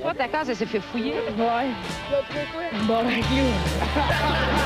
[0.00, 1.14] Toi, ta case, elle s'est fait fouiller.
[1.36, 1.70] Ouais.
[2.86, 4.58] Bon, ben, clou.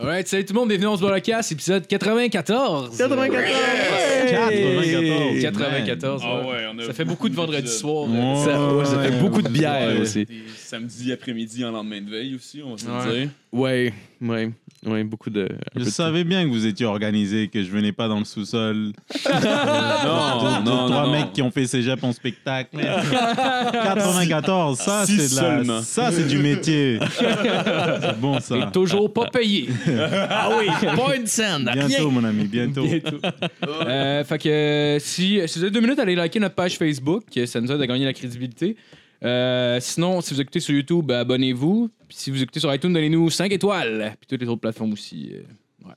[0.00, 2.96] Alright, salut tout le monde, bienvenue dans ce podcast, épisode 94.
[2.98, 4.30] 94!
[4.30, 5.40] 94.
[5.40, 6.22] 94.
[6.24, 6.46] Ah ouais.
[6.50, 8.08] ouais, on a Ça fait beaucoup de vendredi soir.
[8.08, 8.44] Ouais.
[8.44, 10.24] Ça, ouais, ça fait beaucoup de bière Ouais, aussi.
[10.26, 10.42] des
[10.74, 13.20] Samedi après-midi en lendemain de veille aussi, on va se Ouais.
[13.20, 13.28] dire.
[13.52, 14.50] Ouais, ouais,
[14.84, 15.48] ouais, beaucoup de.
[15.76, 18.90] Je de- savais bien que vous étiez organisé, que je venais pas dans le sous-sol.
[19.24, 21.12] Non, Deux, non, trois non.
[21.12, 22.76] mecs qui ont fait cégep en spectacle.
[23.72, 25.82] 94, ça Six c'est de la...
[25.82, 26.98] ça c'est du métier.
[27.18, 28.56] c'est bon ça.
[28.58, 29.68] Et toujours pas payé.
[30.28, 32.84] Ah oui, pas une scène, Bientôt mon ami, bientôt.
[33.86, 37.24] Euh, fait que euh, si, si vous avez deux minutes, allez liker notre page Facebook.
[37.36, 38.76] euh, Ça nous aide à gagner la crédibilité.
[39.24, 41.88] Euh, sinon, si vous écoutez sur YouTube, ben, abonnez-vous.
[42.08, 44.14] Puis si vous écoutez sur iTunes, donnez-nous 5 étoiles.
[44.20, 45.32] Puis toutes les autres plateformes aussi.
[45.34, 45.90] euh,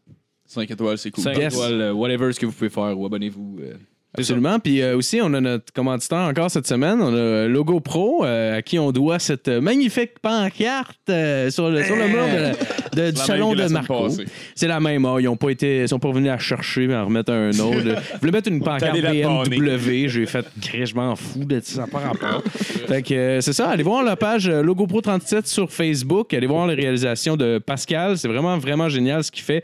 [0.46, 1.24] 5 étoiles, c'est cool.
[1.26, 1.54] 5 Yes.
[1.54, 3.60] étoiles, euh, whatever ce que vous pouvez faire, ou abonnez-vous.
[3.62, 3.74] euh.
[4.18, 4.60] Absolument.
[4.60, 7.00] Puis euh, aussi, on a notre commanditaire encore cette semaine.
[7.02, 11.84] On a Logo Pro, euh, à qui on doit cette magnifique pancarte euh, sur, le,
[11.84, 12.24] sur le mur
[12.94, 14.08] de du salon de Marco.
[14.56, 15.06] C'est la même.
[15.06, 17.50] ah, ils ont pas été, ils sont pas venus la chercher, mais en remettre un
[17.60, 17.84] autre.
[18.14, 20.08] Je voulais mettre une pancarte BMW.
[20.08, 20.46] J'ai fait,
[20.84, 22.44] je m'en fous de ça, pas rapport.
[22.52, 23.70] fait que c'est ça.
[23.70, 26.34] Allez voir la page Logo Pro 37 sur Facebook.
[26.34, 28.18] Allez voir les réalisations de Pascal.
[28.18, 29.64] C'est vraiment, vraiment génial ce qu'il fait.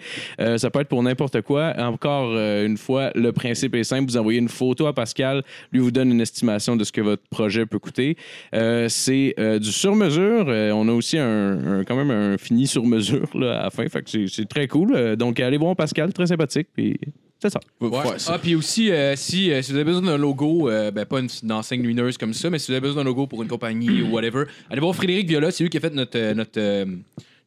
[0.57, 1.73] Ça peut être pour n'importe quoi.
[1.79, 4.11] Encore une fois, le principe est simple.
[4.11, 5.43] Vous envoyez une photo à Pascal.
[5.71, 8.15] Lui vous donne une estimation de ce que votre projet peut coûter.
[8.53, 10.45] Euh, c'est euh, du sur-mesure.
[10.49, 13.87] Euh, on a aussi un, un- quand même un fini sur-mesure là, à la fin.
[13.89, 14.93] Fait que c'est, c'est très cool.
[14.95, 16.13] Euh, donc, allez voir Pascal.
[16.13, 16.67] Très sympathique.
[16.75, 16.99] Puis
[17.41, 17.59] c'est ça.
[17.81, 18.17] Ouais, Ouais.
[18.19, 18.33] ça.
[18.35, 21.19] Ah, puis aussi, euh, si, euh, si vous avez besoin d'un logo, euh, ben pas
[21.19, 23.49] une, une enseigne lumineuse comme ça, mais si vous avez besoin d'un logo pour une
[23.49, 26.57] compagnie ou whatever, allez voir Frédéric Viola, c'est lui qui a fait notre, euh, notre,
[26.59, 26.85] euh,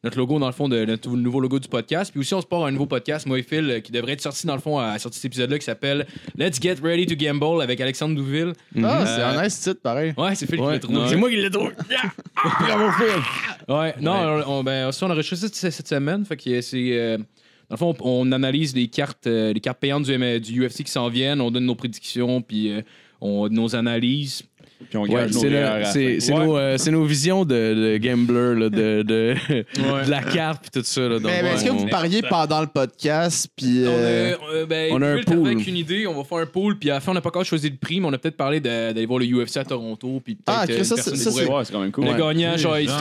[0.03, 2.11] notre logo, dans le fond, de notre nouveau logo du podcast.
[2.11, 4.21] Puis aussi, on se part un nouveau podcast, moi et Phil, euh, qui devrait être
[4.21, 6.05] sorti, dans le fond, à de cet épisode-là, qui s'appelle
[6.37, 8.53] Let's Get Ready to Gamble avec Alexandre Douville.
[8.83, 9.05] Ah, Mhm.
[9.07, 10.13] c'est un nice titre, pareil.
[10.17, 10.99] Ouais, c'est Phil qui l'a trouvé.
[11.09, 11.71] C'est moi qui l'ai trouvé.
[12.35, 13.73] Bravo, Phil.
[13.73, 16.25] Ouais, non, on, ben, ça, on a enregistré ça cette semaine.
[16.25, 16.89] Fait que c'est.
[16.93, 17.17] euh,
[17.69, 20.83] dans le fond, on, on analyse les cartes, euh, les cartes payantes du, du UFC
[20.85, 22.81] qui s'en viennent, on donne nos prédictions, puis euh,
[23.19, 24.43] on, nos analyses.
[24.89, 25.47] Puis on Ouais, gage nos c'est,
[26.33, 26.45] Ouais.
[26.45, 29.35] nos, euh, c'est nos visions de, de gambler, là, de, de,
[30.05, 31.01] de la carte puis tout ça.
[31.01, 33.83] Là, donc, Mais, mais est-ce que on- vous pariez pendant le podcast, puis...
[33.85, 35.47] On, euh, a, euh, ben, on a un pool.
[35.47, 37.29] avec une idée, on va faire un pool, puis à la fin, on n'a pas
[37.29, 39.63] encore choisi le prix, mais on a peut-être parlé de- d'aller voir le UFC à
[39.65, 42.05] Toronto, puis peut-être Ah, euh, ça, c'est- ça, pourrait- c'est quand même cool.
[42.05, 42.97] Le gagnant, genre, il se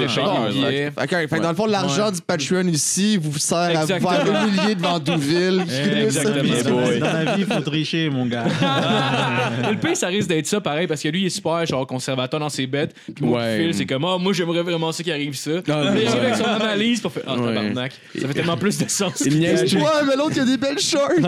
[1.28, 4.10] fait dans le fond, l'argent du Patreon ici vous sert à vous Exactement.
[4.10, 5.64] faire humilier devant Douville.
[6.04, 6.54] Exactement.
[6.64, 6.98] Dans boy.
[7.00, 8.44] dans la vie, il faut tricher, mon gars.
[9.70, 12.40] Le pire, ça risque d'être ça, pareil, parce que lui, il est super, genre, conservateur
[12.40, 12.94] dans ses bêtes.
[13.14, 13.58] Puis moi, Ouais.
[13.58, 15.50] Phil, c'est comme, ah, moi, j'aimerais vraiment ça qui arrive ça.
[15.68, 17.54] Ah, arrive avec son analyse pour faire, ah, Ouais.
[17.54, 17.92] tabarnak.
[18.18, 19.22] Ça fait tellement plus de sens.
[19.26, 21.10] Il niaise Ouais, mais l'autre, il a des belles shorts.
[21.18, 21.22] il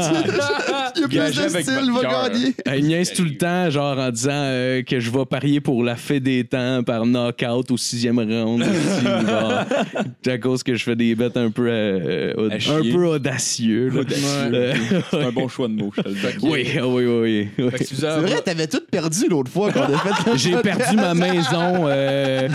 [1.03, 2.55] y a plus de style, va gagner.
[2.79, 5.97] il niaise tout le temps, genre en disant euh, que je vais parier pour la
[5.97, 8.63] fée des temps par knockout au sixième round.
[8.63, 9.53] aussi, genre,
[10.27, 13.91] à cause que je fais des bêtes un peu, euh, À un peu audacieux.
[13.95, 14.75] Euh,
[15.11, 16.21] C'est un bon choix de mots, je te le dis.
[16.43, 17.69] oui, ah oui, oui, oui.
[17.85, 21.87] C'est vrai, t'avais tout perdu l'autre fois qu'on a fait le J'ai perdu ma maison.
[21.89, 22.49] euh,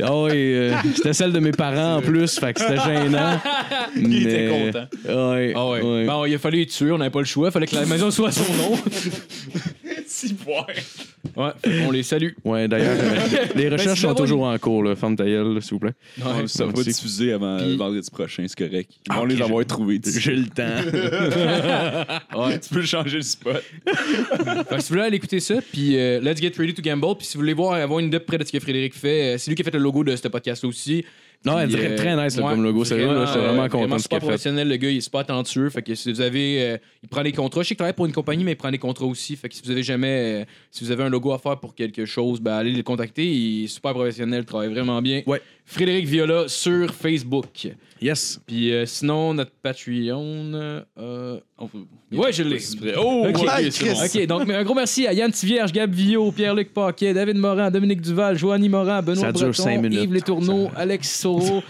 [0.00, 3.38] oui, euh, c'était celle de mes parents en plus, fait que c'était gênant.
[3.96, 4.86] Il était content.
[5.32, 5.82] Ouais, Ah ouais.
[5.82, 6.06] ouais.
[6.06, 7.48] Bon, il a fallu les tuer, on n'avait pas le choix.
[7.48, 8.78] Il fallait que la maison soit à son nom.
[10.20, 10.74] Si, ouais.
[11.36, 11.50] Ouais,
[11.86, 12.30] on les salue.
[12.44, 14.94] Ouais, d'ailleurs, euh, les Ben, recherches sont toujours en cours, là.
[14.96, 15.94] Ferme ta gueule, là, s'il vous plaît.
[16.18, 18.90] Ouais, Ça va diffuser avant Puis- vendredi prochain, c'est correct.
[19.06, 20.00] Ils vont ok, les j'ai- avoir trouvés.
[20.04, 20.64] J'ai le temps.
[22.36, 22.58] Ouais.
[22.58, 23.62] Tu peux changer le spot.
[23.86, 27.16] Fait que si vous voulez aller écouter ça, puis euh, Let's Get Ready to Gamble,
[27.18, 29.38] puis si vous voulez voir avoir une idée près de ce que Frédéric fait, euh,
[29.38, 31.04] c'est lui qui a fait le logo de ce podcast aussi.
[31.44, 32.84] Non, très, euh, très nice là, ouais, comme logo.
[32.84, 34.26] Sérieux, là, j'étais vraiment content de ce super qu'il a fait.
[34.26, 35.70] professionnel, le gars, il est super talentueux.
[35.70, 36.62] Fait que si vous avez.
[36.62, 37.62] euh, il prend des contrats.
[37.62, 39.36] Je sais qu'il travaille pour une compagnie, mais il prend des contrats aussi.
[39.36, 40.42] Fait que si vous avez jamais.
[40.42, 43.24] euh, si vous avez un logo à faire pour quelque chose, ben allez le contacter.
[43.26, 45.22] Il est super professionnel, il travaille vraiment bien.
[45.26, 45.40] Ouais.
[45.72, 47.68] Frédéric Viola sur Facebook.
[48.02, 48.40] Yes.
[48.46, 50.52] Puis euh, sinon, notre Patreon.
[50.54, 51.68] euh, on
[52.12, 52.58] Ouais, je l'ai.
[52.98, 53.36] Oh, Ok.
[53.36, 53.94] ouais, Ouais, c'est bon.
[54.00, 54.20] Chris.
[54.22, 57.70] OK, donc mais un gros merci à Yann Tivierge, Gab Villot, Pierre-Luc Paquet, David Morin,
[57.70, 59.52] Dominique Duval, Joanny Morin, Benoît Breton.
[60.02, 61.62] Yves Letourneau, Alex Soro,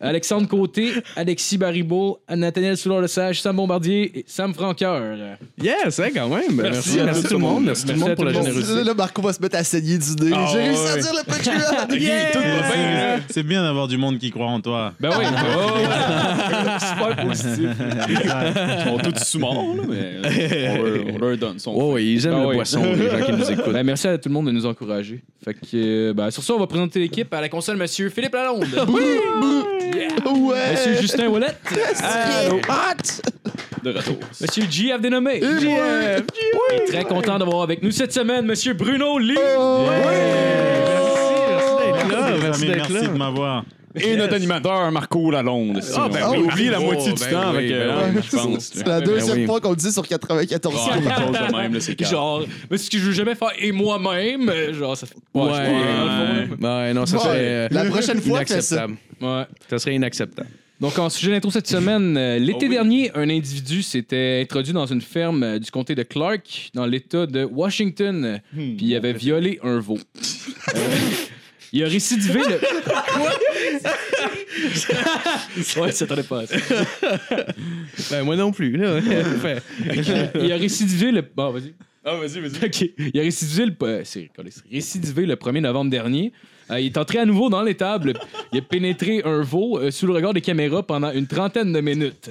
[0.00, 5.16] Alexandre Côté, Alexis Baribeau, Nathaniel Soulard-Lesage, Sam Bombardier et Sam Franqueur.
[5.62, 6.52] Yes, hein, quand même.
[6.52, 7.64] Merci, à merci, tout tout le monde.
[7.64, 8.84] Merci tout le Merci monde pour la générosité.
[8.84, 10.32] Là, Marco va se mettre à saigner d'idées.
[10.34, 13.20] Ah, J'ai réussi à dire le là.
[13.30, 14.92] C'est bien d'avoir du monde qui croit en toi.
[15.00, 15.24] Ben oui,
[15.58, 15.78] oh,
[16.80, 17.68] super positif.
[18.08, 22.26] Ils sont tous sous-morts, là, mais on leur, on leur donne son Oh, oui, ils
[22.26, 22.54] aiment Ah le oui.
[22.56, 23.72] poisson, les gens qui nous écoutent.
[23.72, 25.22] Ben, merci à tout le monde de nous encourager.
[25.44, 28.34] Fait que, euh, ben, sur ça, on va présenter l'équipe à la console, monsieur Philippe
[28.34, 28.66] Lalonde.
[29.94, 30.32] Yeah!
[30.32, 30.72] Ouais!
[30.72, 31.54] Monsieur Justin Wallet.
[32.02, 32.56] Allô?
[32.68, 33.22] Hot!
[33.82, 34.16] De retour.
[34.40, 35.40] Monsieur JF dénommé.
[35.40, 36.22] JF.
[36.54, 36.84] Oui.
[36.88, 39.34] Très content d'avoir avec nous cette semaine Monsieur Bruno Lee.
[39.34, 39.44] Merci
[41.84, 42.30] d'être là.
[42.30, 43.12] Mes Merci amis, d'être merci là.
[43.12, 43.64] de m'avoir.
[44.00, 45.80] Et notre animateur, Marco Lalonde.
[45.96, 48.20] Ah, ben on oui, oublie la moitié du ben temps oui, avec ben euh, oui.
[48.30, 48.70] je pense.
[48.74, 49.46] C'est la deuxième Ben oui.
[49.46, 52.10] fois qu'on le dit sur 94 Ah, quelque chose de même, là, c'est calme.
[52.10, 55.52] Genre, mais ce que je veux jamais faire et moi-même, euh, genre ça fait Ouais,
[55.52, 57.22] sais pas, ouais, non, ça Ouais.
[57.22, 58.86] serait euh, La prochaine fois, fais ça.
[59.20, 59.42] Ouais.
[59.70, 60.48] Ça serait inacceptable.
[60.78, 62.68] Donc, en sujet d'intro cette semaine, euh, l'été Oh oui.
[62.68, 67.24] dernier, un individu s'était introduit dans une ferme euh, du comté de Clark, dans l'État
[67.24, 69.96] de Washington, euh, puis il avait violé un veau.
[70.74, 70.78] Euh,
[71.76, 72.60] il a récidivé le.
[75.80, 76.56] ouais, ça t'attendait pas à ça.
[78.10, 78.76] Ben, moi non plus.
[78.76, 79.00] Là.
[80.40, 81.22] Il a récidivé le.
[81.22, 81.74] Bon, vas-y.
[82.04, 82.64] Ah, vas-y, vas-y.
[82.64, 82.90] OK.
[83.12, 86.32] Il a récidivé le, euh, c'est- c'est récidivé le 1er novembre dernier.
[86.70, 88.14] Euh, il est entré à nouveau dans l'étable.
[88.52, 91.80] Il a pénétré un veau euh, sous le regard des caméras pendant une trentaine de
[91.80, 92.30] minutes.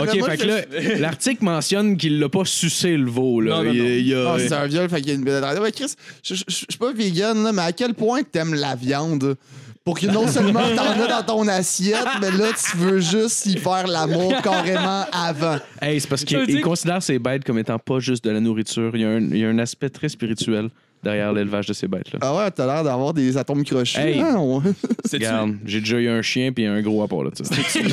[0.00, 0.60] OK, fait que là,
[0.98, 3.40] l'article mentionne qu'il l'a pas sucé le veau.
[3.40, 3.56] Là.
[3.58, 3.88] Non, non, Il- non.
[3.88, 5.62] il y a- Ah, c'est un viol, fait qu'il y a une pénétration.
[5.62, 8.74] Ouais, Chris, je je- je suis pas vegan, là, mais à quel point t'aimes la
[8.74, 9.36] viande?
[9.82, 13.56] Pour que non seulement t'en as dans ton assiette, mais là, tu veux juste y
[13.56, 15.56] faire l'amour carrément avant.
[15.80, 18.30] Hey, c'est parce veux qu'il il dire- considère ces bêtes comme étant pas juste de
[18.30, 18.90] la nourriture.
[18.94, 20.68] Il y a un, il y a un aspect très spirituel
[21.02, 22.18] derrière l'élevage de ces bêtes-là.
[22.20, 23.98] Ah ouais, t'as l'air d'avoir des atomes crochus.
[23.98, 24.20] Hey.
[24.20, 24.62] hein, on-
[25.10, 27.44] Regarde, j'ai déjà eu un chien puis un gros apport là dessus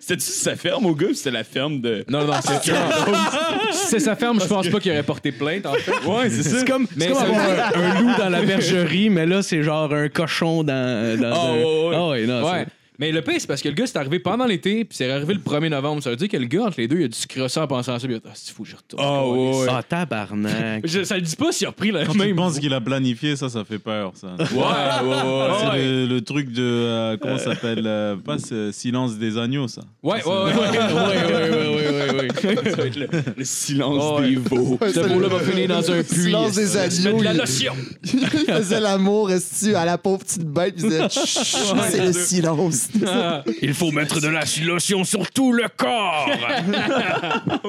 [0.00, 2.04] c'était-tu sa ferme au gars ou c'était la ferme de.
[2.08, 2.70] Non, non, c'est Si
[3.88, 5.92] c'est sa ferme, je pense pas qu'il aurait porté plainte, en fait.
[6.06, 6.58] Ouais, c'est ça.
[6.60, 9.42] C'est comme, c'est Mais comme ça avoir un, un loup dans la bergerie, mais là,
[9.42, 11.20] c'est genre un cochon dans.
[11.20, 11.96] dans Ah, un- ouais, ouais.
[11.96, 12.66] Ah ouais, non, Ouais.
[13.00, 15.32] Mais le pire, c'est parce que le gars, c'est arrivé pendant l'été, puis c'est arrivé
[15.34, 16.02] le 1er novembre.
[16.02, 17.66] Ça veut dire que le gars, entre les deux, il a dû se crosser en
[17.68, 18.06] pensant à ça.
[18.08, 19.02] Puis il a dit, ah, c'est fou, je retourne.
[19.06, 19.66] Ah, ouais.
[19.70, 20.82] Ah, tabarnak.
[20.86, 22.34] Je- ça le dit pas s'il a repris la Quand tu même.
[22.36, 24.34] penses qu'il a planifié, ça, ça fait peur, ça.
[24.38, 25.54] Ouais, ouais, ouais.
[25.60, 25.84] C'est ouais.
[25.84, 26.62] le, le truc de.
[26.62, 29.82] euh, comment ça s'appelle euh, Pas ce Silence des agneaux, ça.
[30.02, 30.34] Ouais, ouais, ouais.
[30.44, 32.28] ouais, ouais, ouais, ouais, ouais, ouais.
[32.70, 34.30] Ça va être le, le silence Oh, ouais.
[34.30, 34.78] des veaux.
[34.82, 36.22] Ce le- va finir dans un puits.
[36.24, 37.18] Silence des agneaux.
[37.18, 37.74] de la il- lotion.
[38.04, 41.44] il faisait l'amour esti, à la pauvre petite bête, puis il disait chut,
[41.90, 42.87] c'est le silence.
[43.06, 43.44] Ah.
[43.62, 46.28] Il faut mettre de la lotion sur tout le corps.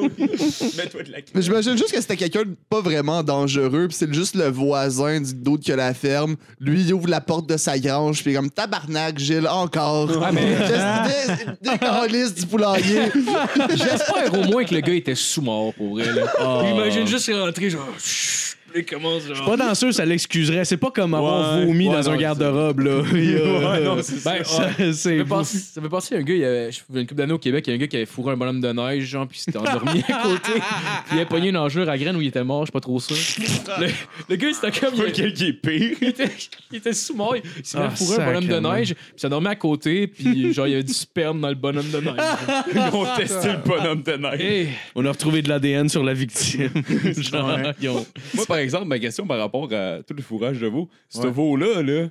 [0.77, 4.13] Mets-toi de la Mais j'imagine juste que c'était quelqu'un de pas vraiment dangereux, puis c'est
[4.13, 6.35] juste le voisin du d'autre que la ferme.
[6.59, 10.09] Lui, il ouvre la porte de sa grange, puis il est comme tabarnak, Gilles, encore.
[10.23, 10.57] Ah, mais-
[12.35, 13.11] du poulailler.
[13.69, 16.05] J'espère au moins que le gars était sous-mort, pour vrai.
[16.11, 16.63] Là.
[16.69, 17.87] Imagine juste rentrer, genre.
[17.97, 18.58] chut,
[18.89, 19.45] Commence, genre.
[19.45, 20.65] Pas danseux, ça l'excuserait.
[20.65, 23.01] C'est pas comme avoir Ouais, vomi ouais, dans non, un garde-robe, là.
[23.13, 24.69] Il y a- Ouais, non, c'est Ben, Ça.
[24.77, 27.01] Ça c'est fait penser- ça fait penser à un gars, il y avait, je- une
[27.05, 28.71] couple d'années au Québec, il y a un gars qui avait fourré un bonhomme de
[28.71, 30.51] neige, genre, puis il s'était endormi à côté.
[30.53, 30.61] Puis
[31.11, 32.99] il avait pogné une enjure à graines où il était mort, je suis pas trop
[32.99, 33.15] sûr.
[33.79, 33.87] Le,
[34.29, 34.95] le gars, c'était comme.
[34.95, 35.97] Il, Lequel qui est pire?
[36.01, 36.29] il était,
[36.71, 38.73] il était sous-mort, il s'est mis à Ah, fourrer un bonhomme de sacrément.
[38.73, 41.49] neige, puis il s'est dormi à côté, puis genre, il y avait du sperme dans
[41.49, 42.15] le bonhomme de neige.
[42.73, 44.39] Ils ont testé le bonhomme de neige.
[44.41, 46.69] Hey, On a retrouvé de l'ADN sur la victime.
[47.17, 48.05] Genre, ils ont-
[48.35, 51.81] Moi, par exemple, ma question par rapport à tout le fourrage de veau, ce veau-là,
[51.81, 52.07] là,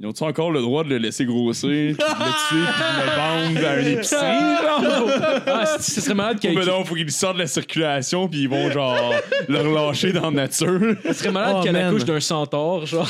[0.00, 3.00] ils ont-tu encore le droit de le laisser grossir, puis de le tuer, puis de
[3.04, 5.44] le vendre à une épicerie?
[5.46, 8.48] ah, ce serait malade qu'il ben non, faut qu'ils sortent de la circulation, puis ils
[8.48, 9.12] vont genre
[9.48, 10.96] le relâcher dans la nature.
[11.06, 11.86] ce serait malade Oh, qu'elle man.
[11.86, 13.08] accouche d'un centaure, genre.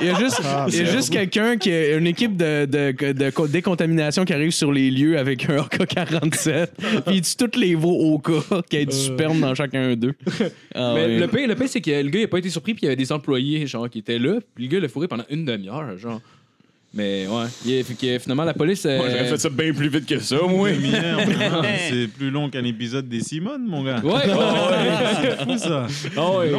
[0.00, 3.12] Il y a juste, il y a juste quelqu'un qui a une équipe de, de,
[3.12, 6.66] de co- décontamination qui arrive sur les lieux avec un AK-47.
[7.06, 8.32] puis il tue tous les veaux au cas
[8.68, 10.14] qu'il y ait du sperme dans chacun d'eux.
[10.74, 12.74] Ah Mais le pire, le pire c'est que le gars il a pas été surpris
[12.74, 15.08] puis il y avait des employés genre qui étaient là puis le gars l'a fourré
[15.08, 16.20] pendant une demi-heure genre.
[16.96, 19.70] Mais ouais, il est- fait que finalement la police euh, Moi, j'aurais fait ça bien
[19.74, 20.70] plus vite que ça, moi.
[20.70, 21.62] Une demi-heure, vraiment.
[21.90, 24.00] C'est plus long qu'un épisode des Simone, mon gars.
[24.02, 25.20] Ouais, ouais, ouais.
[25.22, 25.86] C'est fou, ça.
[26.16, 26.52] Ah ouais.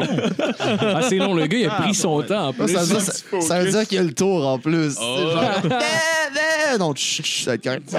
[0.79, 2.67] Ah, c'est long, le gars il a pris son temps en plus.
[2.67, 4.91] Ça veut dire, ça, ça veut dire qu'il y a le tour en plus.
[4.91, 7.89] C'est genre, Eh, eh, non, chut, chut, ça va être correct.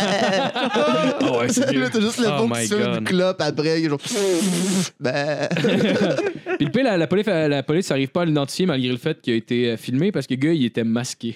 [0.00, 2.96] Ah ouais, c'est Là, t'as juste le Oh mot qui my se fait God.
[2.98, 3.82] une clope après.
[3.82, 3.98] Genre,
[5.00, 5.48] ben.
[6.56, 9.20] Puis le pire, la, la police, la police arrive pas à l'identifier malgré le fait
[9.20, 11.17] qu'il a été euh, filmé parce que le gars il était masqué.
[11.24, 11.34] il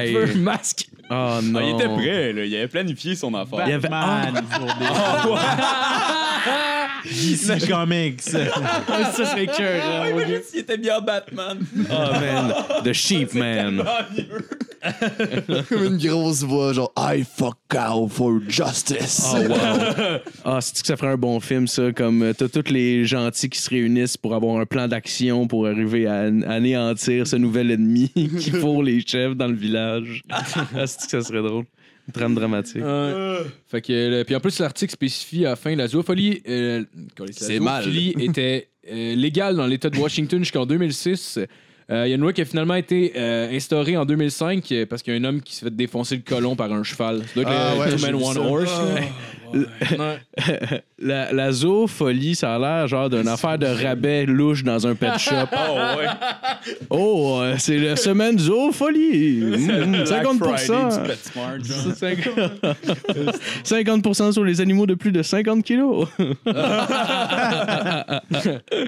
[0.00, 0.16] Hey.
[0.16, 0.86] avait un masque.
[1.10, 1.58] Oh non.
[1.60, 2.44] Ah, il était prêt, là.
[2.44, 3.60] Il avait planifié son affaire.
[3.66, 4.86] Il y avait- Batman pour des
[7.10, 8.20] DC Comics.
[8.22, 10.08] ça serait cœur.
[10.10, 11.58] imagine s'il était bien Batman.
[11.90, 12.54] Oh man.
[12.84, 13.84] The Sheep Man.
[15.68, 19.22] Comme une grosse voix, genre I fuck cow for justice.
[19.34, 20.18] Oh wow.
[20.44, 21.92] Ah, c'est que ça ferait un bon film, ça?
[21.92, 25.66] Comme euh, t'as tous les gentils qui se réunissent pour avoir un plan d'action pour
[25.66, 28.08] arriver à an- anéantir ce nouvel ennemi
[28.40, 30.22] qui fourre les chefs dans le village.
[30.30, 30.42] Ah,
[30.86, 31.64] c'est que ça serait drôle?
[32.06, 32.82] Une trame dramatique.
[32.84, 33.38] Ouais.
[33.66, 36.42] Fait que, le- puis en plus, l'article spécifie à la fin la zoophilie.
[36.48, 36.84] euh,
[37.18, 37.82] la C'est mal.
[37.84, 41.38] zoophilie était euh, légale dans l'État de Washington jusqu'en 2006.
[41.90, 44.86] Euh, Il y a une loi qui a finalement été euh, instaurée en 2005 euh,
[44.86, 47.22] parce qu'il y a un homme qui s'est fait défoncer le colon par un cheval.
[47.44, 48.40] Ah ouais, One ça.
[48.40, 48.80] Horse.
[51.04, 55.18] La, la zoopholie, ça a l'air genre d'une affaire de rabais louche dans un pet
[55.18, 55.34] shop.
[55.66, 56.06] Oh, ouais.
[56.90, 59.40] Oh, euh, c'est la semaine zoopholie.
[59.40, 63.34] Mmh, Black 50 Friday du PetSmart, genre.
[63.64, 66.08] 50 sur les animaux de plus de 50 kilos.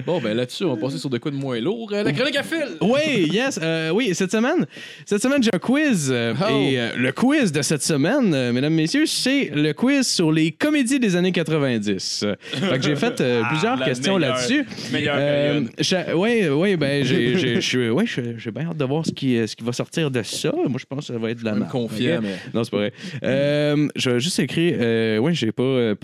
[0.05, 1.89] Bon, ben là-dessus, on va passer sur de quoi de moins lourd.
[1.93, 2.77] Euh, la chronique à fil!
[2.81, 3.59] Oui, yes.
[3.61, 4.65] euh, oui, cette semaine,
[5.05, 6.13] cette semaine, j'ai un quiz.
[6.13, 6.49] Oh.
[6.49, 11.15] Et le quiz de cette semaine, mesdames, messieurs, c'est le quiz sur les comédies des
[11.15, 12.23] années 90.
[12.23, 14.65] Euh, fait que j'ai fait euh, plusieurs Ah, la questions meilleure- là-dessus.
[14.93, 19.11] Euh, ouais, ouais, ben, j'ai, j'ai, je suis- ouais, j'ai bien hâte de voir ce
[19.11, 20.51] qui, ce qui va sortir de ça.
[20.51, 21.71] Moi, je pense que ça va être de la Même merde.
[21.71, 22.23] confiant, ok?
[22.23, 22.35] mais.
[22.53, 22.93] Non, c'est pas vrai.
[23.23, 24.77] Euh, je vais juste écrire.
[24.79, 25.63] Euh, ouais, j'ai pas.
[25.63, 26.03] euh, OK.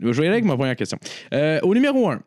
[0.00, 0.98] Je vais y aller avec ma première question.
[1.32, 2.16] Euh, au numéro 1.
[2.16, 2.20] Tu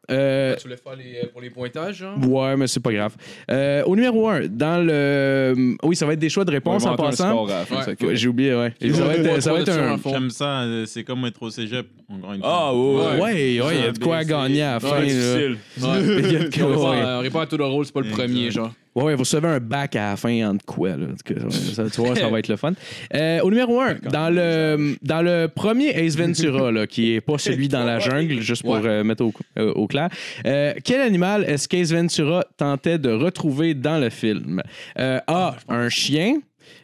[0.63, 2.17] voulais faire les, pour les pointages, genre?
[2.27, 3.15] Ouais, mais c'est pas grave.
[3.51, 5.75] Euh, au numéro 1, dans le.
[5.83, 7.47] Oui, ça va être des choix de réponse en passant.
[7.47, 8.15] fin, Ouais.
[8.15, 8.73] J'ai oublié, ouais.
[8.81, 9.97] Ils ça va être, ça va être un.
[10.09, 12.79] J'aime ça, c'est comme être au cégep, encore une Ah, ouais.
[13.19, 14.91] Ouais, ouais, il y a de quoi à c'est- gagner à la fin.
[14.99, 15.05] Ouais, là.
[15.05, 15.57] difficile.
[15.77, 16.97] Il y a de On quoi, ouais.
[16.97, 18.71] répond à- on répond à tout le rôle, c'est pas le premier, genre.
[18.95, 21.05] Ouais, ouais, vous recevez un bac à la fin en de quoi, là?
[21.05, 22.73] En tout cas, ouais, ça, tu vois, ça va être le fun.
[23.15, 27.37] Euh, au numéro 1, dans le, dans le premier Ace Ventura, là, qui est pas
[27.37, 28.81] celui dans la jungle, juste pour Ouais.
[28.85, 30.09] euh, mettre au, euh, au clair,
[30.45, 34.61] euh, quel animal est-ce qu'Ace Ventura tentait de retrouver dans le film?
[34.97, 36.39] Euh, A, un chien.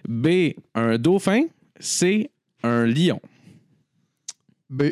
[0.07, 1.43] B, un dauphin.
[1.79, 2.29] C,
[2.63, 3.19] un lion.
[4.75, 4.83] B.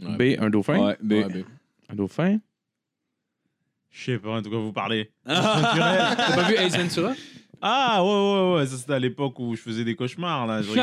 [0.00, 0.78] B, un dauphin?
[0.78, 1.12] Ouais, B.
[1.12, 1.44] Ouais.
[1.90, 2.38] Un dauphin?
[3.90, 5.10] Je sais pas, en tout cas, vous parlez.
[5.26, 7.14] T'as pas vu Ace Ventura?
[7.60, 10.62] Ah, ouais, ouais, ouais, ça c'était à l'époque où je faisais des cauchemars, là.
[10.62, 10.68] Je.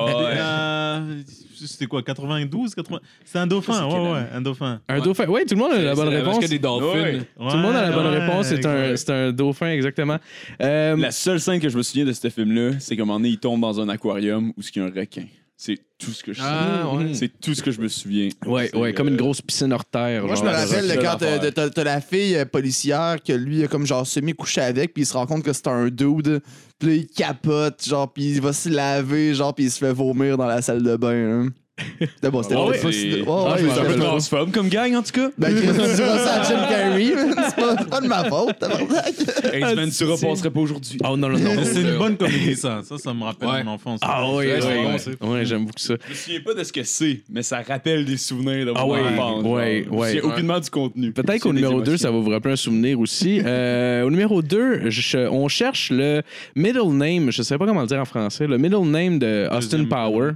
[0.00, 1.22] Euh, euh,
[1.66, 3.00] c'était quoi, 92 80...
[3.24, 4.80] C'est un dauphin, ouais, ouais, un dauphin.
[4.88, 5.26] Un dauphin.
[5.28, 6.24] Oui, tout le monde a la bonne réponse.
[6.24, 7.02] Parce qu'il y a des dolphins.
[7.02, 7.18] Ouais.
[7.50, 8.46] Tout le monde a la bonne Ouais, réponse.
[8.48, 10.18] C'est un, c'est un dauphin, exactement.
[10.62, 13.18] Euh, La seule scène que je me souviens de ce film-là, c'est qu'à un moment
[13.18, 15.24] donné, il tombe dans un aquarium où il y a un requin.
[15.62, 16.46] C'est tout ce que je sais.
[16.48, 17.12] Ah, ouais.
[17.12, 18.30] C'est tout ce que je me souviens.
[18.46, 20.24] Ouais, ouais, comme euh, une grosse piscine hors terre.
[20.24, 21.52] Moi, je me rappelle quand t'as- l'affaire.
[21.54, 25.06] t'as t'as la fille euh, policière que lui a comme genre semi-couché avec, puis il
[25.06, 26.40] se rend compte que c'est un dude.
[26.78, 29.92] Puis là, il capote, genre, puis il va se laver, genre, puis il se fait
[29.92, 31.42] vomir dans la salle de bain.
[31.44, 31.48] hein.
[32.00, 35.30] C'était bon, c'était Ah ouais, ouais, Ah, ouais, pas- transphobe comme gang, en tout cas.
[35.38, 37.12] Ben, tu diras ça à Jim Carrey,
[37.48, 39.14] c'est pas, de ma faute, tabarnak.
[39.52, 40.98] Ace Ventura passerait pas aujourd'hui.
[41.04, 41.54] Oh non, non, non.
[41.56, 42.80] Mais C'est une bonne comédie, ça.
[42.88, 43.64] Ça, ça me rappelle Ouais.
[43.64, 44.00] mon enfance.
[44.02, 44.98] Ah oui, Ouais, oui, c'est bon, oui.
[44.98, 45.94] c'est- Ouais, j'aime beaucoup ça.
[46.06, 48.84] Je me souviens pas de ce que c'est, mais ça rappelle des souvenirs de Ah
[48.84, 49.44] mon ouais, enfance.
[49.44, 50.12] ouais, ouais.
[50.12, 51.12] C'est aucunement du contenu.
[51.12, 52.06] Peut-être qu'au numéro 2, émotions.
[52.08, 53.40] ça va vous rappeler un souvenir aussi.
[53.50, 54.88] Euh, au numéro 2,
[55.30, 56.22] on cherche le
[56.54, 59.48] middle name, je ne sais pas comment le dire en français, le middle name de
[59.50, 60.32] Austin Power.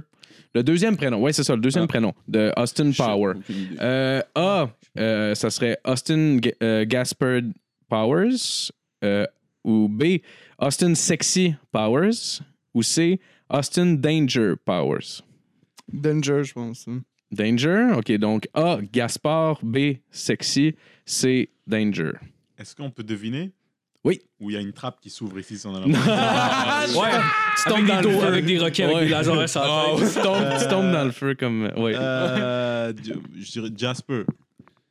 [0.55, 1.87] Le deuxième prénom, oui, c'est ça, le deuxième Ah.
[1.87, 3.33] prénom de Austin Power.
[3.49, 3.75] Idée.
[3.81, 7.41] Euh, A, euh, ça serait Austin euh, Gaspard
[7.89, 8.71] Powers.
[9.03, 9.25] Euh,
[9.65, 10.19] ou B,
[10.57, 12.39] Austin Sexy Powers.
[12.73, 13.19] Ou C,
[13.49, 15.21] Austin Danger Powers.
[15.91, 16.85] Danger, je pense.
[17.31, 22.11] Danger, OK, donc A, Gaspard, B, Sexy, C, Danger.
[22.57, 23.51] Est-ce qu'on peut deviner?
[24.05, 24.21] Oui.
[24.39, 27.09] Où il y a une trappe qui s'ouvre ici, si on a la Ouais,
[27.57, 29.03] tu tombes dans le feu avec des roquets avec Ouais.
[29.05, 29.45] des lasers la
[29.93, 31.71] Oh, tu, tombes, tu tombes dans le feu comme.
[31.75, 31.91] Oui.
[31.95, 32.93] Euh,
[33.35, 34.23] je dirais Jasper.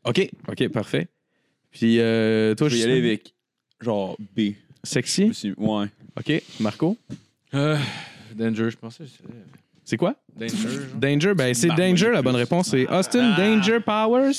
[0.04, 1.08] OK, OK, parfait.
[1.70, 3.34] Puis euh, toi, Je vais y aller avec
[3.80, 4.52] genre B.
[4.82, 5.32] Sexy?
[5.56, 5.86] Ouais.
[6.18, 6.96] OK, Marco?
[7.54, 7.78] Euh,
[8.34, 9.04] Danger, je pensais.
[9.04, 9.10] que
[9.84, 10.14] C'est quoi?
[10.34, 10.56] Danger.
[10.56, 10.80] genre.
[10.96, 12.70] Danger, ben c'est Bah, Danger, la bonne réponse.
[12.70, 14.32] C'est Austin Danger Powers.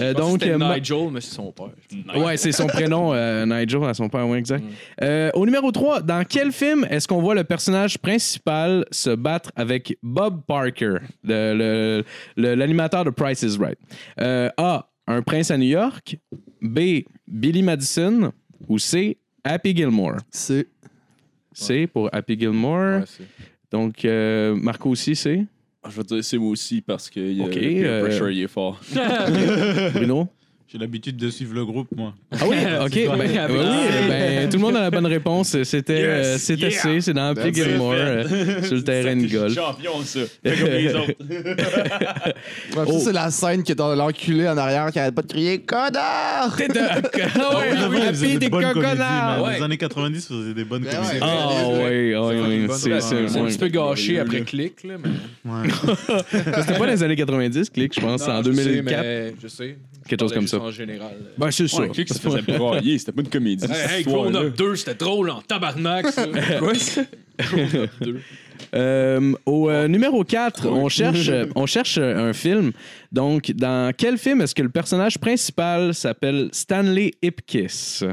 [0.00, 1.70] Euh, donc, euh, ma- Nigel, mais c'est son père.
[2.16, 4.62] Ouais, c'est son prénom, euh, Nigel, à son père, oui, exact.
[5.02, 9.50] Euh, au numéro 3, dans quel film est-ce qu'on voit le personnage principal se battre
[9.56, 12.04] avec Bob Parker, le- le-
[12.36, 13.78] le- l'animateur de Price is Right?
[14.20, 14.88] Euh, A.
[15.06, 16.16] Un prince à New York.
[16.62, 17.02] B.
[17.26, 18.32] Billy Madison.
[18.68, 19.18] Ou C.
[19.44, 20.16] Happy Gilmore?
[20.30, 20.66] C'est.
[21.52, 23.00] C pour Happy Gilmore.
[23.00, 23.24] Ouais, c'est-
[23.74, 25.44] Donc, euh, Marco aussi, C.
[25.84, 28.00] Je vais dire c'est moi aussi parce que il y a- Ok, le peer euh,
[28.04, 28.80] pressure il est fort.
[29.94, 30.28] Bruno?
[30.74, 32.14] J'ai l'habitude de suivre le groupe, moi.
[32.32, 32.90] Ah oui, ok.
[32.92, 33.16] Ben, quoi?
[33.16, 35.56] ben oui, ben, tout le monde a la bonne réponse.
[35.62, 36.80] C'était Yes, euh, c'était yeah.
[36.82, 37.64] C, c'est dans Happy That's it.
[37.64, 39.54] Gilmore, euh, sur le terrain de golf.
[39.54, 40.20] Champion ça.
[40.44, 41.12] Fais comme les autres.
[42.76, 42.98] Ouais, Oh.
[43.04, 46.56] C'est la scène qui est dans l'enculé en arrière qui arrête pas de crier Connard!
[46.56, 46.74] T'es de...
[46.80, 49.42] Ah ouais, Ils oui, faisaient Happy des man.
[49.42, 49.56] Ouais.
[49.58, 51.14] Les années 90 faisaient des bonnes Ben comédies.
[51.14, 51.20] ouais.
[51.22, 52.74] Ah Ouais, oui, oui, oui.
[52.76, 53.08] C'est raison.
[53.08, 53.48] c'est- C'est un ouais.
[53.50, 55.68] petit peu gâché après clic, là, mais.
[56.32, 59.02] C'était pas dans les années 90, Click, je pense, c'est en Non, je sais, 2004.
[59.02, 59.76] mais Je sais.
[60.06, 60.58] Quelque chose comme ça.
[60.58, 61.16] En général.
[61.38, 61.88] Ben, c'est ça.
[61.88, 63.66] Clic, ça faisait brailler, c'était pas une comédie.
[63.70, 64.04] Hey, hey.
[64.04, 66.26] Grown Up 2, c'était drôle en tabarnak, ça.
[66.58, 67.02] Quoi, ça?
[67.38, 68.20] Grown Up 2.
[68.74, 72.72] Euh, au euh, numéro 4, on cherche, on cherche un film.
[73.12, 78.04] Donc, dans quel film est-ce que le personnage principal s'appelle Stanley Ipkiss?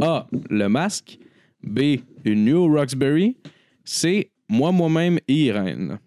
[0.00, 0.26] A.
[0.50, 1.18] Le masque.
[1.62, 1.96] B.
[2.24, 3.36] Une New Roxbury.
[3.84, 4.30] C.
[4.48, 5.98] Moi, moi-même et Irène.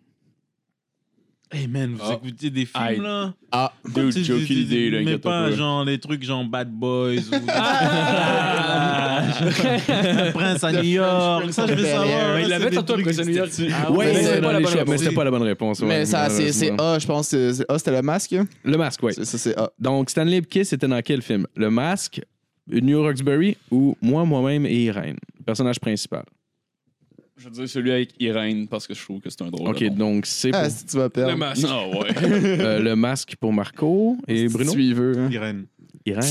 [1.51, 2.19] Hey man, vous Ah.
[2.23, 3.33] écoutez des films là?
[3.51, 7.31] Ah, Dude, j'ai aucune idée, là, Mais pas genre les trucs genre Bad Boys ou.
[10.33, 11.51] Prince à New York.
[11.51, 12.35] Ça, je veux savoir.
[12.35, 13.49] Mais il l'avait tantôt, Prince à New York.
[13.73, 14.99] Ah Oui, ouais, mais dans pas la bonne mais réponse.
[14.99, 15.81] c'était pas la bonne réponse.
[15.81, 16.71] mais ça, c'est.
[16.79, 17.33] A, je pense.
[17.33, 18.35] A, c'était le masque.
[18.63, 19.13] Le masque, oui.
[19.15, 19.71] Ça, c'est A.
[19.79, 21.47] Donc, Stanley Ipkiss était dans quel film?
[21.55, 22.21] Le masque,
[22.67, 25.17] New Roxbury ou Moi, moi-même et Irène?
[25.39, 26.25] Le personnage principal.
[27.39, 29.69] Je veux dire celui avec Irène parce que je trouve que c'est un drôle.
[29.69, 30.15] OK, de nom.
[30.15, 31.37] donc c'est pour, Ah, si tu vas Le perdre.
[31.37, 31.63] masque.
[31.63, 32.07] Non, ouais.
[32.23, 34.71] euh, le masque pour Marco et Bruno.
[34.71, 35.17] Si tu y veux.
[35.17, 35.29] hein.
[35.31, 35.65] Irène.
[36.05, 36.23] Irène.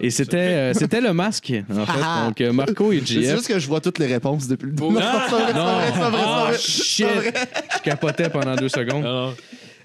[0.00, 1.92] Et c'était euh, c'était le masque, en fait.
[2.02, 2.24] Ah.
[2.26, 3.36] Donc, euh, Marco et C'est JF.
[3.36, 4.90] juste que je vois toutes les réponses depuis le Bon.
[4.92, 6.58] Non, c'est pas vrai, c'est pas vrai, c'est pas vrai, c'est pas Ah, vrai.
[6.58, 7.06] shit!
[7.76, 9.04] Je capotais pendant deux secondes.
[9.04, 9.34] Alors,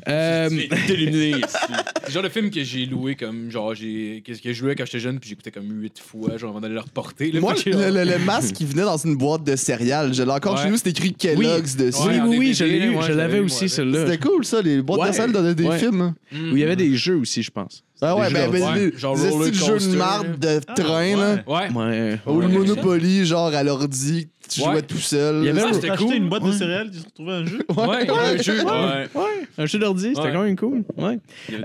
[0.08, 0.50] Euh,
[0.90, 4.86] le genre de film que j'ai loué comme genre j'ai qu'est-ce que je jouais quand
[4.86, 7.32] j'étais jeune puis j'écoutais comme huit fois genre avant d'aller le reporter.
[7.32, 7.40] là.
[7.40, 10.56] Moi, le, le- le masque qui venait dans une boîte de céréales, je l'ai encore
[10.56, 10.64] Ouais.
[10.64, 12.00] chez nous, c'était écrit Kellogg's dessus.
[12.08, 12.96] oui, en oui, oui, DVD, je l'ai eu.
[13.08, 14.06] je l'avais aussi, celui-là.
[14.06, 14.62] C'était cool, ça.
[14.62, 15.10] Les boîtes Ouais.
[15.10, 15.78] de salles donnaient des Ouais.
[15.80, 16.14] films.
[16.32, 16.52] Mm.
[16.52, 17.84] Où il y avait des jeux aussi, je pense.
[18.04, 21.36] Ah ouais, ben, ben, Ouais, genre petits jeux de marde de train, là.
[21.46, 21.70] Ouais.
[21.72, 22.20] Ouais.
[22.26, 22.48] Ou le.
[22.48, 24.72] Monopoly, genre à l'ordi, tu Ouais.
[24.72, 25.38] jouais tout seul.
[25.42, 26.16] Il y avait Ah, c'était cool.
[26.16, 27.60] une boîte de céréales, tu te retrouvais un jeu?
[27.70, 28.64] Ouais, un jeu.
[28.66, 29.08] Ouais.
[29.14, 30.84] Ouais, un jeu d'ordi, c'était quand même cool.
[30.98, 31.20] Ouais.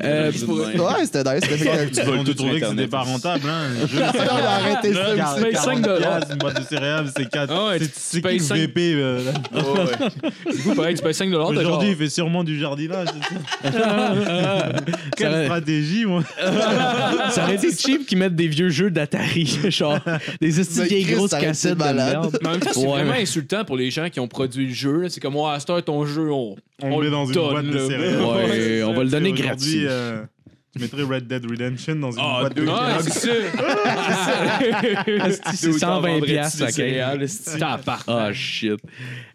[0.05, 1.41] Euh, Ouais, c'était nice.
[1.43, 3.83] C'était fait Tu vas On tout trouvait sur que c'était pas rentable, hein.
[3.83, 5.45] Un jeu de Non, il a arrêté ça Car- aussi.
[5.45, 6.21] paye 5 dollars.
[6.31, 7.53] Une boîte de céréales, c'est 4.
[7.53, 8.93] Ah c'est tu payes qui le cinq- VP?
[8.95, 9.21] euh?
[10.53, 11.49] Du coup, pareil, tu payes 5 dollars.
[11.49, 13.09] Aujourd'hui, il fait sûrement du jardinage.
[13.65, 14.73] c'est ça.
[15.17, 16.23] Quelle stratégie, moi?
[17.31, 19.99] Ça aurait été cheap qu'ils mettent des vieux jeux d'Atari, genre
[20.41, 22.39] des Mais vieilles grosses cassettes de merde.
[22.43, 24.67] Mais en même temps, c'est Ouais, vraiment mais- insultant pour les gens qui ont produit
[24.69, 25.09] le jeu.
[25.09, 27.67] C'est comme, moi, à cette heure, ton jeu, on, On le met dans une boîte
[27.67, 28.21] de céréales.
[28.21, 29.85] Ouais, on va le donner gratuit.
[29.87, 30.23] euh,
[30.77, 33.03] Tu mettrais Red Dead Redemption dans une Ah, boîte de Kellogg's.
[33.09, 33.33] c'est ça.
[35.27, 37.27] Esti, C'est 120 piastres à quel-
[37.59, 38.01] Tabarnak.
[38.07, 38.79] Ah, shit.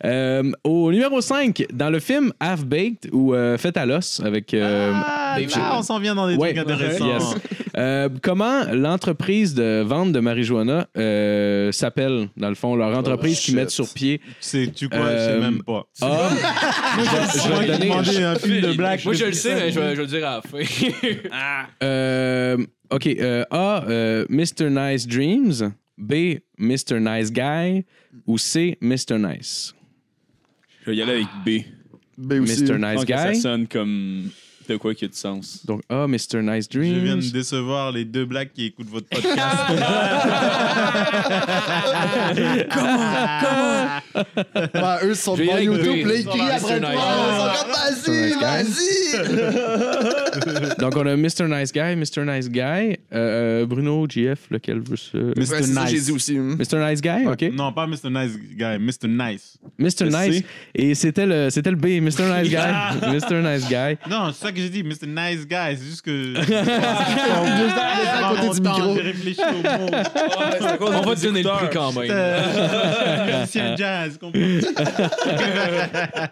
[0.05, 4.53] Euh, au numéro 5, dans le film Half-Baked ou euh, Fait à l'os avec.
[4.53, 6.53] euh, Ah, Dave là, on s'en vient dans des Ouais.
[6.53, 7.07] trucs intéressants.
[7.07, 7.23] Yes.
[7.77, 13.45] Euh, comment l'entreprise de vente de marijuana euh, s'appelle, dans le fond, leur entreprise qui
[13.47, 13.55] shit.
[13.55, 14.19] mettent sur pied?
[14.41, 14.99] Sais-tu quoi?
[14.99, 15.83] Je Euh, sais même pas.
[16.01, 16.29] Ah,
[16.97, 17.07] je vais-
[17.43, 17.85] je vais te donner.
[17.89, 19.05] demander un film de black.
[19.05, 20.57] Moi, je le sais, mais je vais, je vais le dire à la fin.
[21.83, 22.57] Euh,
[22.89, 23.07] OK.
[23.07, 24.69] euh, A, euh, Mr.
[24.69, 25.71] Nice Dreams.
[25.97, 26.99] B, Mr.
[26.99, 27.85] Nice Guy.
[28.27, 29.17] Ou C, Mr.
[29.17, 29.73] Nice?
[30.81, 31.63] Je vais y aller avec B.
[32.17, 32.63] Ben aussi.
[32.63, 32.67] Mr.
[32.67, 33.39] Je Nice pense que ça Guy?
[33.39, 34.29] sonne comme
[34.71, 35.65] de quoi qui a du sens.
[35.65, 36.41] Donc A, Mr.
[36.41, 39.31] Nice Je viens de décevoir les deux blacks qui écoutent votre podcast.
[45.03, 46.51] Eux, sont Je vais y devant aller avec YouTube, là, ils crient Mr.
[46.51, 46.89] après toi.
[46.91, 46.99] Nice.
[48.07, 48.41] Ils sont comme, Mr.
[48.41, 49.15] vas-y, Nice
[50.79, 51.47] Donc on a Mr.
[51.47, 52.25] Nice Guy, Mr.
[52.25, 52.97] Nice Guy.
[53.13, 55.17] Euh, Bruno, GF, lequel veut se...
[55.17, 55.43] Mr.
[55.45, 55.69] vas-y.
[55.71, 55.89] Nice.
[55.89, 56.37] j'ai dit aussi.
[56.37, 56.55] hein.
[56.57, 56.77] Mr.
[56.89, 57.41] Nice Guy, OK.
[57.53, 58.09] Non, pas Mr.
[58.09, 59.07] Nice Guy, Mr.
[59.07, 59.57] Nice.
[59.77, 60.05] Mr.
[60.05, 60.43] Nice.
[60.75, 62.23] Et c'était le, c'était le B, Mr.
[62.23, 62.55] Nice Guy.
[63.07, 63.41] Mr.
[63.41, 63.97] Nice Guy.
[64.09, 65.07] Non, c'est ça que j'ai dit, Mr.
[65.07, 65.77] Nice Guy.
[65.77, 66.33] C'est juste que.
[66.41, 66.49] Juste
[67.77, 68.95] à côté du micro.
[68.95, 70.85] J'ai réfléchi au.
[70.85, 72.11] On va te donner le prix quand même.
[73.39, 74.39] Musicien jazz, comprends?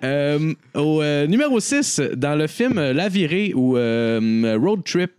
[0.04, 5.12] Euh, au euh, numéro 6, dans le film La Virée ou euh, Road Trip,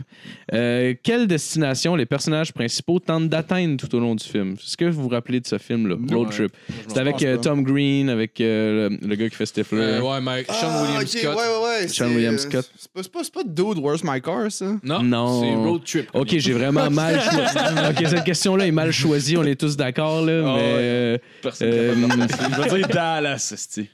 [0.53, 4.55] euh, quelle destination les personnages principaux tentent d'atteindre tout au long du film?
[4.55, 6.35] Est-ce que vous vous rappelez de ce film-là, Road Ouais.
[6.35, 6.53] Trip?
[6.89, 7.37] C'est avec euh.
[7.39, 9.81] Tom Green, avec euh, le, le gars qui fait Stifler.
[9.81, 11.25] Euh, ouais, Mike, Sean Ah, William Scott.
[11.25, 11.89] Ouais, ouais, ouais.
[11.89, 12.71] Sean c'est- William Scott.
[12.95, 14.77] C'est pas, c'est pas, c'est pas Dude, Where's My Car, ça?
[14.83, 15.41] Non, Non.
[15.41, 16.11] c'est Road Trip.
[16.13, 17.59] Ok, j'ai vraiment mal choisi.
[17.91, 20.63] ok, cette question-là est mal choisie, on est tous d'accord, là, Ah mais...
[20.63, 20.79] ouais.
[20.81, 21.95] euh, Personne Euh,
[22.65, 23.89] Je vais dire Dallas, esti.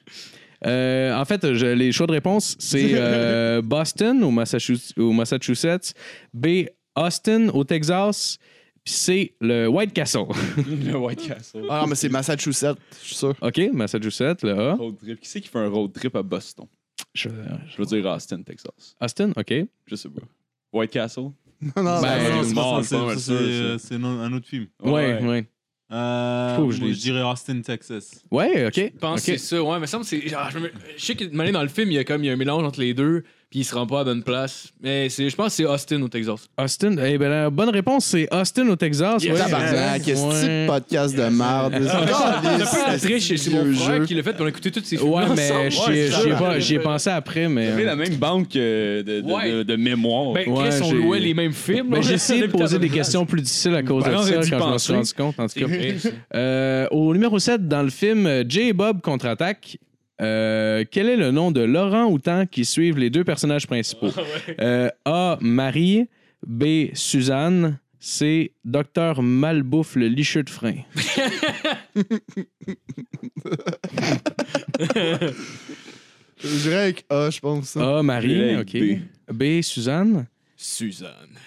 [0.66, 5.92] Euh, en fait, je- les choix de réponse, c'est euh, Boston au Massachusetts, au Massachusetts,
[6.32, 6.64] B,
[6.96, 8.38] Austin au Texas,
[8.82, 10.24] puis C, le White Castle.
[10.56, 11.64] Le White Castle.
[11.68, 13.34] Ah mais c'est Massachusetts, je suis sûr.
[13.42, 14.42] OK, Massachusetts.
[14.42, 15.20] Road trip.
[15.20, 16.66] Qui c'est qui fait un road trip à Boston?
[17.14, 18.94] Je- Je veux dire Austin, Texas.
[19.00, 19.54] Austin, OK.
[19.86, 20.22] Je sais pas.
[20.72, 21.30] White Castle?
[21.76, 22.82] Non, non, Ben, non, Non, non.
[22.82, 24.66] c'est pas ça, c'est- euh, un un autre film.
[24.82, 25.46] Ouais, ouais.
[25.92, 28.22] Euh, Faut que je moi, l'ai je dirais Austin, Texas.
[28.30, 28.74] Ouais, OK.
[28.74, 29.38] Je pense que OK.
[29.38, 30.28] c'est ça, ouais, mais ça me semble que c'est.
[30.28, 32.24] genre, je, me- je sais que de manière dans le film, il y a comme
[32.24, 34.04] il y a un mélange entre les deux, puis il se rend pas à la
[34.04, 34.68] bonne place.
[34.82, 36.48] Mais c'est, je pense que c'est Austin au Texas.
[36.58, 39.22] Austin, eh ben, la bonne réponse, c'est Austin au Texas.
[39.22, 39.32] Yes.
[39.32, 39.38] ouais.
[39.38, 41.74] Tabarnak, qu'est-ce que c'est de podcast de merde?
[41.86, 44.70] C'est un peu la triche, c'est mon frère qui l'a fait, puis on a écouté
[44.70, 45.10] tous ces films.
[45.10, 45.70] Ouais, mais
[46.60, 47.66] j'y ai- pensé après, mais...
[47.68, 49.50] Vous avez euh, la même banque de, de, Ouais.
[49.52, 50.32] de, de mémoire.
[50.32, 51.88] Ben, Ouais, Chris, on louait les mêmes films.
[51.90, 54.72] Ben, j'ai essayé de poser des questions plus difficiles à cause de ça quand je
[54.72, 55.66] me suis rendu compte, en tout cas.
[55.68, 56.08] place.
[56.34, 59.78] Euh, au numéro 7, dans le film euh, Jay et Bob contre-attaque,
[60.20, 64.10] Euh, quel est le nom de Laurent Houtan qui suivent les deux personnages principaux?
[64.60, 65.38] Euh, A.
[65.40, 66.08] Marie.
[66.46, 66.94] B.
[66.94, 67.78] Suzanne.
[67.98, 68.52] C.
[68.64, 70.76] Docteur Malbouffe, le licheux de frein.
[76.38, 77.76] Je dirais avec A, je pense.
[77.76, 78.02] A.
[78.02, 78.56] Marie.
[78.56, 78.76] OK.
[78.76, 79.00] B.
[79.32, 79.62] B.
[79.62, 80.26] Suzanne.
[80.56, 81.38] Suzanne.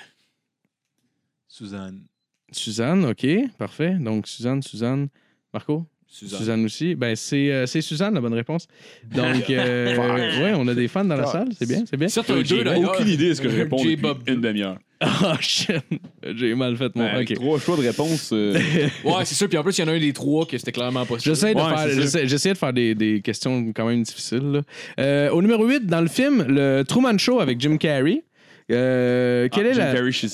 [1.48, 2.04] Suzanne.
[2.52, 3.28] Suzanne, OK.
[3.58, 3.94] Parfait.
[3.96, 5.08] Donc, Suzanne, Suzanne.
[5.54, 5.86] Marco?
[6.12, 6.40] Suzanne.
[6.40, 6.96] Suzanne aussi.
[6.96, 8.68] Ben, c'est euh, c'est Suzanne, la bonne réponse.
[9.16, 9.96] Donc, euh,
[10.44, 11.50] ouais, on a des fans dans la salle.
[11.58, 12.08] C'est bien, c'est bien.
[12.08, 12.78] Certes, un J'ai deux, là.
[12.80, 13.92] aucune idée de ce que je réponds J.
[13.92, 14.18] depuis Bob.
[14.28, 14.78] une demi-heure.
[15.02, 15.72] Oh, shit.
[16.36, 17.04] J'ai mal fait mon.
[17.06, 17.38] Ben, avec OK.
[17.38, 18.32] Trois choix de réponse.
[18.34, 18.54] euh,
[19.06, 19.48] Ouais, c'est sûr.
[19.48, 21.34] Puis en plus, il y en a un des trois que c'était clairement pas sûr.
[21.34, 22.02] J'essaie de Ouais, faire, c'est ça.
[22.02, 24.52] j'essaie, j'essaie de faire des, des questions quand même difficiles.
[24.52, 24.62] là.
[25.00, 28.24] Euh, au numéro 8, dans le film Le Truman Show avec Jim Carrey,
[28.72, 29.94] euh, quelle ah, est Jim la.
[29.94, 30.28] Carrey chez?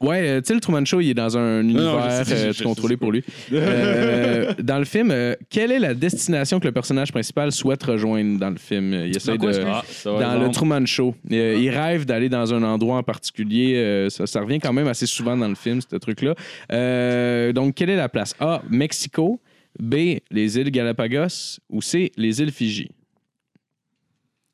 [0.00, 2.52] Ouais, tu sais, le Truman Show, il est dans un non, univers sais, je euh,
[2.52, 3.24] sais, contrôlé sais pour lui.
[3.52, 8.38] Euh, dans le film, euh, quelle est la destination que le personnage principal souhaite rejoindre
[8.38, 8.92] dans le film?
[8.92, 9.62] Il essaie Dans de.
[9.66, 10.50] Ah, Dans le long.
[10.50, 11.14] Truman Show.
[11.30, 13.74] Euh, il rêve d'aller dans un endroit en particulier.
[13.76, 16.34] euh, ça, ça revient quand même assez souvent dans le film, ce truc-là.
[16.72, 18.34] Euh, donc, quelle est la place?
[18.40, 18.62] A.
[18.70, 19.40] Mexico.
[19.80, 20.18] B.
[20.30, 21.58] Les îles Galapagos.
[21.70, 22.12] Ou C.
[22.16, 22.90] Les îles Fidji.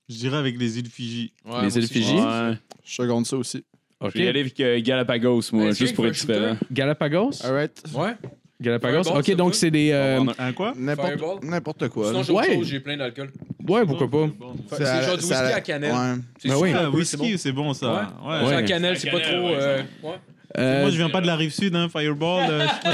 [0.09, 1.33] Je dirais avec les îles Fidji.
[1.44, 2.14] Ouais, Les îles aussi, Fidji?
[2.16, 2.53] Ouais.
[2.85, 3.64] Je seconde ça aussi.
[4.01, 4.11] OK.
[4.14, 6.33] Je vais y aller avec euh, Galapagos, moi, Est-ce juste qu'il pour être un shooter?
[6.35, 6.57] différent.
[6.71, 7.31] Galapagos?
[7.44, 7.83] Alright.
[7.94, 8.12] Ouais.
[8.61, 9.03] Galapagos?
[9.05, 9.90] Fireball, OK, donc c'est des...
[9.92, 10.73] euh, Un quoi?
[10.77, 11.38] N'importe Fireball?
[11.42, 12.09] n'importe quoi.
[12.09, 12.57] Sinon, j'ai autre Ouais.
[12.57, 13.31] chose, j'ai plein d'alcool.
[13.68, 14.29] Ouais, pourquoi pas?
[14.77, 15.92] C'est à- genre du c'est à whisky la- à cannelle.
[15.92, 16.23] Ouais.
[16.38, 16.73] C'est Ben super oui.
[16.75, 17.38] Ah, c'est whisky, bon.
[17.38, 17.87] c'est bon ça.
[17.92, 17.99] Ouais.
[18.01, 18.38] Ouais.
[18.40, 18.55] C'est Ouais.
[18.55, 19.31] à cannelle, c'est pas trop.
[19.49, 20.11] euh, ouais.
[20.56, 22.46] Euh, Moi, je viens pas de la rive sud, hein, Fireball.
[22.50, 22.90] euh, je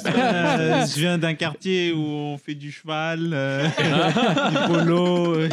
[0.00, 0.10] sais.
[0.16, 5.36] Euh, je viens d'un quartier où on fait du cheval, euh, du polo.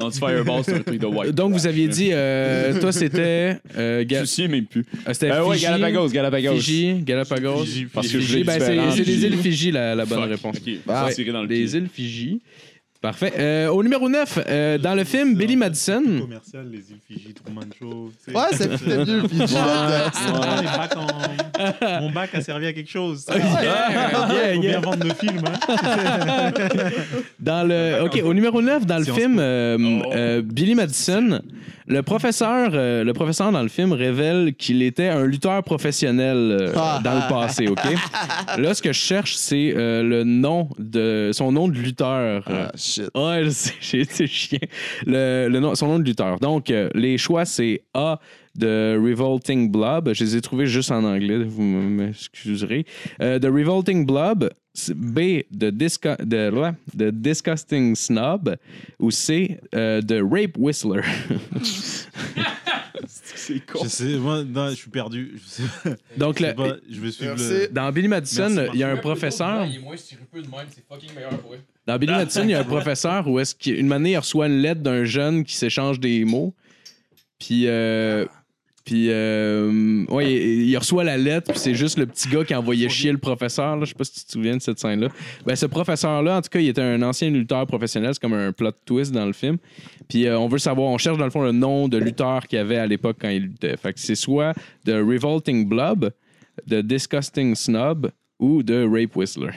[0.00, 1.32] Non, du Fireball, c'est un truc de white.
[1.34, 2.08] donc, vous aviez dit...
[2.12, 3.58] euh, toi, c'était...
[3.76, 4.84] euh, Je Ga- me souviens même plus.
[5.06, 6.54] euh, c'était Euh, ouais, Galapagos, Galapagos.
[6.56, 7.64] Fidji, Galapagos.
[7.64, 10.28] Fidji, Parce que je l'ai ben, c'est c'est les îles Fidji, la, la bonne Fuck,
[10.30, 10.56] réponse.
[10.56, 10.72] ok.
[10.88, 12.40] Ah, Ah, tiré dans le Les îles Fidji.
[13.02, 13.32] Parfait.
[13.36, 16.00] Euh, au numéro 9, euh, dans le film Billy Madison...
[16.20, 18.12] Commercial, les îles Fidji, Truman Show.
[18.24, 18.76] c'est- Ouais, ça mieux,
[19.26, 19.38] Fidji.
[19.38, 20.40] là-dedans.
[20.40, 23.24] Ah, les bacs en- Mon bac a servi à quelque chose.
[23.24, 23.36] ça.
[23.36, 24.78] Yeah, Faut bien yeah.
[24.80, 25.42] vendre le film.
[25.44, 26.52] Hein.
[27.40, 30.12] Dans le, OK, au numéro 9, dans le film euh, Oh.
[30.14, 31.40] euh, Billy Madison,
[31.86, 36.72] le professeur, euh, le professeur dans le film révèle qu'il était un lutteur professionnel euh,
[36.76, 37.00] Ah.
[37.02, 37.80] dans le passé, OK?
[38.58, 42.44] Là, ce que je cherche, c'est euh, le nom de son nom de lutteur.
[42.46, 43.10] Ah, shit.
[43.80, 44.58] J'ai été chien.
[45.06, 46.38] Le, le nom, son nom de lutteur.
[46.38, 48.18] Donc, les choix, c'est A
[48.56, 50.12] de Revolting Blob.
[50.12, 52.84] Je les ai trouvés juste en anglais, vous m'excuserez.
[53.20, 54.50] Euh, de Revolting Blob.
[54.94, 58.56] B de, Disco- de, Disgusting Snob.
[58.98, 61.02] Ou C euh, de Rape Whistler.
[63.06, 63.80] C'est con.
[63.82, 65.32] Je sais, moi, non, je suis perdu.
[65.36, 65.90] Je, sais pas.
[66.16, 67.52] Donc, Je le- sais pas, je vais suivre Merci.
[67.52, 67.68] le.
[67.68, 69.66] dans Billy Madison, Merci, il y a un professeur.
[69.66, 71.58] Il est moins sirupeux de même, c'est fucking meilleur pour eux.
[71.86, 74.58] Dans Billy Madison, il y a un professeur où est-ce qu'une année, il reçoit une
[74.60, 76.54] lettre d'un jeune qui s'échange des mots.
[77.38, 78.24] Puis, euh,
[78.84, 82.52] puis euh, ouais, il, il reçoit la lettre, puis c'est juste le petit gars qui
[82.54, 83.76] a envoyé chier le professeur.
[83.76, 83.84] Là.
[83.84, 85.08] Je sais pas si tu te souviens de cette scène-là.
[85.46, 88.10] Ben, ce professeur-là, en tout cas, il était un ancien lutteur professionnel.
[88.14, 89.58] C'est comme un plot twist dans le film.
[90.08, 92.56] Puis euh, on veut savoir, on cherche dans le fond le nom de lutteur qu'il
[92.56, 93.76] y avait à l'époque quand il luttait.
[93.76, 94.52] Fait que c'est soit
[94.84, 96.10] de Revolting Blob,
[96.66, 99.52] de Disgusting Snob ou de Rape Whistler.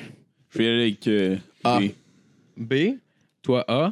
[0.51, 1.07] Je vais y aller avec.
[1.07, 1.79] euh, Ah.
[1.79, 1.89] B.
[2.57, 2.73] B,
[3.41, 3.91] toi A?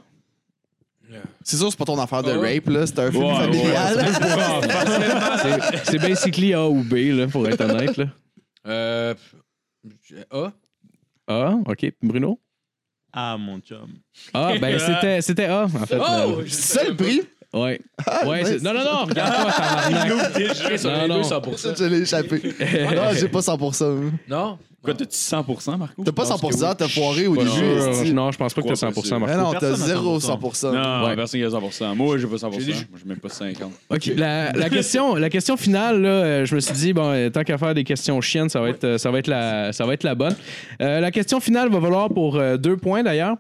[1.44, 2.40] C'est sûr, c'est pas ton affaire de Ah.
[2.40, 2.86] rape, là.
[2.88, 4.06] C'est un film Ouais, familial.
[5.42, 7.98] C'est- C'est basically A ou B, là, pour être honnête.
[7.98, 8.06] Là.
[8.68, 9.14] Euh.
[10.32, 10.52] A.
[11.28, 11.92] A, OK.
[12.02, 12.40] Bruno?
[13.12, 13.90] Ah, mon chum.
[14.34, 15.98] Ah, ben c'était, c'était A, en fait.
[16.00, 16.42] Oh!
[16.48, 17.22] C'est ça le prix?
[17.54, 17.80] ouais.
[18.26, 18.48] ouais nice.
[18.48, 20.84] c'est- Non, non, non, regarde pas, tabarnak.
[20.84, 21.22] Non, non.
[21.22, 21.76] 200%.
[21.78, 22.42] Je l'ai échappé.
[22.96, 24.12] non, j'ai pas 100%.
[24.28, 24.58] Non?
[24.84, 26.04] Quoi, t'as-tu 100%, Marco?
[26.04, 26.76] T'as pas Je pense que 100%, oui.
[26.78, 28.14] t'as foiré au début.
[28.14, 29.42] non, je pense pas que t'as 100%, Mais Marco.
[29.42, 30.26] non, t'as Personne n'a 0 100%.
[30.26, 30.72] 100%.
[30.74, 31.16] Non, Ouais.
[31.16, 31.96] personne qui a 100%.
[31.96, 32.60] Moi, j'ai pas 100%.
[32.60, 33.72] J'ai dit- Moi, j'ai même pas 50.
[33.90, 34.12] OK.
[34.18, 37.58] La, question, la question finale, là, euh, je me suis dit, bon, euh, tant qu'à
[37.58, 40.04] faire des questions chiennes, ça va être, euh, ça va être, la, ça va être
[40.04, 40.36] la bonne.
[40.82, 43.38] Euh, la question finale va valoir pour euh, deux points, d'ailleurs.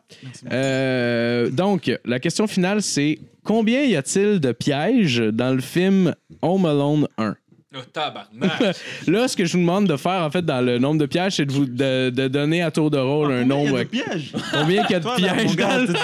[0.51, 6.65] Euh, donc, la question finale, c'est combien y a-t-il de pièges dans le film Home
[6.65, 7.35] Alone 1?
[7.75, 8.75] Oh, tabarnak.
[9.07, 11.37] Là, ce que je vous demande de faire, en fait, dans le nombre de pièges,
[11.37, 13.77] c'est de, vous, de, de donner à tour de rôle un Combien il y nombre.
[13.79, 14.31] a de pièges?
[14.51, 15.87] Combien il y a de Toi, là, mon pièges gars, dans le...
[15.87, 15.95] tu-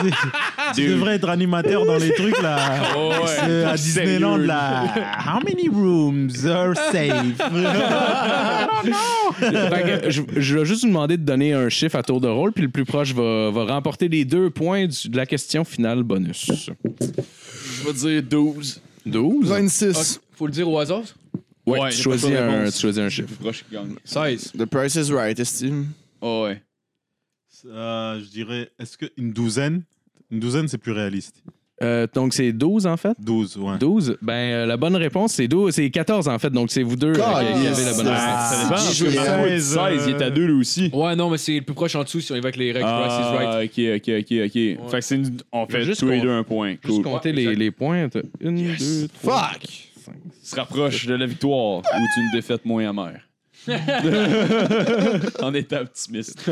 [0.81, 2.57] tu devrais être animateur dans les trucs là.
[2.97, 3.17] Oh, ouais.
[3.45, 4.47] C'est à Disneyland Sérieux.
[4.47, 4.83] là.
[5.27, 7.37] How many rooms are safe?
[9.39, 12.27] Fait que je, je vais juste vous demander de donner un chiffre à tour de
[12.27, 15.63] rôle, puis le plus proche va, va remporter les deux points du- de la question
[15.63, 16.49] finale bonus.
[16.63, 18.81] Je vais dire 12.
[19.05, 19.47] 12?
[19.47, 20.21] 26.
[20.35, 21.01] Faut le dire au hasard?
[21.65, 22.75] Ouais, Ouais, tu, j'ai choisis de un, réponse.
[22.75, 23.27] tu choisis un Le chiffre.
[23.27, 23.95] plus proche qui gagne.
[24.03, 24.53] 16.
[24.57, 25.87] The price is right, estime.
[26.21, 26.61] Oh, ouais.
[27.65, 29.83] Euh, je dirais, est-ce qu'une douzaine?
[30.31, 31.43] Une douzaine, c'est plus réaliste.
[31.81, 33.15] Euh, donc, c'est 12 en fait?
[33.19, 33.77] 12, ouais.
[33.79, 34.17] 12.
[34.21, 35.73] Ben, euh, la bonne réponse, c'est 12.
[35.73, 36.49] C'est 14 en fait.
[36.49, 38.49] Donc, c'est vous deux euh, qui avez la bonne Ah, réponse.
[38.49, 38.69] Ça dépend.
[38.69, 39.25] parce que Juliette.
[39.27, 40.89] Marco est 16, 16, il est à 2 lui aussi.
[40.93, 42.71] Ouais, non, mais c'est le plus proche en dessous si on y va avec les
[42.73, 42.85] règles.
[42.85, 43.49] Price is right.
[43.49, 44.91] Ah, ok, ok, ok, ok.
[44.91, 46.71] Fait que c'est une- on fait Juste tous les qu'on- deux un point.
[46.71, 47.01] Juste Cool.
[47.03, 48.09] compter les, les points.
[48.09, 49.51] T'as Une, deux, trois.
[49.53, 49.88] Fuck!
[50.43, 53.21] Se rapproche de la victoire ou d'une défaite moins amère.
[55.41, 56.49] en étant optimiste.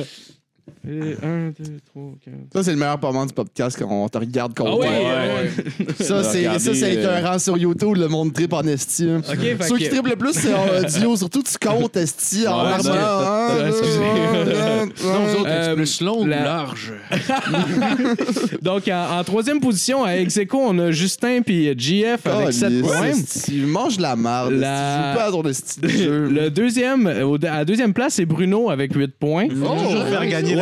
[0.89, 2.36] Et un, deux, trois, quatre.
[2.54, 4.88] Ça, c'est le meilleur moment du podcast quand on te regarde Ah compter.
[4.88, 5.93] ouais, ouais.
[6.04, 9.10] Ça, c'est Regardez, ça, c'est euh, écœurant sur YouTube, le monde trip en esti.
[9.10, 9.21] hein.
[9.30, 11.15] Ok, fait Ceux qui que- trippent le plus, c'est en audio.
[11.17, 14.00] Surtout, tu comptes esti en Ouais, c'est- Ah, t'as- excusez.
[14.02, 16.93] ah, Non, vous autres, Euh, c'est plus long ou la- large?
[18.62, 22.69] Donc, en, en troisième position, à Execo, on a Justin puis GF ah, avec 7
[22.69, 23.06] les points.
[23.08, 24.52] esti, mange de la merde.
[24.54, 24.78] La- La...
[24.78, 26.28] Tu joues pas à ton esti de jeu.
[26.30, 29.47] Le deuxième, euh, au- à la deuxième place, c'est Bruno avec 8 points.
[29.50, 30.56] Faut toujours faire gagner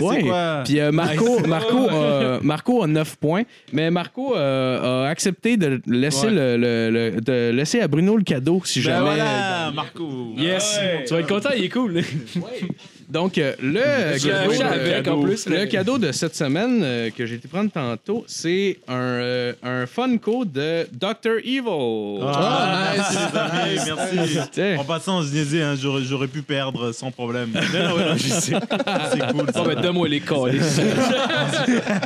[0.00, 0.62] ouais, quoi?
[0.64, 1.46] Puis euh, Marco, Nice.
[1.46, 6.32] Marco, a, Marco a 9 points, mais Marco euh, a accepté de laisser, Ouais.
[6.32, 9.04] le, le- le- de laisser à Bruno le cadeau si Ben jamais.
[9.06, 10.32] voilà, Marco.
[10.36, 10.80] Yes!
[11.06, 12.02] Tu vas être content, il est cool.
[13.08, 15.46] Donc, euh, le, cadeau, euh, avec, en plus.
[15.48, 19.86] le cadeau de cette semaine euh, que j'ai été prendre tantôt, c'est un, euh, un
[19.86, 21.38] Funko de Dr.
[21.42, 22.20] Evil.
[22.22, 23.18] Ah, nice,
[23.72, 24.78] les amis, merci.
[24.78, 27.48] En passant, je disais, hein, j'aurais, j'aurais pu perdre sans problème.
[27.72, 28.52] Mais non, ouais, non, je sais.
[29.12, 29.46] C'est cool.
[29.54, 29.62] ça.
[29.62, 30.80] Oh, ben, donne-moi les calices.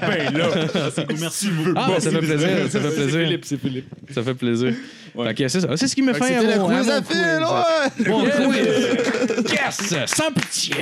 [0.03, 0.49] Ben là,
[0.95, 1.17] c'est cool.
[1.21, 1.73] Merci beaucoup.
[1.77, 3.21] Ah, ben, ça fait plaisir, ça fait plaisir.
[3.21, 3.87] Philippe, c'est Philippe.
[4.11, 4.75] Ça fait plaisir.
[5.15, 5.29] Ouais.
[5.29, 5.77] Fait que c'est ça.
[5.77, 8.05] C'est ce qui me fait C'était le quiz à fil, ouais!
[9.45, 9.53] Quiz.
[9.53, 9.95] Yes!
[10.07, 10.75] Sans pitié!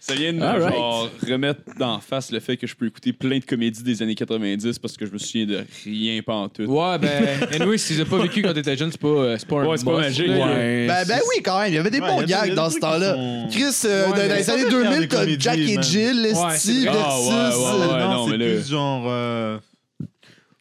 [0.00, 0.72] Ça vient de All right.
[0.72, 4.14] genre, remettre d'en face le fait que je peux écouter plein de comédies des années
[4.14, 6.68] 90 parce que je me souviens de rien pantoute.
[6.68, 7.24] Ouais, ben,
[7.60, 9.76] anyway, si tu pas vécu quand t'étais jeune, c'est pas, euh, c'est pas un Ouais,
[9.76, 10.86] c'est pas magique, ouais.
[10.86, 11.72] Ben, ben oui, quand même.
[11.72, 13.14] Il y avait des Ouais, bons gags dans ce temps-là.
[13.14, 15.82] sont- Chris, euh, Ouais, dans les ça années peut faire 2000, des t'as Jack et.
[15.82, 16.32] Jill, vrai.
[16.32, 16.86] versus...
[16.88, 19.04] Ah, euh, non, non, c'est mais là- plus genre.
[19.08, 19.58] euh,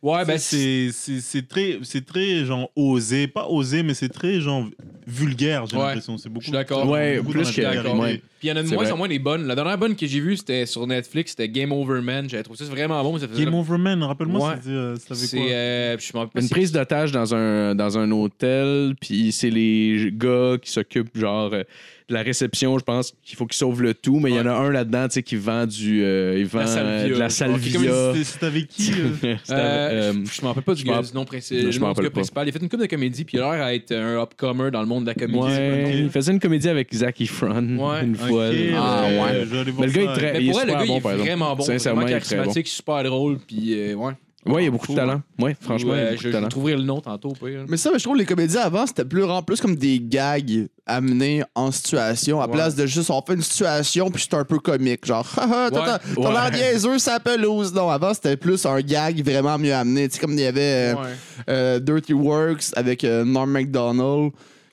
[0.06, 4.40] Ouais, ben, c'est, c'est, c'est très, c'est très genre osé, pas osé, mais c'est très
[4.40, 4.68] genre
[5.08, 5.66] vulgaire.
[5.66, 5.84] J'ai Ouais.
[5.84, 6.18] l'impression.
[6.20, 6.42] C'est beaucoup.
[6.42, 6.88] Je suis d'accord.
[6.88, 7.62] Ouais, beaucoup plus que-
[8.00, 8.22] ouais.
[8.40, 8.92] Puis il y en a de moins vrai.
[8.92, 9.48] en moins des bonnes.
[9.48, 12.30] La dernière bonne que j'ai vue, c'était sur Netflix, c'était Game Over Man.
[12.30, 13.14] J'avais trouvé ça vraiment bon.
[13.14, 14.56] mais Ça faisait Game Over Man, rappelle-moi, Ouais.
[14.62, 15.48] c'était, euh, c'était quoi?
[15.50, 15.98] euh,
[16.36, 21.52] Une prise d'otage dans un, dans un hôtel, puis c'est les gars qui s'occupent, genre,
[21.52, 21.64] euh,
[22.08, 24.46] de la réception, je pense qu'il faut qu'ils sauvent le tout, mais il y en
[24.46, 26.04] a un là-dedans, tu sais, qui vend du.
[26.04, 26.92] euh, il vend La salvia.
[27.06, 27.80] euh, de la salvia.
[28.14, 28.92] C'était, c'était avec qui
[29.24, 29.36] euh?
[29.44, 31.72] C'était, Euh, je me rappelle pas du, m'en- nom principal.
[31.72, 32.12] je m'en nom rappelle.
[32.16, 34.70] Il a fait une coupe de comédie, puis il a l'air à être un upcomer
[34.70, 35.40] dans le monde de la comédie.
[35.40, 38.50] ouais, il faisait une comédie avec Zac Efron Ouais, une fois.
[38.76, 39.46] Ah, ouais.
[39.80, 40.98] Mais le gars, il est très- Mais il est pour elle, le super gars, bon,
[40.98, 41.30] il par est exemple.
[41.30, 41.64] vraiment bon.
[41.64, 44.14] Sincèrement, vraiment il est très charismatique, super drôle, puis euh, ouais.
[44.48, 45.22] Ouais, il y a beaucoup de talent.
[45.40, 46.48] Ouais, franchement, il y a beaucoup je, de je talent.
[46.50, 47.66] trouverai le nom tantôt, au pire.
[47.68, 49.26] Mais ça, mais je trouve que les comédies avant, c'était plus,
[49.62, 52.54] comme des gags amenés en situation, à Ouais.
[52.54, 55.06] place de juste on fait une situation puis c'est un peu comique.
[55.06, 56.00] Genre, haha, t'as Ouais.
[56.16, 56.72] t'as- l'air Ouais.
[56.74, 57.74] niaiseux, ça pelouse.
[57.74, 60.08] Non, avant, c'était plus un gag vraiment mieux amené.
[60.10, 61.02] Tu sais, comme il y avait euh, Ouais.
[61.50, 64.32] euh, Dirty Works avec euh, Norm MacDonald.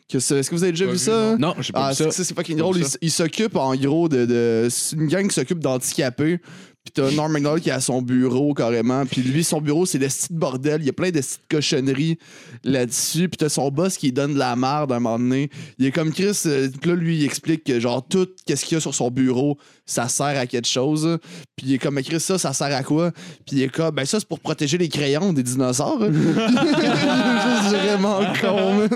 [0.08, 1.36] Que ça- Est-ce que vous avez déjà Pas vu vu, ça?
[1.38, 2.10] Non, j'ai pas Ah, vu c'est ça.
[2.10, 2.74] ça, c'est fucking Pas drôle.
[2.76, 2.98] vu Il, ça.
[3.00, 4.26] il s'occupe en gros de.
[4.26, 6.38] de c'est une gang qui s'occupe d'handicapés.
[6.84, 9.06] Puis t'as Norm MacDonald qui est à son bureau carrément.
[9.06, 10.80] Puis lui, son bureau, c'est des petits bordel.
[10.82, 12.18] Il y a plein de petites cochonneries
[12.64, 13.28] là-dessus.
[13.28, 15.48] Puis t'as son boss qui donne de la merde à un moment donné.
[15.78, 16.36] Il est comme Chris.
[16.46, 19.58] euh, là, lui, il explique que genre tout qu'est-ce qu'il y a sur son bureau,
[19.86, 21.18] ça sert à quelque chose.
[21.56, 23.12] Puis il est comme, Mais Chris, ça, ça sert à quoi?
[23.46, 26.02] Puis il est comme, ben ça, c'est pour protéger les crayons des dinosaures.
[26.12, 28.88] Juste vraiment con, man.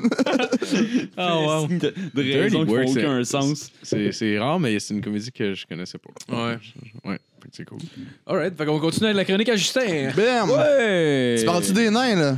[1.16, 1.68] Ah, wow.
[1.68, 3.70] de, de raisons qui aucun sens.
[3.82, 6.10] C'est rare, mais c'est une comédie que je connaissais pas.
[6.34, 6.58] Ouais.
[7.04, 7.18] Ouais,
[7.52, 7.78] c'est cool.
[8.26, 10.10] Alright, fait qu'on continue avec la chronique à Justin.
[10.16, 10.50] Bam!
[10.50, 11.36] Ouais!
[11.38, 12.36] Tu parles-tu des nains, là?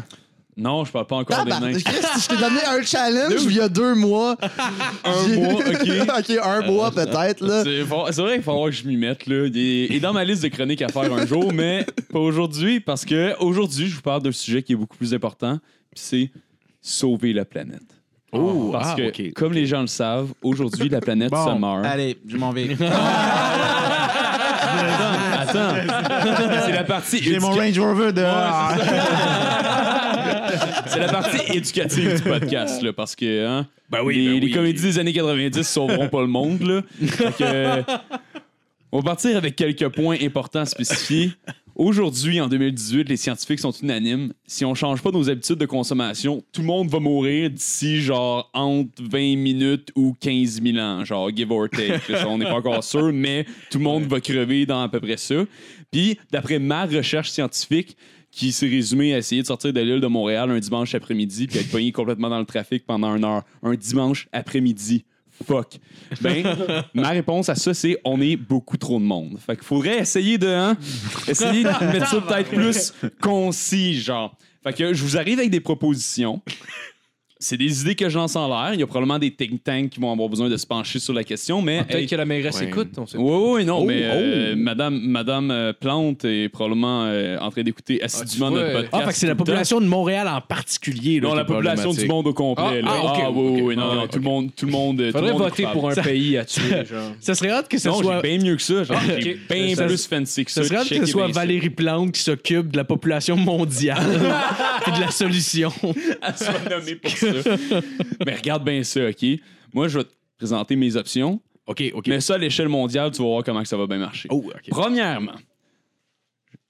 [0.58, 1.72] Non, je parle pas encore des nains.
[1.72, 4.36] Chris, je t'ai donné un challenge il y a deux mois.
[5.04, 5.88] Un mois, ok.
[6.18, 7.62] ok, un mois peut-être, là.
[7.62, 9.26] C'est vrai qu'il va falloir que je m'y mette.
[9.26, 9.46] Là.
[9.46, 13.04] Il est, dans ma liste de chroniques à faire un jour, mais pas aujourd'hui, parce
[13.04, 15.60] que aujourd'hui, je vous parle d'un sujet qui est beaucoup plus important,
[15.92, 16.30] puis c'est
[16.82, 17.98] sauver la planète.
[18.32, 19.32] Oh, Parce ah, que, ok.
[19.32, 21.86] comme les gens le savent, aujourd'hui, la planète se meurt.
[21.86, 22.68] allez, je m'en vais.
[26.66, 28.72] C'est la partie J'ai mon Range Rover dehors.
[30.86, 33.66] c'est la partie éducative du podcast, là, parce que hein,
[34.02, 36.62] oui, les, ben les comédies des années 90 sauveront pas le monde.
[36.62, 36.82] Là.
[37.06, 37.82] Fait que, euh,
[38.92, 41.32] on va partir avec quelques points importants spécifiés.
[41.78, 44.32] Aujourd'hui, en 2018, les scientifiques sont unanimes.
[44.48, 48.50] Si on change pas nos habitudes de consommation, tout le monde va mourir d'ici genre
[48.52, 52.00] entre 20 minutes ou 15 000 ans, genre give or take.
[52.26, 55.16] On n'est pas encore sûr, mais tout le monde va crever dans à peu près
[55.16, 55.36] ça.
[55.90, 57.96] Puis, d'après ma recherche scientifique,
[58.30, 61.58] qui s'est résumée à essayer de sortir de l'île de Montréal un dimanche après-midi puis
[61.58, 63.42] être pogné complètement dans le trafic pendant une heure.
[63.62, 65.04] Un dimanche après-midi.
[65.46, 65.78] fuck.
[66.20, 66.44] Ben,
[66.94, 69.38] ma réponse à ça, c'est on est beaucoup trop de monde.
[69.44, 70.76] Fait qu'il faudrait essayer de, hein,
[71.26, 74.36] essayer de mettre ça peut-être plus concis, genre.
[74.62, 76.42] Fait que je vous arrive avec des propositions.
[77.40, 78.74] C'est des idées que je lance en l'air.
[78.74, 81.14] Il y a probablement des think tanks qui vont avoir besoin de se pencher sur
[81.14, 82.66] la question, mais Peut-être hey, que la mairesse Ouais.
[82.66, 84.56] écoute, on sait oui, oui, non, Oh, mais euh, oh.
[84.58, 88.90] Madame, Madame euh, Plante est probablement euh, en train d'écouter assidûment vois, notre podcast.
[88.92, 91.20] Ah, fait que c'est la population de Montréal en particulier.
[91.20, 92.64] là, Non, la population du monde au complet.
[92.64, 92.90] Ah, là.
[92.92, 94.96] ah, ok, oui, ok, oui, non, tout le monde, tout le monde.
[94.96, 97.12] tout le Faudrait voter pour un pays à tuer, genre.
[97.20, 98.20] Ça serait hâte que ce Non, soit.
[98.20, 98.82] bien mieux que ça.
[98.82, 99.38] Genre, Ah, j'ai ok.
[99.48, 100.62] bien Ça- plus fancy que ça.
[100.62, 101.28] Ça serait hâte que ce soit.
[101.28, 104.02] Valérie Plante qui s'occupe de la population mondiale
[104.88, 105.72] et de la solution.
[105.84, 107.27] Elle soit nommée pour ça.
[108.26, 109.24] Mais regarde bien ça, OK?
[109.72, 111.40] Moi, je vais te présenter mes options.
[111.66, 112.06] OK, OK.
[112.08, 114.28] Mais ça, à l'échelle mondiale, tu vas voir comment que ça va bien marcher.
[114.30, 114.70] Oh, OK.
[114.70, 115.36] Premièrement,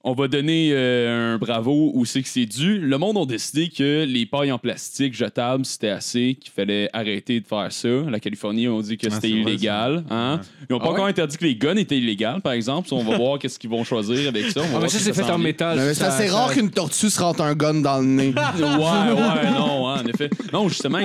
[0.01, 2.79] on va donner euh, un bravo où c'est que c'est dû.
[2.79, 7.41] Le monde a décidé que les pailles en plastique jetables, c'était assez, qu'il fallait arrêter
[7.41, 7.89] de faire ça.
[8.09, 10.05] La Californie, on dit que Ah, c'était c'est illégal.
[10.09, 10.39] Hein?
[10.69, 12.87] Ils n'ont pas Ah encore interdit que les guns étaient illégaux, par exemple.
[12.93, 14.61] On va voir qu'est-ce qu'ils vont choisir avec ça.
[14.61, 15.77] On va Ah, voir mais ça, c'est fait en métal.
[15.79, 18.27] C'est ça- assez ça- rare qu'une tortue se rentre un gun dans le nez.
[18.29, 20.29] Ouais, ouais, non, hein, en effet.
[20.53, 20.99] Non, justement,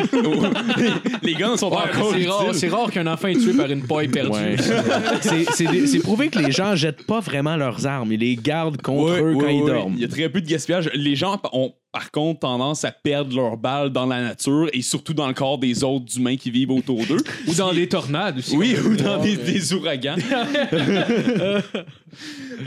[1.22, 3.70] les, guns sont Ouais, mais encore c'est rare, c'est rare qu'un enfant est tué par
[3.70, 4.30] une paille perdue.
[4.30, 4.56] Ouais.
[5.20, 8.12] c'est, c'est c'est prouvé que les gens jettent pas vraiment leurs armes.
[8.12, 9.94] Ils les gardent contre Ouais, eux quand ouais, ils dorment.
[9.94, 10.90] Il y a très peu de gaspillage.
[10.94, 15.14] Les gens ont par contre tendance à perdre leurs balles dans la nature et surtout
[15.14, 17.22] dans le corps des autres humains qui vivent autour d'eux.
[17.46, 18.56] Ou dans des tornades aussi.
[18.56, 20.16] Oui, ou dans des, des ouragans.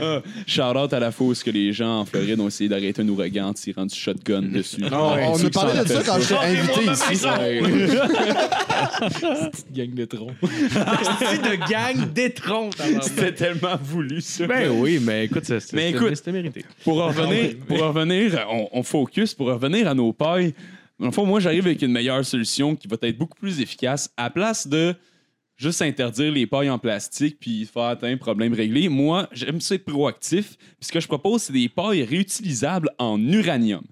[0.00, 3.08] uh, shout out à la fausse que les gens en Floride ont essayé d'arrêter un
[3.08, 4.82] ouragan en tirant du shotgun dessus.
[4.90, 7.26] On, on Ceux a parlé de ça quand j'étais invité ici.
[9.74, 10.32] Gang de troncs.
[11.18, 12.70] C'est de gang d'étrons.
[13.02, 14.46] C'était tellement voulu, ça.
[14.46, 16.64] Ben oui, mais écoute, ça, c'est, Mais c'était- écoute- c'était mérité.
[16.84, 20.54] Pour en revenir, pour en revenir on, on focus, pour en revenir à nos pailles,
[20.98, 24.10] dans fond, moi, j'arrive avec une meilleure solution qui va être beaucoup plus efficace.
[24.16, 24.94] À place de
[25.56, 29.84] juste interdire les pailles en plastique puis faire atteindre problème réglé, moi, j'aime ça être
[29.84, 30.56] proactif.
[30.56, 33.82] Puis ce que je propose, c'est des pailles réutilisables en uranium.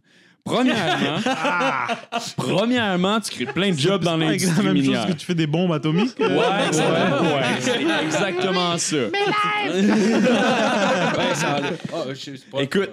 [0.44, 1.18] Premièrement,
[2.36, 5.06] premièrement, tu crées plein de jobs dans Avec la l'industrie même chose minière.
[5.08, 6.20] que tu fais des bombes atomiques.
[6.20, 8.96] euh, Ouais, ouais, ouais, c'est exactement ça.
[9.76, 11.60] Ouais, ça a
[11.92, 12.04] Ah,
[12.52, 12.62] pas.
[12.62, 12.90] Écoute,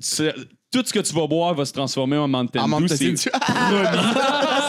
[0.00, 0.34] c'est-
[0.74, 2.88] tout ce que tu vas boire va se transformer en Mountain En Dew.
[2.88, 3.16] C'est Dew.
[3.16, 3.58] c'est promis.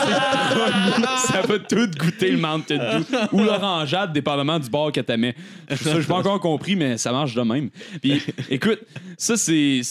[1.27, 3.03] Ça va tout goûter le Mountain Dew.
[3.33, 5.35] Ou l'orangeade, dépendamment du bord que tu mets.
[5.69, 7.69] Ça, je n'ai pas encore compris, mais ça marche de même.
[8.01, 8.79] Puis, écoute,
[9.17, 9.81] ça, c'est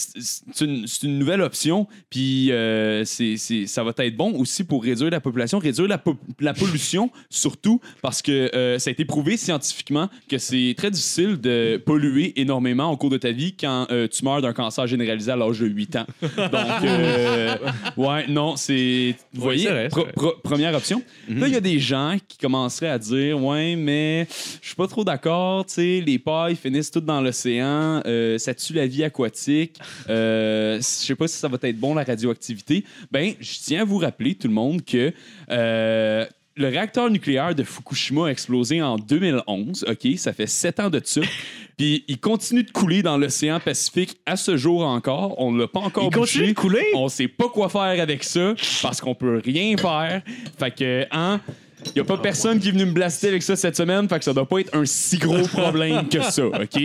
[0.61, 1.87] une, une nouvelle option.
[2.09, 3.35] Puis, euh, c'est-
[3.67, 7.79] ça va être bon aussi pour réduire la population, réduire la, po- la pollution, surtout
[8.01, 12.91] parce que euh, ça a été prouvé scientifiquement que c'est très difficile de polluer énormément
[12.91, 15.67] au cours de ta vie quand euh, tu meurs d'un cancer généralisé à l'âge de
[15.67, 16.05] 8 ans.
[16.21, 16.83] Donc,
[17.97, 19.15] ouais, non, c'est.
[19.33, 20.04] Vous voyez, c'est
[20.43, 21.01] première option.
[21.29, 24.27] Là, il y a des gens qui commenceraient à dire Ouais, mais
[24.61, 28.87] je suis pas trop d'accord, les pailles finissent toutes dans l'océan, euh, ça tue la
[28.87, 32.83] vie aquatique, euh, je sais pas si ça va être bon la radioactivité.
[33.11, 35.13] Ben, je tiens à vous rappeler, tout le monde, que.
[35.51, 36.25] euh,
[36.57, 39.85] le réacteur nucléaire de Fukushima a explosé en 2011.
[39.89, 41.21] OK, ça fait sept ans de ça.
[41.77, 45.35] Puis il continue de couler dans l'océan Pacifique à ce jour encore.
[45.39, 46.85] On ne l'a pas encore Il continue de couler?
[46.95, 50.21] On sait pas quoi faire avec ça parce qu'on peut rien faire.
[50.57, 51.41] Fait que, hein,
[51.95, 54.07] y a pas personne qui est venu me blaster avec ça cette semaine.
[54.09, 56.81] Fait que ça doit pas être un si gros problème que ça, OK?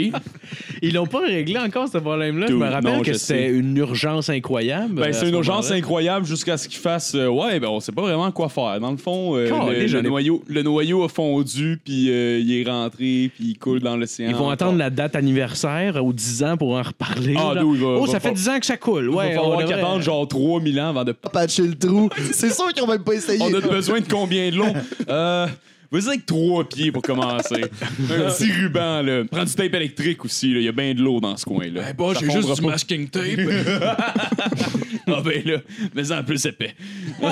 [0.83, 2.47] Ils l'ont pas réglé encore, ce problème-là.
[2.49, 3.49] Je me rappelle non, que sais.
[3.51, 4.95] une urgence incroyable.
[4.95, 7.15] Ben, à c'est ce une urgence incroyable jusqu'à ce qu'il fasse.
[7.15, 8.79] euh, ouais, ben, on sait pas vraiment quoi faire.
[8.81, 13.31] Dans le fond, euh, le, noyau, le noyau a fondu, puis euh, il est rentré,
[13.35, 14.29] puis il coule dans l'océan.
[14.29, 14.53] Ils vont encore.
[14.53, 17.35] attendre la date anniversaire aux 10 ans pour en reparler.
[17.37, 19.05] Ah, il va- oh, va ça fait fa- 10 ans que ça coule.
[19.05, 21.13] Il va Ouais, on falloir devrait- qu'attendre genre 3000 ans avant de.
[21.13, 22.09] Patcher le trou.
[22.33, 23.41] C'est sûr qu'ils ont même pas essayé.
[23.43, 24.73] On a besoin de combien de long?
[25.09, 25.47] Euh.
[25.93, 27.63] Vas-y avec trois pieds pour commencer.
[27.63, 29.25] Un petit ruban, là.
[29.29, 30.61] Prends du tape électrique aussi, là.
[30.61, 31.83] Il y a bien de l'eau dans ce coin-là.
[31.91, 32.69] Eh bon, Ça j'ai fondra juste du pas.
[32.69, 33.41] masking tape.
[35.13, 35.57] Ah ben là,
[35.93, 36.73] mais en plus épais.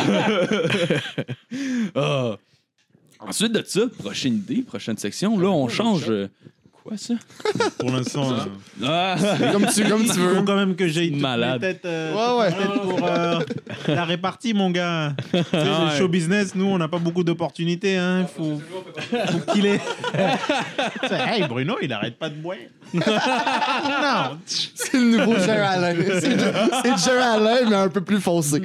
[1.95, 2.37] Ah.
[3.21, 5.39] Ensuite de ça, prochaine idée, prochaine section.
[5.39, 6.05] Là, on change.
[6.09, 6.29] euh,
[6.89, 7.15] Quoi ça?
[7.79, 8.33] Pour l'instant.
[8.33, 8.37] euh,
[8.87, 9.15] Ah!
[9.53, 10.37] Comme tu, comme tu veux.
[10.37, 11.61] faut quand même que j'aille toutes Malade.
[11.61, 12.51] mes têtes, euh, Ouais, ouais.
[12.53, 13.39] toutes mes têtes pour euh,
[13.89, 15.13] la répartie, mon gars.
[15.31, 15.99] Tu sais, Ah le ouais.
[15.99, 17.99] show business, nous, on n'a pas beaucoup d'opportunités.
[17.99, 18.25] Hein.
[18.35, 18.59] Faut,
[19.11, 19.81] faut qu'il ait.
[21.03, 22.57] Tu sais, hey, Bruno, il arrête pas de boire.
[22.95, 24.39] non.
[24.47, 25.95] C'est le nouveau Jer Alain.
[26.21, 28.63] C'est le- c'est le Jer Alain, mais un peu plus foncé.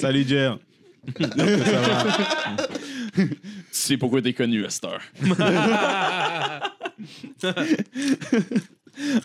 [0.00, 0.56] Salut, Jer.
[3.14, 3.36] Tu
[3.70, 5.02] sais pourquoi t'es connu heure.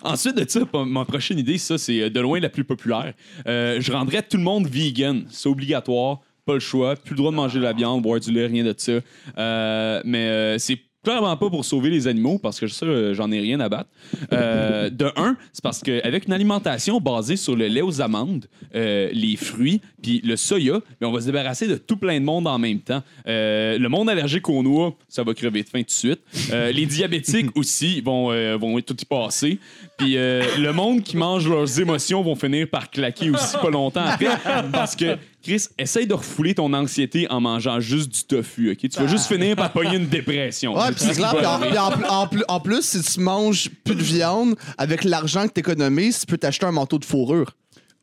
[0.02, 3.14] Ensuite de ça, ma prochaine idée, ça, c'est euh, de loin la plus populaire.
[3.48, 5.26] Euh, je rendrais tout le monde vegan.
[5.30, 6.22] C'est obligatoire.
[6.46, 8.64] pas le choix, plus le droit de manger de la viande, boire du lait, rien
[8.64, 8.94] de ça.
[9.38, 13.32] Euh, mais euh, c'est clairement pas pour sauver les animaux, parce que ça, euh, j'en
[13.32, 13.90] ai rien à battre.
[14.34, 19.10] Euh, de un, c'est parce qu'avec une alimentation basée sur le lait aux amandes, euh,
[19.14, 22.48] les fruits, puis le soya, ben, on va se débarrasser de tout plein de monde
[22.48, 23.04] en même temps.
[23.26, 26.22] Le monde allergique aux noix, ça va crever de faim tout de suite.
[26.52, 29.60] Les diabétiques aussi vont, vont tout y passer.
[30.00, 34.06] Puis euh, le monde qui mange leurs émotions vont finir par claquer aussi pas longtemps
[34.06, 34.30] après.
[34.72, 38.78] Parce que, Chris, essaye de refouler ton anxiété en mangeant juste du tofu, OK?
[38.90, 40.76] Tu vas juste finir par pogner une dépression.
[40.78, 41.36] Ouais, puis c'est clair.
[41.36, 45.04] puis en, puis en- en plus- en plus, si tu manges plus de viande, avec
[45.04, 47.52] l'argent que t'économises, tu peux t'acheter un manteau de fourrure.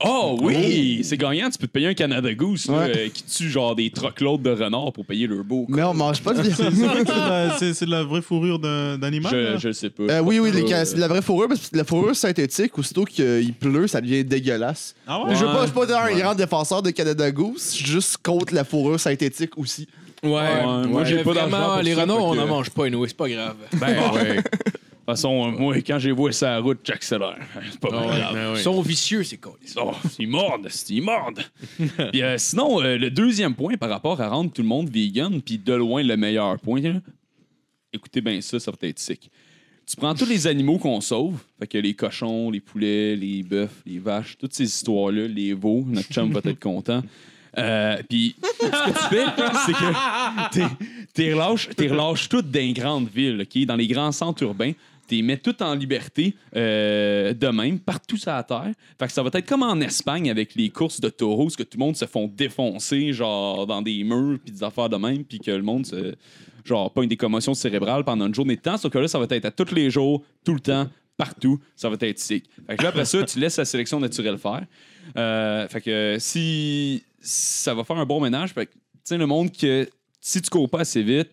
[0.05, 1.01] Oh oui!
[1.05, 2.92] C'est gagnant, tu peux te payer un Canada Goose là, Ouais.
[2.97, 5.64] euh, qui tue genre des truckloads de renards pour payer leur beau.
[5.70, 6.90] Mais on mange pas de C'est viande.
[6.90, 9.32] vrai que c'est de la- c'est c'est de la vraie fourrure d'un- d'animal.
[9.32, 9.57] Je, là?
[9.57, 10.03] je le sais pas.
[10.03, 12.14] Euh, oui, oui, les, Euh, ca- c'est de la vraie fourrure, parce que la fourrure
[12.14, 14.94] synthétique, aussitôt qu'il pleut, ça devient dégueulasse.
[15.07, 15.34] Ah ouais?
[15.34, 18.18] Je veux pas, je suis pas un grand défenseur de Canada Goose, je suis juste
[18.22, 19.88] contre la fourrure synthétique aussi.
[20.22, 22.68] Ouais, moi, j'ai pas d'argent vraiment, pour les ça, renards, fait on que- n'en mange
[22.70, 23.57] pas, nous, c'est pas grave.
[23.72, 24.42] Ben ouais.
[25.07, 27.38] De toute façon, euh, moi, quand j'ai vu ça à la route, j'accélère.
[27.70, 28.54] C'est pas ouais, grave.
[28.57, 29.72] Ils sont vicieux, ces colis.
[29.76, 31.44] Oh, ils mordent, c'est- ils mordent.
[32.11, 35.40] puis euh, sinon, euh, le deuxième point par rapport à rendre tout le monde vegan,
[35.40, 36.94] puis de loin le meilleur point, là,
[37.92, 39.30] écoutez bien ça, ça va être sick.
[39.88, 43.70] Tu prends tous les animaux qu'on sauve, fait que les cochons, les poulets, les bœufs,
[43.86, 47.04] les vaches, toutes ces histoires-là, les veaux, notre chum va être content.
[47.57, 49.24] Euh, puis ce que tu fais,
[49.64, 50.84] c'est que t'es-
[51.14, 54.72] t'es relâches, t'es relâches toutes dans les grandes villes, ok, dans les grands centres urbains.
[55.07, 58.72] T'es mets toutes en liberté euh, de même, partout sur la terre.
[58.98, 61.62] Fait que ça va être comme en Espagne avec les courses de taureaux, ce que
[61.62, 65.24] tout le monde se font défoncer, genre dans des murs, puis des affaires de même,
[65.24, 65.86] puis que le monde.
[66.64, 69.20] Genre, pas une des commotions cérébrales pendant une journée de temps, sauf que là, ça
[69.20, 71.61] va être à tous les jours, tout le temps, partout.
[71.76, 72.50] Ça va être sick.
[72.66, 74.64] Fait que là, après ça, tu laisses la sélection naturelle faire.
[75.16, 78.68] Euh, fait que si ça va faire un bon ménage, fait
[79.07, 79.88] tu le monde que
[80.20, 81.30] si tu cours pas assez vite,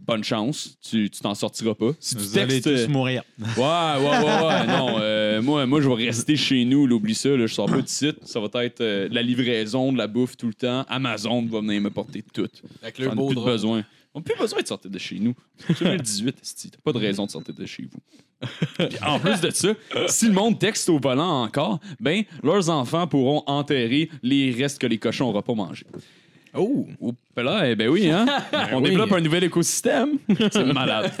[0.00, 1.90] bonne chance, tu tu t'en sortiras pas.
[2.00, 2.66] Si tu Vous allez textes.
[2.66, 3.22] euh, tous mourir.
[3.38, 4.66] Ouais, ouais, ouais, ouais.
[4.78, 7.66] non, euh, moi, moi, je vais rester chez nous, là, oublie ça, là, je sors
[7.66, 8.16] pas de site.
[8.24, 10.84] Ça va être euh, de la livraison, de la bouffe tout le temps.
[10.88, 12.48] Amazon va venir me porter tout.
[12.82, 13.84] Avec le beau plus de besoin.
[14.14, 15.34] On n'a plus besoin de sortir de chez nous.
[15.66, 16.70] C'est 2018, esti.
[16.70, 18.48] t'as pas de raison de sortir de chez vous.
[18.78, 19.68] Puis en plus de ça,
[20.06, 24.86] si le monde texte au volant encore, ben leurs enfants pourront enterrer les restes que
[24.86, 25.86] les cochons n'auront pas mangés.
[26.58, 26.86] Oh!
[27.36, 28.26] Là, eh ben oui, hein?
[28.72, 28.90] On oui.
[28.90, 30.18] développe un nouvel écosystème.
[30.50, 31.12] C'est malade.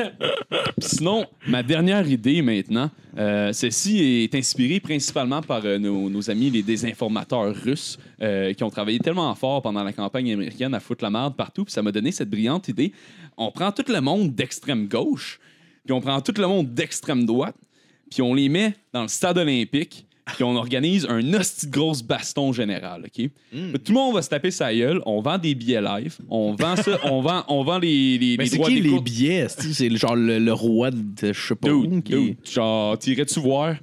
[0.78, 6.50] Sinon, ma dernière idée maintenant, euh, celle-ci est inspirée principalement par euh, nos, nos amis
[6.50, 11.04] les désinformateurs russes euh, qui ont travaillé tellement fort pendant la campagne américaine à foutre
[11.04, 11.64] la merde partout.
[11.64, 12.92] Puis ça m'a donné cette brillante idée.
[13.36, 15.38] On prend tout le monde d'extrême gauche,
[15.84, 17.54] puis on prend tout le monde d'extrême droite,
[18.10, 22.02] puis on les met dans le stade olympique, puis on organise un hostie de grosse
[22.02, 23.28] baston général, OK?
[23.84, 26.76] Tout le monde va se taper sa gueule, on vend des billets live, on vend
[26.76, 29.46] ça, on vend, on vend les, les, Mais les c'est droits qui des les billets?
[29.48, 31.86] C'est genre le, le roi de je sais pas où.
[31.86, 33.74] Dude, qui- dude, genre, t'irais-tu voir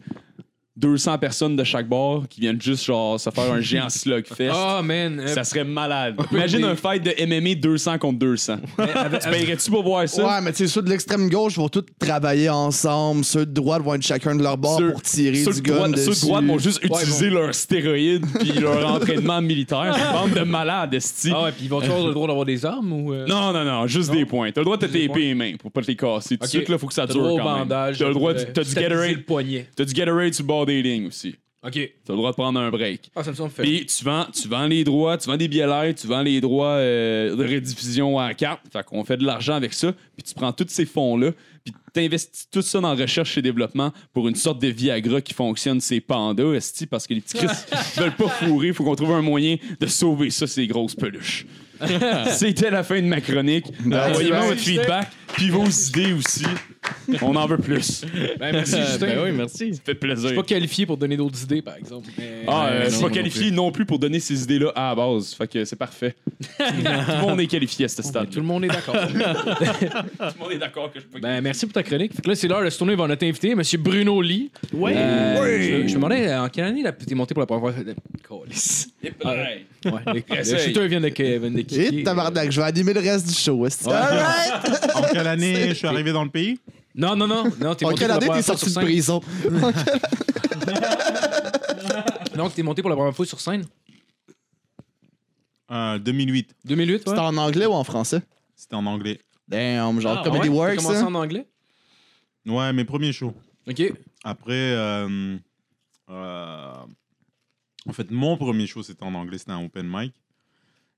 [0.77, 4.51] 200 personnes de chaque bord qui viennent juste, genre, se faire un géant slugfest?
[4.53, 5.19] Ah, man!
[5.21, 6.15] euh, Ça serait malade.
[6.31, 8.57] Imagine un fight de MMA 200 contre 200.
[8.77, 10.25] tu paierais-tu pour voir ça?
[10.25, 13.81] Ouais, mais tu sais, ceux de l'extrême gauche vont tous travailler ensemble, ceux de droite
[13.83, 16.13] vont être chacun de leur bord Ceux- pour tirer Ceux du de gun droite, dessus.
[16.13, 19.93] ceux de droite vont juste Ouais, utiliser leurs stéroïdes puis leur entraînement militaire.
[19.95, 21.31] C'est une bande de malades, esti.
[21.33, 23.13] Ah ouais, puis ils vont avoir le droit d'avoir des armes ou.
[23.13, 23.25] euh?
[23.27, 24.51] Non, non, non, juste des points.
[24.51, 26.37] T'as le droit de te Juste des taper les mains pour pas te les casser.
[26.37, 27.67] Tout de suite, là, faut que ça dure le droit au quand même.
[27.67, 27.97] bandage.
[27.99, 29.11] T'as le droit, euh, du- t'as du Gatorade.
[29.11, 29.67] le poignet.
[29.75, 31.35] T'as du Gatorade sur le bord des lignes aussi.
[31.65, 31.73] OK.
[32.05, 33.09] T'as le droit de prendre un break.
[33.15, 33.63] Ah, ça me semble fait.
[33.63, 36.39] Puis tu vends, tu vends les droits, tu vends des billets live, tu vends les
[36.39, 38.61] droits euh, de rediffusion à la carte.
[38.71, 39.91] Fait qu'on fait de l'argent avec ça.
[40.15, 41.31] Puis tu prends tous ces fonds-là,
[41.63, 45.81] puis t'investis tout ça dans recherche et développement pour une sorte de Viagra qui fonctionne
[45.81, 47.47] ces pandas, esti, parce que les petits Chris
[47.97, 48.71] veulent pas fourrer.
[48.71, 51.47] Faut qu'on trouve un moyen de sauver ça, ces grosses peluches.
[52.29, 53.65] C'était la fin de ma chronique.
[53.85, 56.45] Envoyez-moi votre feedback, puis vos idées aussi.
[57.21, 58.03] On en veut plus.
[58.39, 59.05] Ben, merci, Euh, Justin.
[59.07, 59.73] ben oui, merci.
[59.75, 60.27] Ça fait Je plaisir.
[60.29, 62.07] suis pas qualifié pour donner d'autres idées, par exemple.
[62.17, 64.95] mais- Ah, euh, je suis pas qualifié non plus pour donner ces idées-là à la
[64.95, 65.33] base.
[65.33, 66.15] Fait que c'est parfait.
[66.57, 68.29] Tout le monde est qualifié à ce stade.
[68.29, 68.95] Tout le monde est d'accord.
[69.07, 71.19] Tout le monde est d'accord que je peux.
[71.19, 72.13] ben, merci pour ta chronique.
[72.13, 73.61] Fait que là, c'est l'heure de se tourner vers notre invité, M.
[73.79, 74.51] Bruno Lee.
[74.73, 74.93] Ouais.
[74.95, 77.83] Euh, Je, je me demandais en quelle année là, t'es monté pour la première fois?
[78.27, 78.89] Calice.
[79.03, 79.65] Ouais.
[79.85, 80.59] Ouais, le, le Essaye.
[80.73, 83.63] shooter vient de, vient de Et tabarnak, je vais animer le reste du show.
[83.87, 84.95] Alright!
[84.95, 86.57] En quelle année je suis arrivé dans le pays?
[86.95, 87.43] Non, non, non.
[87.59, 88.85] non t'es En monté quelle pour la année première t'es fois sorti sur de scène.
[88.85, 89.21] prison?
[92.35, 93.65] Donc, t'es monté pour la première fois sur scène?
[95.71, 96.55] Euh, 2008.
[96.65, 96.99] 2008, ouais.
[97.05, 98.21] C'était en anglais ou en français?
[98.55, 99.19] C'était en anglais.
[99.47, 100.55] Damn, genre Ah, Comedy ouais?
[100.55, 100.75] Works.
[100.77, 101.05] T'as commencé hein?
[101.07, 101.47] en anglais?
[102.45, 103.33] Ouais, mes premiers shows.
[103.67, 103.93] OK.
[104.23, 105.37] Après, euh,
[106.09, 106.73] euh,
[107.87, 110.13] en fait, mon premier show, c'était en anglais, c'était un open mic.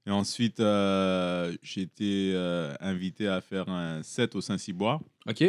[0.06, 5.02] Et ensuite, euh, j'ai été euh, invité à faire un set au Saint-Cyboire.
[5.28, 5.43] OK.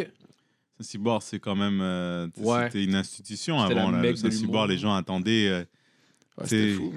[0.79, 1.79] Saint-Cyboire, c'est quand même.
[1.81, 2.65] euh, Ouais.
[2.65, 3.91] C'était une institution avant.
[3.91, 3.97] là.
[4.01, 5.67] Le Saint-Cyboire, les gens attendaient.
[6.39, 6.93] Euh, Ouais, C'était c'est- fou.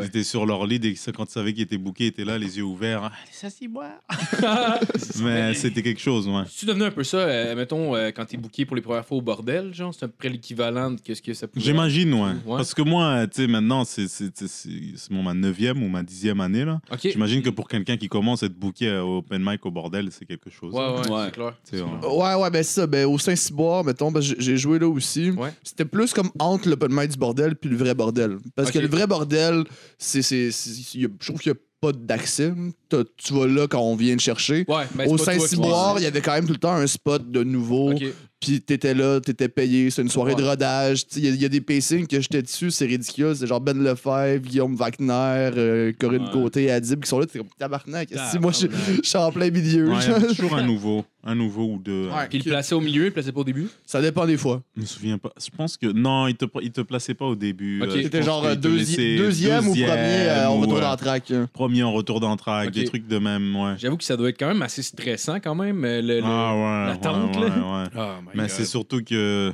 [0.00, 2.38] Ils étaient sur leur lit et quand ils savaient qu'ils étaient bookés, ils étaient là,
[2.38, 3.02] les yeux ouverts.
[3.04, 4.00] Ah, les Saint-Cyboire.
[5.22, 6.42] Mais c'était quelque chose, ouais.
[6.56, 9.18] Tu devenu un peu ça, euh, mettons, euh, quand t'es booké pour les premières fois
[9.18, 12.20] au bordel, genre, c'est à peu près l'équivalent de ce que ça pouvait J'imagine, ouais.
[12.20, 12.56] Ouais.
[12.56, 15.88] Parce que moi, tu sais, maintenant, c'est c'est- c'est- c'est- c'est mon ma neuvième ou
[15.88, 16.80] ma dixième année, là.
[16.92, 17.00] OK.
[17.02, 20.08] J'imagine que pour quelqu'un qui commence à être booké euh, au open mic au bordel,
[20.10, 20.72] c'est quelque chose.
[20.74, 21.26] Ouais, ouais, Ouais.
[21.64, 22.02] c'est clair.
[22.12, 22.86] Ouais, ouais, ben c'est ça.
[22.86, 25.30] Ben, au Saint-Cyboire, mettons, ben, j'ai j'ai joué là aussi.
[25.30, 25.52] Ouais.
[25.62, 28.38] C'était plus comme entre l'open mic du bordel puis le vrai bordel.
[28.54, 28.78] Parce que.
[28.84, 29.64] Le vrai bordel,
[29.98, 30.22] c'est.
[30.22, 32.52] c'est- c'est- y a- Je trouve qu'il n'y a pas d'accès.
[32.88, 34.64] T'as- Tu vas là quand on vient te chercher.
[34.68, 36.58] Ouais, ben, c'est Au pas toi qui- Saint-Cyboire, il y avait quand même tout le
[36.58, 37.92] temps un spot de nouveau.
[37.92, 38.02] OK.
[38.40, 39.90] Puis t'étais là, t'étais payé.
[39.90, 40.48] C'est une soirée de Ouais.
[40.50, 41.06] rodage.
[41.06, 43.34] Tu sais, Il y, a- il y a des pacings que j'étais dessus, c'est ridicule.
[43.34, 46.30] C'est genre Ben Lefebvre, Guillaume Wagner, euh, Corinne Ouais.
[46.32, 47.26] Côté, Adib qui sont là.
[47.26, 48.10] T'es comme tabarnak.
[48.30, 48.66] Si moi, je
[49.02, 49.88] suis en plein milieu.
[49.88, 51.04] Ouais, il y avait toujours un nouveau.
[51.26, 52.08] Un nouveau ou deux.
[52.10, 52.28] Ouais.
[52.28, 53.66] Puis il le plaçait au milieu, il le plaçait pas au début?
[53.86, 54.62] Ça dépend des fois.
[54.76, 55.32] Je me souviens pas.
[55.42, 55.86] Je pense que.
[55.86, 57.80] Non, il te, il te plaçait pas au début.
[57.82, 57.88] Ok.
[57.88, 60.56] Euh, je C'était pense genre qu'il euh, te deuxi- laissait deuxième ou premier euh, en
[60.56, 61.30] ou, retour euh, d'entraque.
[61.30, 61.48] hein.
[61.54, 62.74] Premier en retour d'entraque, Ok.
[62.74, 63.74] des trucs de même, ouais.
[63.78, 65.82] J'avoue que ça doit être quand même assez stressant, quand même.
[65.84, 66.86] euh, Le, le- Ah ouais.
[66.92, 67.56] l'attente, ouais, là.
[67.56, 67.88] ouais, ouais.
[67.96, 68.50] Oh my Mais God.
[68.50, 69.50] c'est surtout que.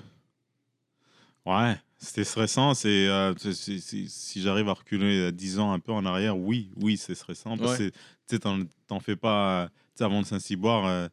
[1.46, 2.74] Ouais, c'était stressant.
[2.74, 6.04] C'est, euh, c'est- c'est- c'est- si j'arrive à reculer euh, 10 ans un peu en
[6.04, 7.56] arrière, oui, oui, c'est stressant.
[7.56, 7.92] Parce que, tu
[8.26, 9.62] sais, t'en, t'en fais pas.
[9.62, 11.08] euh, Tu sais, avant le Saint-Cyboire, euh,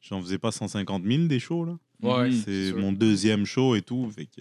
[0.00, 1.78] j'en faisais pas 150 000 des shows, là.
[2.02, 2.42] Ouais, Mhm.
[2.44, 4.10] C'est mon deuxième show et tout.
[4.10, 4.40] Fait que,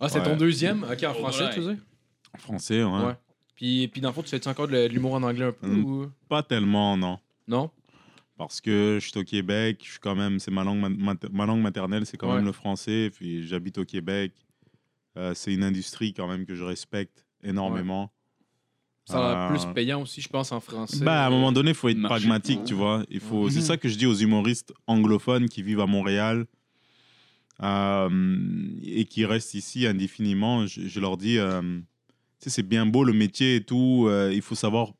[0.00, 0.84] Ah, c'est ton deuxième?
[0.84, 1.76] OK, en français, tu sais?
[2.34, 3.04] en français, ouais.
[3.04, 3.14] Ouais.
[3.54, 5.84] Puis, puis dans le fond, tu fais-tu encore de l'humour en anglais un peu Mm.
[5.84, 6.10] ou...
[6.28, 7.18] Pas tellement, non.
[7.46, 7.70] Non?
[8.36, 10.80] Parce que je suis au Québec, je suis quand même, c'est ma langue,
[11.30, 12.36] ma, langue maternelle, c'est quand Ouais.
[12.36, 13.10] même le français.
[13.14, 14.32] Puis j'habite au Québec.
[15.16, 18.10] Euh, c'est une industrie quand même que je respecte énormément.
[19.06, 21.04] Ça a l'air Euh, plus payant aussi, je pense, en français.
[21.04, 22.20] Bah, à un moment donné, il faut être Marché.
[22.22, 23.04] pragmatique, tu vois.
[23.10, 23.64] Il faut, C'est Mhm.
[23.66, 26.46] ça que je dis aux humoristes anglophones qui vivent à Montréal
[27.62, 28.08] euh,
[28.82, 30.66] et qui restent ici indéfiniment.
[30.66, 31.78] Je, je leur dis, euh, tu
[32.40, 34.06] sais, c'est bien beau le métier et tout.
[34.08, 34.92] euh, il faut savoir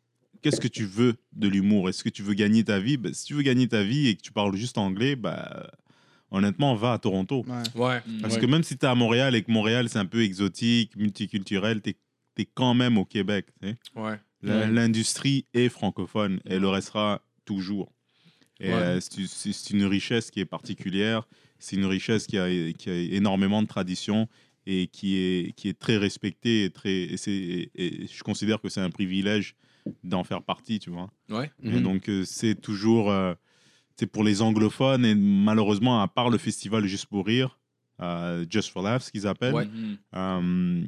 [0.43, 1.89] qu'est-ce que tu veux de l'humour.
[1.89, 2.97] Est-ce que tu veux gagner ta vie?
[2.97, 5.71] Ben, Si tu veux gagner ta vie et que tu parles juste anglais, bah,
[6.31, 7.45] honnêtement, va à Toronto.
[7.49, 7.83] Ouais.
[7.87, 8.03] Ouais.
[8.21, 8.41] Parce Ouais.
[8.41, 11.81] que même si tu es à Montréal et que Montréal, c'est un peu exotique, multiculturel,
[11.81, 11.97] tu es,
[12.55, 13.47] quand même au Québec.
[13.63, 13.75] tu.
[13.97, 14.19] Ouais.
[14.43, 17.93] L'industrie est francophone et le restera toujours.
[18.61, 18.75] Et Ouais.
[18.75, 21.27] euh, c'est une richesse qui est particulière,
[21.59, 24.29] c'est une richesse qui a, qui a énormément de traditions
[24.67, 26.65] et qui est, qui est très respectée.
[26.65, 29.55] Et très, et c'est- et- et je considère que c'est un privilège
[30.03, 31.11] d'en faire partie, tu vois.
[31.31, 31.51] Ouais.
[31.63, 31.83] Et Mhm.
[31.83, 33.11] donc, euh, c'est toujours...
[33.11, 33.35] euh,
[33.97, 37.59] c'est pour les anglophones et malheureusement, à part le festival Juste pour rire,
[38.01, 39.69] euh, Just for Laughs, qu'ils appellent, Ouais.
[40.17, 40.85] Euh,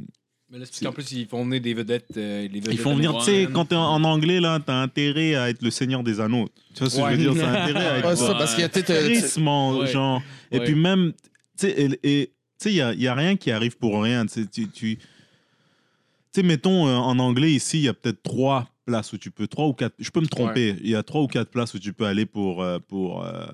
[0.51, 2.07] Mais là, c'est parce qu'en plus, ils font venir des vedettes.
[2.17, 3.53] euh, les vedettes Ils font venir, tu sais, américaines.
[3.53, 6.49] quand t'es en en anglais, là, t'as intérêt à être le seigneur des anneaux.
[6.75, 7.35] Tu vois ce que je veux dire?
[7.35, 8.39] T'as intérêt à être Ouais, ça, Ouais.
[8.39, 8.91] parce qu'il y a peut-être.
[8.91, 9.87] euh, Ouais.
[9.89, 10.23] genre.
[10.53, 10.65] Et Ouais.
[10.65, 13.37] puis même, tu sais, et- et- tu sais, il n'y a, il y a rien
[13.37, 14.25] qui arrive pour rien.
[14.27, 15.03] Tu sais, tu- tu- tu
[16.33, 19.49] sais, mettons, euh, en anglais, ici, il y a peut-être trois places où tu peux,
[19.49, 21.79] trois ou quatre, je peux me tromper, il y a trois ou quatre places où
[21.81, 22.63] tu peux aller pour...
[22.63, 23.47] euh, pour euh,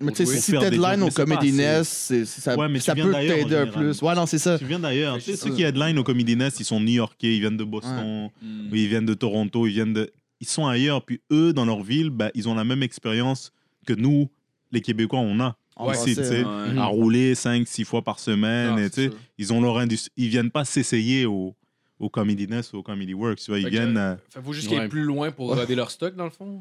[0.00, 1.52] Mais tu sais, si Deadline au Comedy.
[1.52, 4.00] Nest, c'est- ça, Ouais, mais ça peut t'aider un plus.
[4.02, 4.58] Ouais, non, c'est ça.
[4.58, 5.14] Tu viens d'ailleurs.
[5.14, 7.56] Ouais, Tu sais, c'est ceux qui headline au Comedy Nest, ils sont new-yorkais, ils viennent
[7.56, 8.68] de Boston, Mhm.
[8.72, 10.10] Oui, ils viennent de Toronto, ils viennent de.
[10.40, 13.52] Ils sont ailleurs, puis eux, dans leur ville, bah, ils ont la même expérience
[13.86, 14.28] que nous,
[14.72, 15.56] les Québécois, on a.
[15.80, 16.72] Ici, français, tu sais, ouais.
[16.72, 16.78] Ouais.
[16.78, 18.74] à rouler 5, 6 fois par semaine.
[18.78, 20.12] Ah, et, ils ont leur industrie.
[20.16, 21.54] Ils viennent pas s'essayer au,
[21.98, 23.38] au Comedy Nest ou au Comedy Works.
[23.38, 23.96] Tu vois, ils Fait que- viennent.
[23.96, 24.88] euh, que faut juste qu'ils aillent Ouais.
[24.88, 26.60] plus loin pour roder leur stock, dans le fond?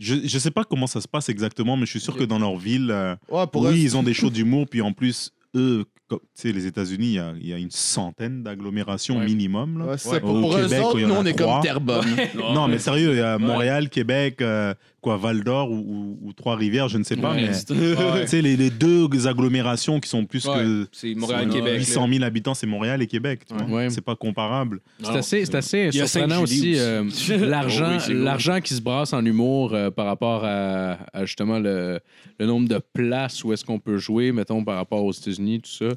[0.00, 2.38] Je, je sais pas comment ça se passe exactement, mais je suis sûr que dans
[2.38, 5.30] leur ville, euh, Ouais, pour oui, eux, ils ont des shows d'humour, puis en plus,
[5.56, 9.18] eux, comme- tu sais, les États-Unis, il y a, il y a une centaine d'agglomérations
[9.18, 9.24] Ouais.
[9.26, 9.78] minimum.
[9.78, 9.96] Là.
[10.10, 10.20] ouais.
[10.20, 11.54] Pour, eux Québec, où autres, nous, on est trois.
[11.54, 12.06] comme Terrebonne.
[12.54, 13.42] Non, mais sérieux, il y a Ouais.
[13.42, 17.48] Montréal, Québec, euh, quoi, Val d'Or ou, ou- ou Trois-Rivières, je ne sais pas, Ouais,
[17.70, 20.56] mais les, les deux agglomérations qui sont plus Ouais.
[20.56, 21.72] que C'est Montréal-Québec.
[21.72, 21.78] Ouais.
[21.78, 23.40] 800 000 habitants, c'est Montréal et Québec.
[23.48, 23.64] tu vois.
[23.78, 23.90] Ouais.
[23.90, 24.80] C'est pas comparable.
[25.02, 27.04] C'est assez, c'est assez Il y a surprenant aussi, euh,
[27.40, 28.22] l'argent, Oh oui, c'est cool.
[28.22, 32.00] l'argent qui se brasse en humour euh, par rapport à, à justement le,
[32.38, 35.70] le nombre de places où est-ce qu'on peut jouer, mettons, par rapport aux États-Unis, tout
[35.70, 35.88] ça.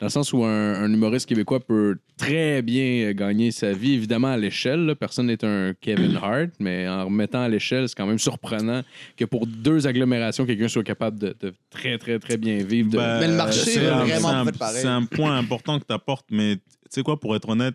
[0.00, 3.94] Dans le sens où un, un humoriste québécois peut très bien euh, gagner sa vie,
[3.94, 4.94] évidemment à l'échelle.
[4.98, 8.82] Personne n'est un Kevin Hart, mais en remettant à l'échelle, c'est quand même surprenant
[9.16, 12.90] que pour deux agglomérations, quelqu'un soit capable de, de très, très, très bien vivre.
[12.90, 14.82] de- Ben, Mais le marché c'est est un- vraiment c'est un- fait pareil.
[14.82, 17.74] C'est un point important que tu apportes, mais tu sais quoi, pour être honnête,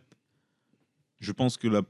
[1.20, 1.82] je pense que la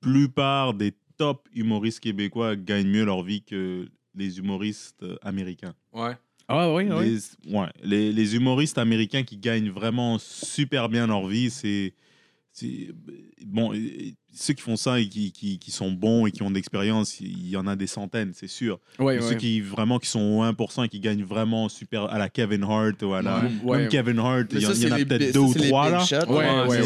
[0.00, 5.74] plupart des top humoristes québécois gagnent mieux leur vie que les humoristes euh, américains.
[5.92, 6.12] Ouais.
[6.48, 6.84] Ah oui.
[6.84, 11.94] Les, ouais, les, humoristes américains qui gagnent vraiment super bien leur vie, c'est
[13.46, 13.72] bon,
[14.34, 17.20] ceux qui font ça et qui, qui, qui sont bons et qui ont de l'expérience,
[17.20, 18.78] il y en a des centaines, c'est sûr.
[18.98, 22.18] Ouais, Mais Ceux qui vraiment qui sont au 1% et qui gagnent vraiment super à
[22.18, 23.78] la Kevin Hart ou à la Ouais.
[23.78, 25.98] même Kevin Hart, il y, en- y a peut-être deux ça, ou trois là.
[26.04, 26.16] shots.
[26.28, 26.82] Ouais, ouais,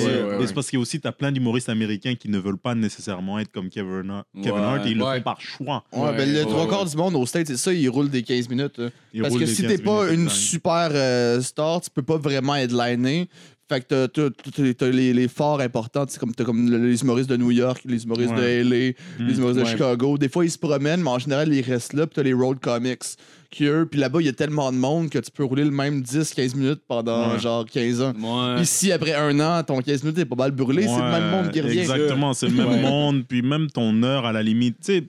[0.46, 3.38] C'est- parce qu'il y a aussi t'as plein d'humoristes américains qui ne veulent pas nécessairement
[3.38, 4.58] être comme Kevin Hart, Kevin Ouais.
[4.60, 5.84] Hart et ils le font par choix.
[5.92, 6.68] Ouais, Ouais, ben, le ouais, trois ouais.
[6.70, 8.80] quarts du monde au States, c'est ça, ils roulent des 15 minutes.
[9.20, 13.28] Parce que si 15 t'es pas une super euh, star, tu peux pas vraiment headliner.
[13.68, 17.80] Fait que t'as- les, les forts importants, comme t'as comme les humoristes de New York,
[17.84, 18.62] les humoristes Ouais.
[18.62, 18.92] de LA,
[19.26, 19.64] les humoristes de.
[19.64, 20.16] Chicago.
[20.18, 22.06] Des fois, ils se promènent, mais en général, ils restent là.
[22.06, 23.02] Puis t'as les road comics
[23.50, 25.70] qui, eux, puis là-bas, il y a tellement de monde que tu peux rouler le
[25.72, 27.40] même 10-15 minutes pendant Ouais.
[27.40, 28.12] genre 15 ans.
[28.16, 28.62] Ouais.
[28.62, 30.82] Ici, après un an, ton 15 minutes est pas mal brûlé.
[30.86, 31.80] c'est le même monde qui revient.
[31.80, 32.82] Exactement, c'est le même Ouais.
[32.82, 34.76] monde, puis même ton heure à la limite.
[34.78, 35.02] Tu sais,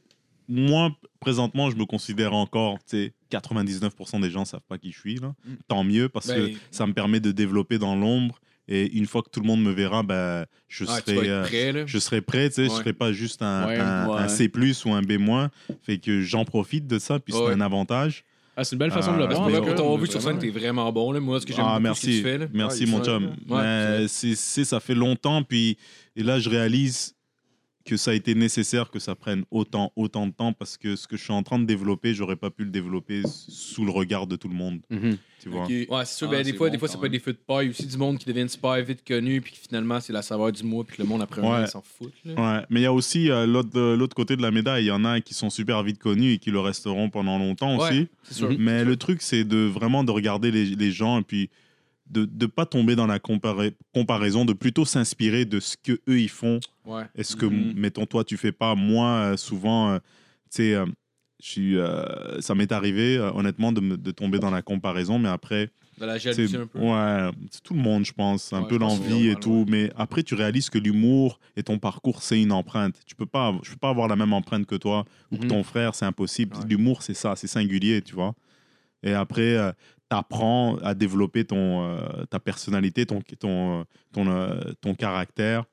[0.50, 5.00] moi, présentement, je me considère encore, tu sais, 99% des gens savent pas qui je
[5.00, 5.34] suis, là.
[5.46, 5.52] Mm.
[5.68, 8.40] Tant mieux, parce Ben- que ça me permet de développer dans l'ombre.
[8.68, 11.30] Et une fois que tout le monde me verra, ben, je Ah, serai.
[11.30, 12.78] euh, prêt, je serai prêt, tu sais, je Ouais.
[12.78, 14.20] serai pas juste un, Ouais, un- ouais.
[14.22, 14.52] un C+,
[14.86, 15.50] ou un B-.
[15.84, 17.54] Fait que j'en profite de ça, puis c'est Ouais.
[17.54, 18.24] un avantage.
[18.60, 19.50] Ah, c'est une belle façon de le Ah, voir.
[19.52, 19.74] Pour cas.
[19.76, 21.12] ton vu sur scène, t'es vraiment bon.
[21.12, 21.20] Là.
[21.20, 22.18] Moi, ce que j'aime Ah, beaucoup, ce que merci.
[22.18, 22.38] tu fais.
[22.40, 22.46] Là.
[22.52, 23.32] Merci, Ouais, mon chum.
[24.08, 25.78] C'est, c'est- ça fait longtemps, puis
[26.16, 27.14] et là, je réalise
[27.88, 31.08] que ça a été nécessaire que ça prenne autant, autant de temps parce que ce
[31.08, 34.28] que je suis en train de développer, j'aurais pas pu le développer sous le regard
[34.28, 34.80] de tout le monde.
[34.90, 35.18] Mhm.
[35.42, 35.66] Tu vois?
[35.66, 36.28] Ouais, c'est sûr.
[36.28, 37.70] Ah, ben, des c'est fois, bon des fois ça peut être des feux de paille
[37.70, 40.64] aussi, du monde qui deviennent super vite connus, puis qui finalement, c'est la saveur du
[40.64, 41.68] mois, puis que le monde après Ouais.
[41.68, 42.12] s'en foutent.
[42.26, 42.34] là.
[42.60, 44.84] Ouais, mais il y a aussi euh, l'autre, euh, l'autre côté de la médaille.
[44.86, 47.78] Il y en a qui sont super vite connus et qui le resteront pendant longtemps
[47.78, 48.08] Ouais, aussi.
[48.24, 48.52] C'est sûr.
[48.60, 51.50] Mais le truc, c'est de vraiment de regarder les, les gens et puis
[52.10, 56.20] de ne pas tomber dans la compara- comparaison, de plutôt s'inspirer de ce que eux
[56.20, 57.04] ils font Ouais.
[57.16, 57.74] Est-ce que, Mhm.
[57.76, 59.98] mettons, toi, tu fais pas Moi, euh, souvent, euh,
[60.50, 60.86] tu sais, euh,
[61.58, 66.06] euh, ça m'est arrivé, euh, honnêtement, de, de tomber dans la comparaison, mais après, De
[66.06, 66.80] la jalousie un peu.
[66.80, 70.24] ouais, c'est tout le monde, je pense, un Ouais, peu l'envie et tout, mais après,
[70.24, 72.96] tu réalises que l'humour et ton parcours, c'est une empreinte.
[73.06, 75.50] Tu peux pas, je peux pas avoir la même empreinte que toi ou que Mhm.
[75.50, 76.56] ton frère, c'est impossible.
[76.56, 76.64] Ouais.
[76.70, 78.34] L'humour, c'est ça, c'est singulier, tu vois.
[79.04, 79.58] Et après,
[80.10, 83.84] tu apprends à développer ton, euh, ta personnalité, ton, ton, euh,
[84.14, 85.66] ton, euh, ton caractère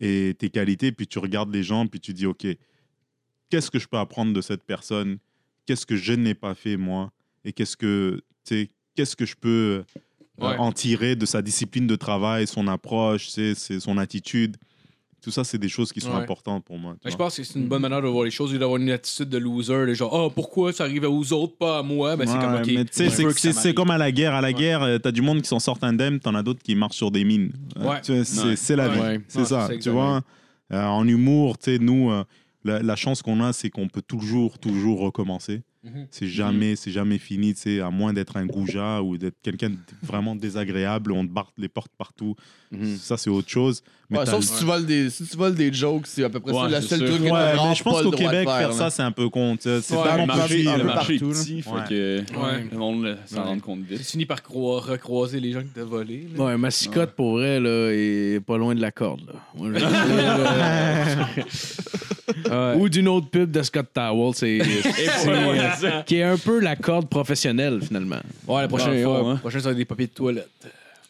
[0.00, 0.92] et tes qualités.
[0.92, 2.46] Puis tu regardes les gens, puis tu dis, OK,
[3.48, 5.18] qu'est-ce que je peux apprendre de cette personne?
[5.66, 7.12] Qu'est-ce que je n'ai pas fait, moi?
[7.44, 8.22] Et qu'est-ce que,
[8.94, 9.84] qu'est-ce que je peux
[10.38, 10.56] Ouais.
[10.56, 14.56] en tirer de sa discipline de travail, son approche, c'est son attitude?
[15.20, 16.16] Tout ça, c'est des choses qui sont Ouais.
[16.22, 16.96] importantes pour moi.
[17.04, 19.28] je pense que c'est une bonne manière de voir les choses, lieu d'avoir une attitude
[19.28, 22.16] de loser, de genre, oh, pourquoi ça arrive aux autres, pas à moi?
[22.16, 22.66] Ben, c'est Ouais, comme, ok.
[22.66, 23.74] mais tu sais, je c'est- veux que ça c'est c'est m'arrive.
[23.74, 24.34] comme à la guerre.
[24.34, 24.54] À la Ouais.
[24.54, 27.10] guerre, euh, t'as du monde qui s'en sort indemne, t'en as d'autres qui marchent sur
[27.10, 27.52] des mines.
[27.78, 29.00] Euh, C'est la vie.
[29.00, 29.20] Ouais.
[29.28, 29.68] C'est Ouais, ça.
[29.80, 30.22] Tu vois,
[30.72, 32.22] Euh, en humour, tu sais, nous, euh,
[32.64, 35.62] la, la chance qu'on a, c'est qu'on peut toujours, toujours recommencer.
[35.82, 36.06] Mhm.
[36.12, 39.70] C'est jamais, c'est jamais fini, tu sais, à moins d'être un goujat ou d'être quelqu'un
[39.70, 42.36] de vraiment désagréable, on te barre les portes partout.
[42.70, 42.96] Mhm.
[42.98, 43.82] Ça, c'est autre chose.
[44.10, 46.40] Ouais, t'as- sauf si tu, voles des, si tu voles des jokes, c'est à peu
[46.40, 46.68] près Ouais, ça.
[46.68, 47.08] Le c'est seul sûr.
[47.08, 49.28] truc que Ouais, t'as vraiment mais je pense qu'au Québec, faire ça, c'est un peu
[49.28, 49.56] con.
[49.56, 52.66] tu C'est Ouais, pas non marché, le marché est petit, fait que Ouais.
[52.72, 53.42] le monde s'en Ouais.
[53.44, 54.06] rend compte Tu vite.
[54.06, 56.26] finis par croi- recroiser les gens qui t'ont volé.
[56.36, 56.44] là.
[56.44, 59.32] Ouais, Massicotte, pour vrai, là, est pas loin de la corde.
[62.76, 64.58] Ou d'une autre pub de Scott Towell, c'est,
[65.80, 66.02] ça.
[66.06, 68.20] qui est un peu la corde professionnelle, finalement.
[68.46, 69.32] Ouais, la prochaine, fond, ouais, hein.
[69.34, 70.48] la prochaine, ça va être des papiers de toilette.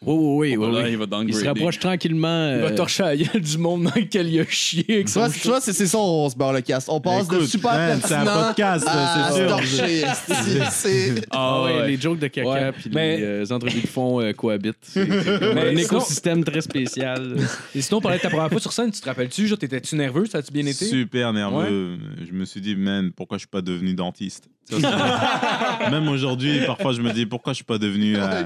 [0.03, 0.67] Oui, oui, oui.
[0.67, 0.91] oui, Là, oui.
[0.93, 2.55] il va Il se rapproche tranquillement.
[2.55, 5.13] Il va euh, torcher la gueule du monde dans lequel il a chié avec Tu
[5.13, 6.89] son vois, tu vois, c'est c'est ça, on se barre le cast.
[6.89, 9.45] On passe de Écoute, super man, c'est un podcast, à c'est sûr.
[9.45, 10.05] se torcher.
[10.27, 11.89] C'est- c'est- Ah ouais, ouais.
[11.89, 12.73] les jokes de caca Ouais.
[12.73, 14.77] puis Mais- les euh, entrevues de fond euh, cohabitent.
[14.81, 17.37] C'est un écosystème très spécial.
[17.75, 19.49] Et sinon, on parlait de ta première fois sur scène, tu te rappelles-tu?
[19.49, 20.25] Genre, t'étais-tu nerveux?
[20.25, 20.87] Ça a-tu bien été?
[20.87, 21.99] Super nerveux.
[22.27, 24.45] Je me suis dit, man, pourquoi je suis pas devenu dentiste?
[24.71, 24.79] Ça,
[25.91, 28.45] Même aujourd'hui, parfois, je me dis, pourquoi je suis pas devenu euh,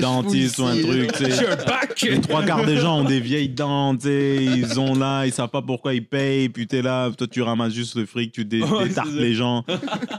[0.00, 2.02] dentiste ou un ici, truc.
[2.02, 5.62] Les trois quarts des gens ont des vieilles dents, ils ont là, ils savent pas
[5.62, 8.88] pourquoi ils payent, puis t'es là, toi tu ramasses juste le fric, tu dé- Ouais,
[8.88, 9.64] détartes les gens.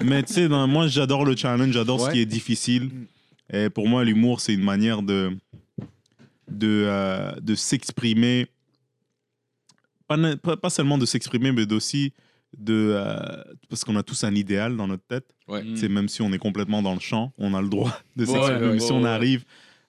[0.03, 2.89] Mais tu sais, moi j'adore le challenge, j'adore ce qui est difficile.
[3.51, 5.31] Et pour moi, l'humour, c'est une manière de,
[6.51, 8.47] de, euh, de s'exprimer,
[10.07, 12.13] pas, seulement de s'exprimer, mais aussi
[12.57, 12.93] de.
[12.95, 15.33] euh, parce qu'on a tous un idéal dans notre tête.
[15.47, 15.63] Ouais.
[15.75, 18.31] C'est même si on est complètement dans le champ, on a le droit de Ouais,
[18.33, 18.59] s'exprimer.
[18.61, 19.09] ouais, Même si ouais, on ouais.
[19.09, 19.43] arrive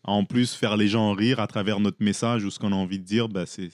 [0.04, 2.76] à en plus faire les gens rire à travers notre message ou ce qu'on a
[2.76, 3.70] envie de dire, bah, c'est,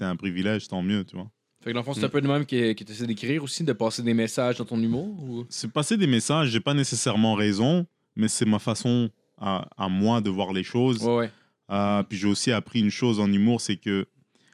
[0.00, 1.30] un privilège, tant mieux, tu vois.
[1.62, 3.42] Fait que dans le fond, c'est un peu de même que, que tu essaies d'écrire
[3.42, 5.22] aussi, de passer des messages dans ton humour?
[5.22, 5.46] Ou...
[5.48, 10.20] C'est passer des messages, j'ai pas nécessairement raison, mais c'est ma façon à, à moi
[10.20, 11.02] de voir les choses.
[11.02, 11.30] Ouais, ouais.
[11.70, 14.06] Euh, puis j'ai aussi appris une chose en humour, c'est que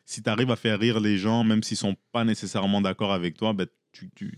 [0.04, 3.36] si tu arrives à faire rire les gens, même s'ils sont pas nécessairement d'accord avec
[3.36, 4.32] toi, bah, tu, tu,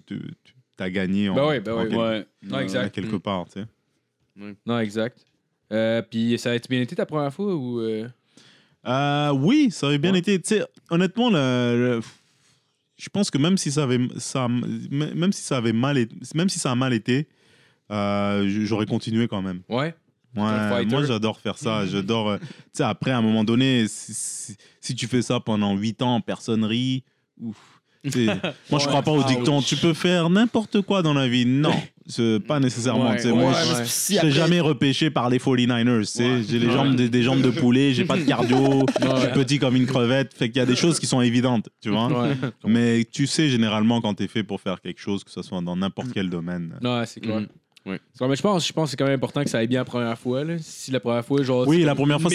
[0.79, 2.27] as gagné en, Ben ouais, ben en ouais, quel- Ouais.
[2.43, 2.87] Non, exact.
[2.87, 3.47] en quelque part.
[3.47, 4.57] tu sais.
[4.67, 5.25] Non, exact.
[5.73, 7.81] Euh, puis ça a été bien été ta première fois ou.
[7.81, 8.09] euh?
[8.87, 10.19] Euh, oui, ça aurait bien Ouais.
[10.19, 10.41] été.
[10.41, 12.01] Tu sais, honnêtement, le- le-
[12.97, 16.49] je pense que même si ça avait, ça, même si ça avait mal, été- même
[16.49, 17.27] si ça a mal été,
[17.91, 19.63] euh, j'aurais continué quand même.
[19.69, 19.95] Ouais.
[20.37, 20.87] Ouais, fighter.
[20.91, 21.87] moi, j'adore faire ça.
[21.87, 22.31] J'adore.
[22.31, 25.77] euh, Tu sais, après, à un moment donné, si, si- si tu fais ça pendant
[25.77, 27.05] 8 ans, personne rit.
[27.41, 27.74] Ouf.
[28.71, 29.63] Moi, je crois pas au dicton.
[29.63, 31.47] Tu peux faire n'importe quoi dans la vie.
[31.47, 31.73] Non,
[32.07, 33.11] c'est pas nécessairement.
[33.11, 33.85] Ouais, ouais, moi, Ouais, je- ouais.
[33.87, 36.01] serai jamais repêché par les 49ers.
[36.01, 36.43] tu sais.
[36.49, 36.73] J'ai les Ouais.
[36.73, 39.87] jambes, des, des jambes de poulet, j'ai pas de cardio, je suis petit comme une
[39.87, 40.35] crevette.
[40.35, 42.09] Fait qu'il y a des choses qui sont évidentes, tu vois.
[42.09, 42.35] Ouais.
[42.67, 45.61] Mais tu sais généralement quand tu es fait pour faire quelque chose, que ce soit
[45.63, 46.75] dans n'importe quel domaine.
[46.83, 47.41] Non, c'est clair.
[47.41, 47.47] Mm.
[47.87, 48.01] Ouais.
[48.15, 49.81] C'est- mais je pense, je pense que c'est quand même important que ça aille bien
[49.81, 50.43] la première fois.
[50.43, 50.55] Là.
[50.59, 51.69] Si la première fois, genre.
[51.69, 52.31] Oui, la première fois,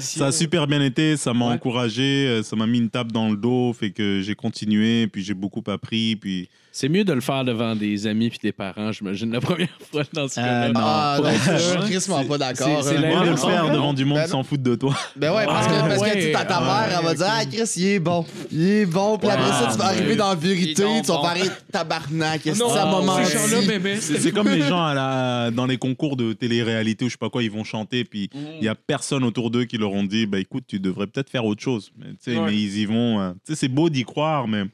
[0.00, 1.16] ça, a super bien été.
[1.16, 1.54] Ça m'a Ouais.
[1.54, 2.26] encouragé.
[2.28, 3.72] euh, Ça m'a mis une tape dans le dos.
[3.72, 5.06] Fait que j'ai continué.
[5.08, 6.14] Puis j'ai beaucoup appris.
[6.16, 6.48] Puis.
[6.78, 10.02] C'est mieux de le faire devant des amis puis des parents, j'imagine, la première fois
[10.12, 10.68] dans ce Euh, cas-là.
[10.72, 10.80] non.
[10.84, 12.82] Ah, non, je suis tristement pas d'accord.
[12.84, 13.00] c'est- hein.
[13.08, 13.72] Moi, de le non, faire non.
[13.72, 14.94] devant du monde Ben qui s'en foutent de toi.
[15.16, 16.14] Ben ouais, parce que, Ah, parce que ouais.
[16.16, 18.26] tu sais, ta, Ah, mère, elle va dire Ah, Chris, il est bon.
[18.52, 19.16] Il est bon.
[19.16, 19.96] Puis après ça, tu vas Ouais.
[19.96, 20.74] arriver dans la vérité.
[20.74, 22.42] Tu vas Hey, tabarnak.
[22.42, 24.00] Qu'est-ce que Non, ça m'a ah, menti.
[24.20, 27.30] C'est comme les gens à la, dans les concours de télé-réalité ou je sais pas
[27.30, 28.04] quoi, ils vont chanter.
[28.04, 28.28] Puis
[28.60, 31.30] il y a personne autour d'eux qui leur ont dit Bah écoute, tu devrais peut-être
[31.30, 31.90] faire autre chose.
[31.98, 32.50] Mais, tu sais, Ouais.
[32.50, 33.18] mais ils y vont.
[33.18, 34.64] euh, tu sais, c'est beau d'y croire, mais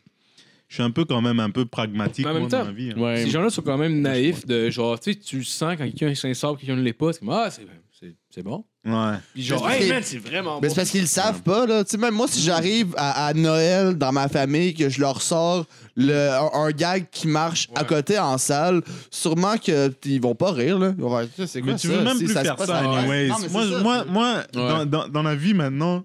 [0.72, 2.72] je suis un peu quand même un peu pragmatique en même moi, dans temps, ma
[2.72, 2.92] vie.
[2.96, 2.98] hein.
[2.98, 3.24] Ouais.
[3.24, 6.08] Ces gens-là sont quand même naïfs de genre, tu sais, tu le sens quand quelqu'un
[6.08, 7.12] est sincère, quelqu'un ne l'est pas.
[7.12, 8.64] C'est comme, ah, c'est- bon.
[8.86, 9.12] Ouais.
[9.34, 10.74] Puis genre, Mais hey c'est- man, c'est vraiment Mais bon.
[10.74, 11.84] c'est parce qu'ils le savent pas, là.
[11.84, 15.20] Tu sais, même moi, si j'arrive à, à Noël dans ma famille, que je leur
[15.20, 20.52] sors le, un, un gag qui marche à côté en salle, sûrement qu'ils vont pas
[20.52, 20.94] rire, là.
[20.96, 21.92] Ils vont faire, Ça, c'est quoi Mais tu ça?
[21.98, 23.28] veux même plus se faire ça, anyways.
[23.28, 26.02] Non, Moi, ça, moi, moi dans, dans, dans la vie maintenant,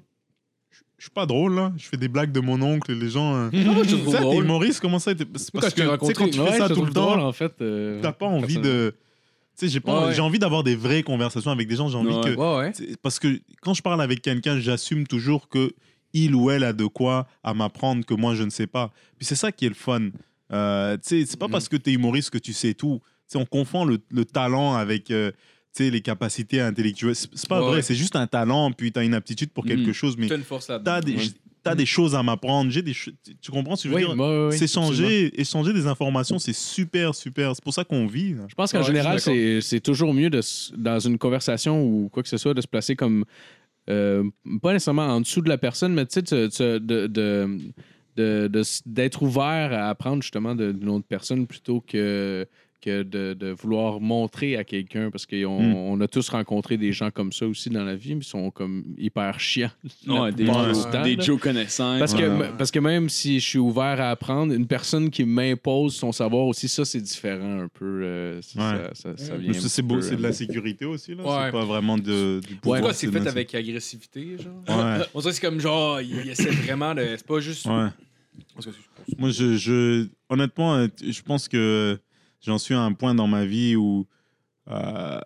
[1.07, 1.73] suis pas drôle, là.
[1.77, 3.33] Je fais des blagues de mon oncle et les gens.
[3.35, 4.43] euh, moi, je te trouve Ça, t'es drôle.
[4.45, 5.13] humoriste, comment ça?
[5.15, 6.91] t'es- c'est Parce quand t'ai que, tu sais, rencontré, quand tu fais ça tout le
[6.91, 7.53] drôle, temps, en fait.
[7.61, 8.85] euh, t'as pas envie personnellement.
[8.85, 8.95] de.
[9.59, 10.13] Tu sais, j'ai pas, Ouais, ouais.
[10.13, 11.87] j'ai envie d'avoir des vraies conversations avec des gens.
[11.89, 12.35] J'ai envie que.
[12.35, 12.71] Ouais, ouais.
[12.75, 15.71] c'est- Parce que quand je parle avec quelqu'un, j'assume toujours que
[16.13, 18.91] il ou elle a de quoi à m'apprendre que moi je ne sais pas.
[19.17, 20.09] Puis c'est ça qui est le fun.
[20.53, 21.51] Euh, tu sais, c'est pas Mm.
[21.51, 23.01] parce que tu es humoriste que tu sais tout.
[23.03, 25.31] Tu sais, on confond le, le talent avec euh,
[25.79, 27.15] les capacités intellectuelles.
[27.15, 27.81] C'est c'est pas Ouais, vrai, ouais.
[27.81, 29.93] c'est juste un talent, puis tu as une aptitude pour quelque Mm.
[29.93, 30.91] chose, mais Tu as une force tu là-dedans.
[30.93, 31.15] as, des,
[31.63, 32.69] t'as des choses à m'apprendre.
[32.71, 34.25] J'ai des tu comprends ce que je veux Oui, dire?
[34.47, 37.55] ouais, S'échanger échanger des informations, c'est super, super.
[37.55, 38.33] C'est pour ça qu'on vit.
[38.33, 38.43] là.
[38.47, 40.41] Je pense qu'en Ouais, général, c'est c'est toujours mieux de,
[40.77, 43.25] dans une conversation ou quoi que ce soit de se placer comme
[43.89, 44.23] euh,
[44.61, 47.57] pas nécessairement en dessous de la personne, mais tu sais, de- de-
[48.17, 52.45] de- de s- d'être ouvert à apprendre justement de- d'une autre personne plutôt que,
[52.87, 55.75] que de, de vouloir montrer à quelqu'un parce qu'on Mm.
[55.75, 58.49] on a tous rencontré des gens comme ça aussi dans la vie, mais ils sont
[58.51, 59.71] comme hyper chiants.
[60.07, 61.19] Ouais, des, temps, des.
[61.19, 61.99] Joe connaissants.
[61.99, 65.95] Parce, que, parce que même si je suis ouvert à apprendre, une personne qui m'impose
[65.95, 67.85] son savoir aussi, ça, c'est différent un peu.
[68.03, 68.77] euh, ça, Ouais.
[68.93, 71.13] ça- ça- ça Mais vient Mais un ça, c'est beau, c'est de la sécurité aussi.
[71.15, 71.23] là.
[71.23, 71.45] Ouais.
[71.47, 72.93] C'est pas vraiment de, du pouvoir.
[72.95, 74.53] c'est fait avec agressivité, genre.
[74.77, 75.05] Ouais.
[75.13, 77.03] On dirait que c'est comme genre, il, il essaie vraiment de.
[77.17, 77.65] C'est pas juste.
[79.17, 81.97] Moi, je, je- honnêtement, euh, je pense que
[82.45, 84.05] j'en suis à un point dans ma vie où
[84.69, 85.19] euh,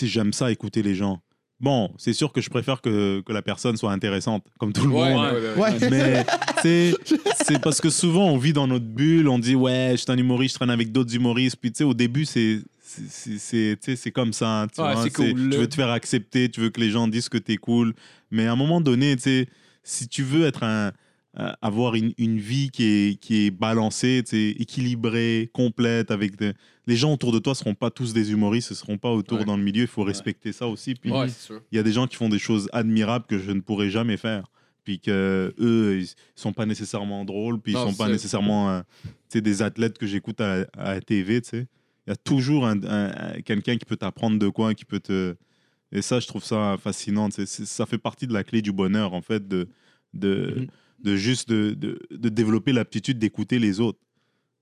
[0.00, 1.20] j'aime ça écouter les gens.
[1.58, 4.92] Bon, c'est sûr que je préfère que, que la personne soit intéressante, comme tout le
[4.92, 5.32] Ouais, monde.
[5.56, 5.90] ouais, ouais.
[5.90, 6.24] Mais
[7.42, 10.18] c'est parce que souvent on vit dans notre bulle, on dit ouais, je suis un
[10.18, 11.56] humoriste, je traîne avec d'autres humoristes.
[11.58, 14.66] Puis tu sais, au début, c'est c'est- comme ça.
[14.74, 17.38] Tu, vois, cool, Tu veux te faire accepter, tu veux que les gens disent que
[17.38, 17.94] t'es cool.
[18.30, 19.48] Mais à un moment donné, tu sais,
[19.82, 20.92] si tu veux être un
[21.38, 24.22] euh, avoir une, une vie qui est, qui est balancée,
[24.58, 26.52] équilibrée, complète, avec des-
[26.86, 29.38] les gens autour de toi ne seront pas tous des humoristes, ne seront pas autour
[29.38, 29.44] Ouais.
[29.44, 30.94] dans le milieu, il faut respecter ça aussi.
[30.94, 31.26] Puis Ouais,
[31.72, 34.16] il y a des gens qui font des choses admirables que je ne pourrais jamais
[34.16, 34.50] faire.
[34.84, 38.80] Puis que eux, ils sont pas nécessairement drôles, puis ils Non, sont pas nécessairement euh,
[39.34, 41.40] des athlètes que j'écoute à, à la TV.
[41.42, 41.66] tu sais.
[42.06, 45.00] Il y a toujours un, un- un- quelqu'un qui peut t'apprendre de quoi, qui peut
[45.00, 45.34] te.
[45.92, 47.28] Et ça, je trouve ça fascinant.
[47.30, 49.68] Ça fait partie de la clé du bonheur, en fait, de,
[50.14, 50.66] de, Mhm.
[51.06, 53.98] De juste de, de, de développer l'aptitude d'écouter les autres.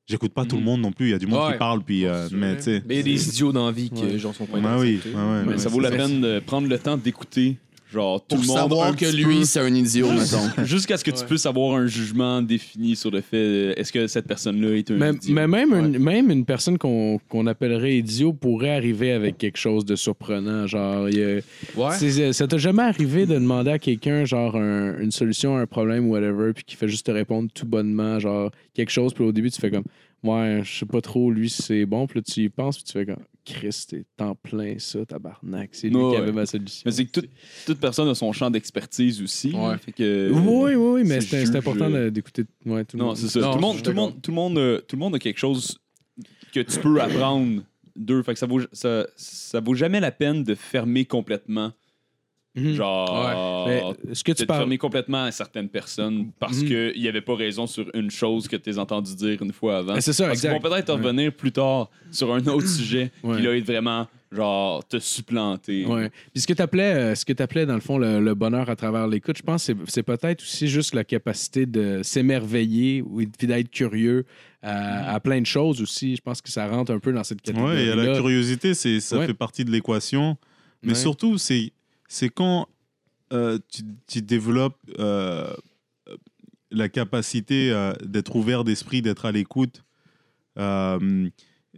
[0.06, 0.66] J'écoute pas tout le Mhm.
[0.66, 1.06] monde non plus.
[1.06, 1.52] Il y a du monde Ouais.
[1.54, 2.04] qui parle, puis.
[2.04, 2.82] euh, C'est mais tu sais.
[2.86, 4.18] Mais il y a des idiots dans la vie qui, Ouais.
[4.18, 6.78] genre, sont pas Ouais, oui, Mais ouais, ça vaut c'est la peine de prendre le
[6.78, 7.56] temps d'écouter,
[7.92, 8.56] genre, tout Pour le monde.
[8.56, 9.44] savoir un que petit lui, peu.
[9.44, 10.64] c'est un idiot, mettons.
[10.64, 11.26] Jusqu'à ce que tu Ouais.
[11.26, 14.94] puisses avoir un jugement défini sur le fait euh, est-ce que cette personne-là est un
[14.96, 15.34] Mais, idiot?
[15.34, 15.78] mais même, Ouais.
[15.80, 20.66] une, même une personne qu'on qu'on appellerait idiot pourrait arriver avec quelque chose de surprenant.
[20.66, 21.34] Genre, il y a-
[21.76, 21.94] Ouais.
[21.98, 25.66] c'est- ça t'a jamais arrivé de demander à quelqu'un genre un- une solution à un
[25.66, 29.24] problème ou whatever, puis qui fait juste te répondre tout bonnement, genre quelque chose, puis
[29.24, 29.84] au début tu fais comme
[30.24, 32.84] ouais, je sais pas trop lui si c'est bon, puis là tu y penses, puis
[32.84, 36.16] tu fais comme Christ, t'es en plein ça, tabarnak, c'est lui Ouais, qui ouais.
[36.22, 36.82] avait ma solution.
[36.86, 37.28] Mais c'est que toute,
[37.66, 39.52] toute personne a son champ d'expertise aussi.
[39.52, 39.76] Ouais.
[39.78, 43.16] Fait que, oui, oui, oui, mais c'est important de- d'écouter ouais, tout le Non, monde.
[43.18, 43.40] c'est ça.
[43.40, 45.38] Non, tout, monde, tout, le monde, tout, le monde, euh, tout le monde a quelque
[45.38, 45.78] chose
[46.54, 47.62] que tu peux apprendre
[47.94, 48.22] d'eux.
[48.22, 51.72] Fait que ça vaut, ça, ça vaut jamais la peine de fermer complètement
[52.56, 52.74] Mhm.
[52.74, 53.92] Genre, Ouais.
[54.06, 56.68] Mais ce que tu parles- fermé complètement à certaines personnes parce Mhm.
[56.68, 59.78] qu'il n'y avait pas raison sur une chose que tu as entendu dire une fois
[59.78, 60.00] avant.
[60.00, 60.52] C'est ça, Parce exact.
[60.62, 63.36] vont peut-être revenir plus tard sur un autre sujet Ouais.
[63.38, 65.84] qui là être vraiment genre te supplanter.
[65.86, 66.10] Ouais.
[66.32, 68.74] Puis ce que tu appelais, ce que t'appelais, dans le fond, le, le bonheur à
[68.76, 73.24] travers l'écoute, je pense que c'est- c'est peut-être aussi juste la capacité de s'émerveiller ou
[73.24, 74.24] d'être curieux
[74.62, 76.16] à, à plein de choses aussi.
[76.16, 77.88] Je pense que ça rentre un peu dans cette catégorie.
[77.90, 79.26] A la curiosité, ça Ouais.
[79.26, 80.36] fait partie de l'équation.
[80.82, 80.94] Mais Ouais.
[80.96, 81.72] surtout, c'est,
[82.14, 82.68] c'est quand
[83.32, 85.52] euh, tu, tu développes euh,
[86.70, 89.82] la capacité euh, d'être ouvert d'esprit, d'être à l'écoute.
[90.58, 91.28] Euh,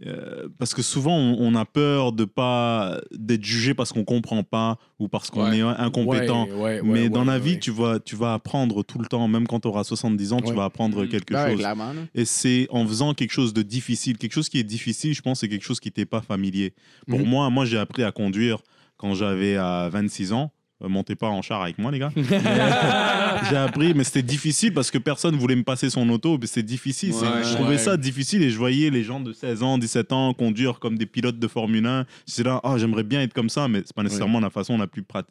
[0.05, 4.43] euh, parce que souvent, on, on a peur de pas d'être jugé parce qu'on comprend
[4.43, 5.57] pas ou parce qu'on Ouais.
[5.57, 6.45] est incompétent.
[6.45, 9.27] Ouais, ouais, ouais, Mais dans la vie, tu vas, tu vas apprendre tout le temps,
[9.27, 11.07] même quand tu auras 70 ans, tu vas apprendre Mhm.
[11.09, 11.65] quelque chose.
[12.13, 14.19] Et c'est en faisant quelque chose de difficile.
[14.19, 16.75] Quelque chose qui est difficile, je pense, c'est quelque chose qui t'est pas familier.
[17.07, 17.27] Pour Mhm.
[17.29, 18.59] moi, moi, j'ai appris à conduire
[18.97, 20.51] quand j'avais euh, 26 ans.
[20.83, 22.11] Euh, montez pas en char avec moi, les gars.
[22.15, 22.21] Euh,
[23.49, 26.37] j'ai appris, mais c'était difficile parce que personne voulait me passer son auto.
[26.45, 27.13] C'est difficile.
[27.13, 27.77] Ouais, je trouvais ouais.
[27.79, 31.07] ça difficile et je voyais les gens de 16 ans, 17 ans conduire comme des
[31.07, 32.05] pilotes de Formule 1.
[32.27, 34.85] C'est là, ah, j'aimerais bien être comme ça, mais c'est pas nécessairement la façon la
[34.85, 35.23] plus prat-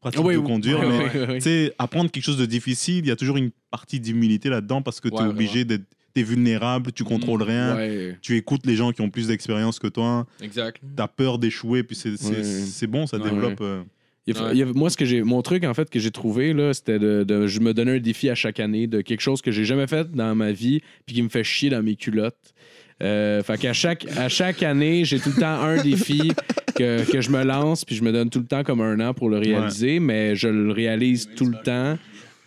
[0.00, 0.78] pratique Oui, de conduire.
[0.80, 4.50] oui, mais oui, apprendre quelque chose de difficile, il y a toujours une partie d'humilité
[4.50, 5.84] là-dedans parce que tu es Ouais, obligé d'être.
[6.14, 8.18] T'es vulnérable, tu contrôles rien, Ouais.
[8.20, 10.80] tu écoutes les gens qui ont plus d'expérience que toi, Exact.
[10.94, 12.42] t'as peur d'échouer, puis c'est c'est- Ouais.
[12.42, 13.60] c'est bon, ça Ouais, développe.
[13.62, 13.82] euh,
[14.28, 14.50] Il y a- Ouais.
[14.52, 16.72] il y a- moi, ce que j'ai, mon truc en fait que j'ai trouvé là,
[16.74, 19.50] c'était de, de- je me donnais un défi à chaque année de quelque chose que
[19.50, 22.54] j'ai jamais fait dans ma vie puis qui me fait chier dans mes culottes.
[23.02, 26.30] Euh, fait qu'à chaque, à chaque année, j'ai tout le temps un défi
[26.76, 29.12] que, que je me lance puis je me donne tout le temps comme un an
[29.12, 31.98] pour le réaliser, mais je le réalise tout le temps.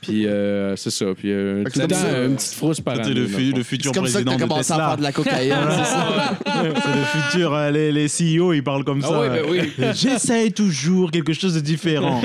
[0.01, 1.05] Puis euh, c'est ça.
[1.17, 2.23] Puis euh, tout le c'est temps ça.
[2.25, 3.19] une petite frousse par C'était année.
[3.21, 4.87] le, fu- le le futur C'est comme ça que président t'as de commencé à Tesla.
[4.89, 6.05] faire de la cocaïne, c'est ça?
[6.83, 9.19] C'est le futur, euh, les, les CEO, ils parlent comme Ah ça.
[9.19, 9.73] ouais, ben oui.
[9.95, 12.21] J'essaye toujours quelque chose de différent.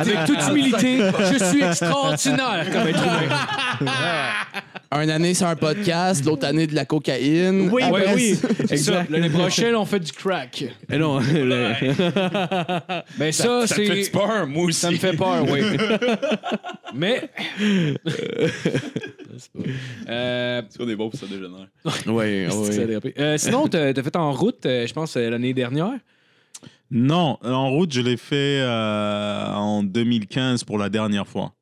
[0.00, 0.98] Avec toute humilité,
[1.32, 3.90] je suis extraordinaire comme être humain.
[4.90, 7.68] Un année, c'est un podcast, l'autre année, de la cocaïne.
[7.70, 8.48] Oui, Après, ben oui, ça.
[8.70, 9.10] exact.
[9.10, 10.64] L'année prochaine, on fait du crack.
[10.90, 11.72] Eh non, le-
[13.18, 14.10] Ben ça, Ça te fait c'est.
[14.10, 14.80] peur, moi aussi?
[14.80, 15.60] Ça me fait peur, oui.
[16.94, 17.28] Mais.
[20.08, 21.68] euh, C'est des bons pour ça dégénère?
[21.84, 22.48] ça a ouais.
[22.86, 23.14] dérapé.
[23.18, 25.92] Euh, sinon, t'as t'as fait en route, euh, je pense, euh, l'année dernière?
[26.90, 31.52] non, en route, je l'ai fait euh, en 2015 pour la dernière fois.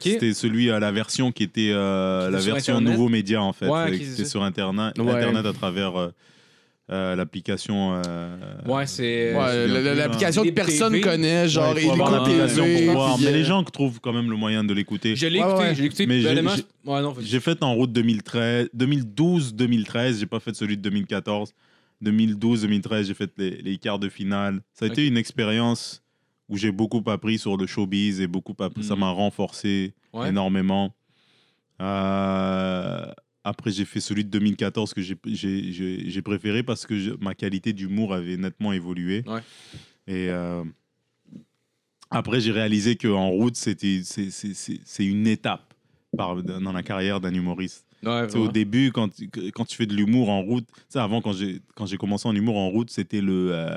[0.00, 2.92] C'était celui à la version qui était euh, la version Internet?
[2.96, 5.10] nouveau média en fait, Ouais, euh, sur internet, Ouais.
[5.10, 6.08] internet à travers euh,
[6.90, 8.00] euh, l'application.
[8.06, 9.32] euh, Ouais, c'est.
[9.32, 11.00] La- l'application que personne TV.
[11.02, 14.62] connaît, genre Ouais, il l'application TV, pour mais les gens trouvent quand même le moyen
[14.64, 15.16] de l'écouter.
[15.16, 15.74] Je l'ai écouté, ouais.
[15.74, 16.06] je l'ai écouté.
[16.06, 20.54] Mais j'ai- honnêtement, j'ai- Ouais, non, J'ai fait en route 2013, 2012-2013, j'ai pas fait
[20.54, 21.52] celui de 2014.
[22.02, 24.60] 2012-2013, j'ai fait les, les quarts de finale.
[24.72, 26.02] Ça a été une expérience
[26.48, 29.00] où j'ai beaucoup appris sur le showbiz et beaucoup appris, ça Mhm.
[29.00, 30.28] m'a renforcé Ouais.
[30.28, 30.94] énormément.
[31.80, 33.06] Euh,
[33.44, 38.14] après, j'ai fait celui de 2014 que j'ai- préféré parce que je- ma qualité d'humour
[38.14, 39.22] avait nettement évolué.
[39.26, 39.40] Ouais.
[40.08, 40.64] Et euh,
[42.10, 45.74] après, j'ai réalisé qu'en route, c'était c'est- une étape
[46.16, 47.84] par- dans la carrière d'un humoriste.
[48.02, 51.60] Ouais, au début, quand, tu- quand tu fais de l'humour en route, avant, quand j'ai
[51.74, 53.50] quand j'ai commencé en humour en route, c'était le.
[53.52, 53.76] euh,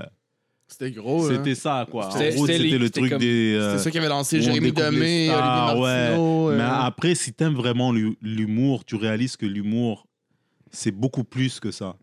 [0.72, 1.36] C'était gros, hein.
[1.36, 2.08] c'était ça, quoi.
[2.08, 3.54] En C'était- le truc comme- des.
[3.56, 6.52] euh, C'était ça qui avait lancé Jérémy Demé, Olivier stars, Martineau.
[6.52, 10.06] Mais euh, après, si t'aimes vraiment l'hu- l'humour, tu réalises que l'humour,
[10.72, 11.96] c'est beaucoup plus que ça.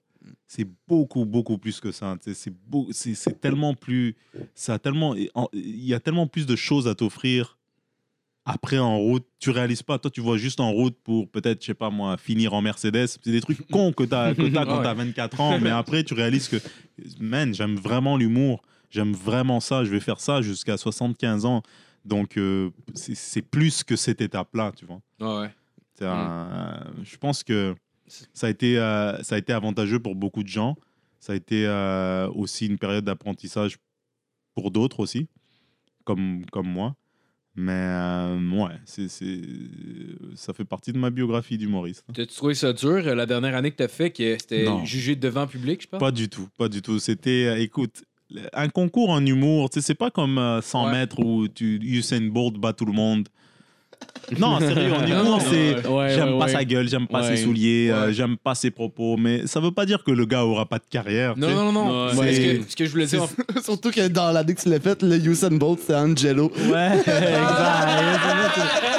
[0.49, 2.17] C'est beaucoup, beaucoup plus que ça.
[2.21, 4.17] C'est tellement plus.
[4.55, 5.31] Ça a tellement, il
[5.85, 7.56] y a tellement plus de choses à t'offrir
[8.47, 9.27] après en route.
[9.41, 9.99] Tu réalises pas.
[9.99, 13.07] Toi, tu vois juste en route pour peut-être, je sais pas moi, finir en Mercedes.
[13.07, 15.59] C'est des trucs cons que tu as, que quand tu as 24 ans.
[15.61, 16.57] Mais après, tu réalises que,
[17.21, 18.63] man, j'aime vraiment l'humour.
[18.91, 19.85] J'aime vraiment ça.
[19.85, 21.63] Je vais faire ça jusqu'à 75 ans.
[22.05, 25.01] Donc, euh, c'est plus que cette étape-là, tu vois.
[25.41, 27.75] Ouais, un- Je pense que
[28.33, 30.77] ça a, été, euh, ça a été avantageux pour beaucoup de gens.
[31.19, 33.79] Ça a été euh, aussi une période d'apprentissage
[34.55, 35.27] pour d'autres aussi,
[36.05, 36.95] comme, comme moi.
[37.57, 39.41] Mais euh, ouais, c'est, c'est-
[40.35, 42.05] ça fait partie de ma biographie d'humoriste.
[42.13, 44.85] T'as-tu trouvé ça dur, euh, la dernière année que t'as fait, que c'était Non.
[44.85, 46.01] jugé devant public, je pense?
[46.01, 46.99] Pas du tout, pas du tout.
[46.99, 48.05] C'était, euh, écoute,
[48.53, 50.93] un concours en humour, tu sais, c'est pas comme euh, 100 Ouais.
[50.93, 53.29] mètres où tu, Usain Bolt bat tout le monde.
[54.41, 56.53] Non, sérieux, en humour, non, c'est ouais, j'aime ouais, pas ouais.
[56.53, 57.37] sa gueule, j'aime pas Ouais.
[57.37, 60.45] ses souliers, euh, j'aime pas ses propos, mais ça veut pas dire que le gars
[60.45, 61.35] aura pas de carrière.
[61.37, 62.07] Non, non, non, non.
[62.09, 62.13] Ouais.
[62.13, 64.61] C'est Ce, C'est- que, ce que je voulais dire, fait, Surtout que dans l'année que
[64.61, 66.51] tu l'as faite, le Usain Bolt, c'était Angelo.
[66.69, 67.13] Ouais, exact.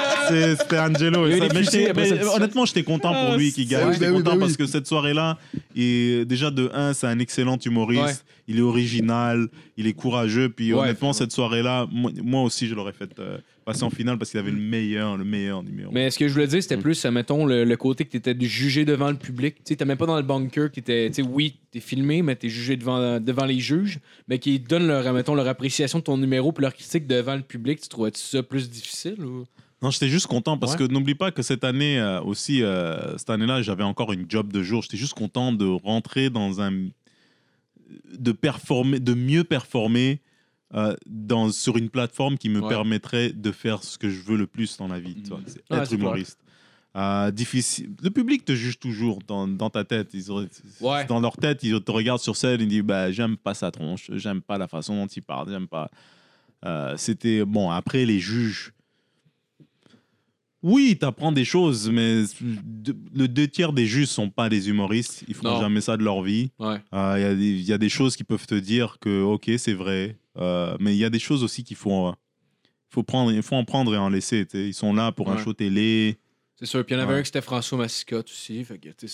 [0.59, 1.27] c'était Angelo.
[1.27, 1.47] Et ça.
[1.53, 3.87] Mais j'étais- mais honnêtement, j'étais content pour lui qui gagne.
[3.87, 5.37] oui, J'étais oui, content parce que cette soirée-là,
[5.75, 8.01] et déjà de 1, c'est un excellent humoriste.
[8.03, 8.13] Ouais.
[8.49, 10.47] Il est original, il est courageux.
[10.49, 14.17] Puis Ouais, honnêtement, cette soirée-là, moi, moi aussi, je l'aurais fait euh, passer en finale
[14.17, 15.91] parce qu'il avait le meilleur, le meilleur numéro.
[15.91, 18.33] Mais ce que je voulais dire, c'était plus, mettons, le, le côté que tu étais
[18.39, 19.55] jugé devant le public.
[19.55, 22.21] Tu sais, t'es même pas dans le bunker, qui était, tu sais, oui, t'es filmé,
[22.21, 23.99] mais t'es jugé devant, devant les juges,
[24.29, 27.41] mais qui donnent leur, mettons, leur appréciation de ton numéro puis leur critique devant le
[27.41, 27.81] public.
[27.81, 29.43] Tu trouvais ça plus difficile ou?
[29.81, 30.87] Non, j'étais juste content parce Ouais.
[30.87, 34.51] que n'oublie pas que cette année euh, aussi, euh, cette année-là, j'avais encore une job
[34.51, 34.81] de jour.
[34.81, 36.87] J'étais juste content de rentrer dans un.
[38.17, 40.19] de performer, de mieux performer
[40.73, 42.67] euh, dans, sur une plateforme qui me Ouais.
[42.67, 45.15] permettrait de faire ce que je veux le plus dans la vie.
[45.21, 46.37] tu vois, c'est Ouais, être humoriste.
[46.97, 47.91] Euh, difficile.
[48.01, 50.09] Le public te juge toujours dans, dans ta tête.
[50.13, 50.31] Ils
[50.81, 51.05] Ouais.
[51.05, 53.69] Dans leur tête, ils te regardent sur scène et ils disent bah, J'aime pas sa
[53.71, 55.89] tronche, j'aime pas la façon dont il parle, j'aime pas.
[56.65, 57.45] Euh, C'était.
[57.45, 58.73] Bon, après, les juges.
[60.63, 62.23] Oui, tu apprends des choses, mais
[63.13, 65.23] le deux tiers des juges sont pas des humoristes.
[65.27, 65.61] Ils font Non.
[65.61, 66.49] jamais ça de leur vie.
[66.59, 66.77] Ouais.
[66.93, 69.21] Euh, Il y, a des- il y a des choses qui peuvent te dire que,
[69.21, 70.17] ok, c'est vrai.
[70.37, 72.11] Euh, mais il y a des choses aussi qu'il faut, euh,
[72.89, 74.45] faut, prendre, faut en prendre et en laisser.
[74.53, 76.17] Ils sont là pour un show télé.
[76.59, 76.83] C'est sûr.
[76.83, 77.19] Puis il y en avait Ouais.
[77.19, 78.63] un qui c'était François Massicotte aussi.
[78.63, 79.07] Fait que, tu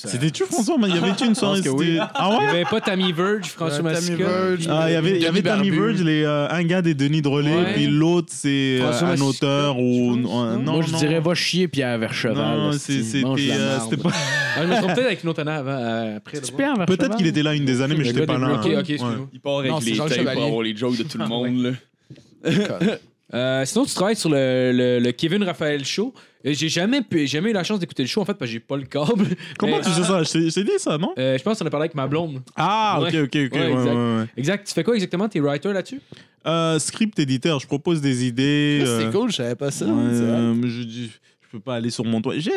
[0.46, 0.78] François?
[0.80, 1.86] Mais Il y avait une soirée oui.
[1.88, 3.94] c'était- Ah Il ouais y avait pas Tammy Verge, François Ouais.
[4.16, 4.60] Verge.
[4.60, 5.70] puis- Ah, il y avait, il y avait Tammy.
[5.70, 7.74] Verge, les, euh, un gars des Denis Drolet, Ouais.
[7.74, 10.16] puis l'autre, c'est euh, un auteur ou.
[10.16, 10.58] non?
[10.60, 10.98] Moi, je non.
[11.00, 12.38] dirais va chier Pierre Vercheval.
[12.58, 14.12] Non, c'était euh, c'était pas.
[14.14, 15.72] Ah, je me trompe peut-être avec une autre année avant.
[15.72, 16.40] euh, après?
[16.86, 18.54] Peut-être qu'il était là une des années, mais j'étais pas là.
[18.54, 18.74] Ok, Ouais.
[18.78, 19.28] ok, excuse-moi.
[19.34, 21.76] Il part avec les pour avoir les jokes de tout le monde.
[23.34, 26.14] Euh, sinon, tu travailles sur le, le- le Kevin Raphaël Show.
[26.46, 28.54] Euh, J'ai jamais, pu- jamais eu la chance d'écouter le show en fait parce que
[28.54, 29.26] j'ai pas le câble.
[29.58, 30.22] Comment Mais, tu sais ça?
[30.24, 31.14] Je t'ai- je t'ai dit ça, non?
[31.18, 32.42] Euh, je pense qu'on a parlé avec ma blonde.
[32.56, 33.20] Ah, ok, Ouais.
[33.22, 33.34] ok, ok.
[33.36, 33.94] Ouais, ouais, exact.
[33.94, 34.26] ouais, ouais.
[34.38, 34.68] Exact.
[34.68, 35.28] Tu fais quoi exactement?
[35.30, 36.02] T'es writer là-dessus?
[36.46, 38.82] Euh, script éditeur, je propose des idées.
[38.86, 39.86] C'est euh, cool, je savais pas ça.
[39.86, 40.32] ouais, c'est vrai.
[40.38, 41.10] euh, mais je dis,
[41.42, 42.36] je peux pas aller sur mon toit.
[42.36, 42.52] Je suis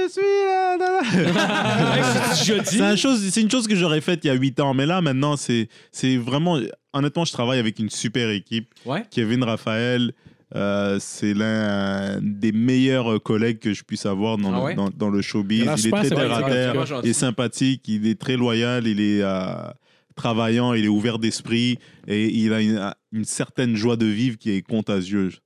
[0.48, 2.34] là, là, là.
[2.64, 4.86] C'est un chose, c'est une chose que j'aurais faite il y a 8 ans, mais
[4.86, 6.58] là maintenant c'est, c'est vraiment,
[6.92, 8.68] honnêtement, je travaille avec une super équipe.
[8.84, 9.04] Ouais.
[9.10, 10.12] Kevin Raphaël,
[10.54, 15.10] euh, c'est l'un des meilleurs collègues que je puisse avoir dans, Ah le, dans, dans
[15.10, 15.62] le showbiz.
[15.78, 19.22] Il est très terre à terre, il est sympathique, il est très loyal, il est
[19.22, 19.68] euh,
[20.14, 24.50] travaillant, il est ouvert d'esprit et il a une, une certaine joie de vivre qui
[24.50, 25.40] est contagieuse.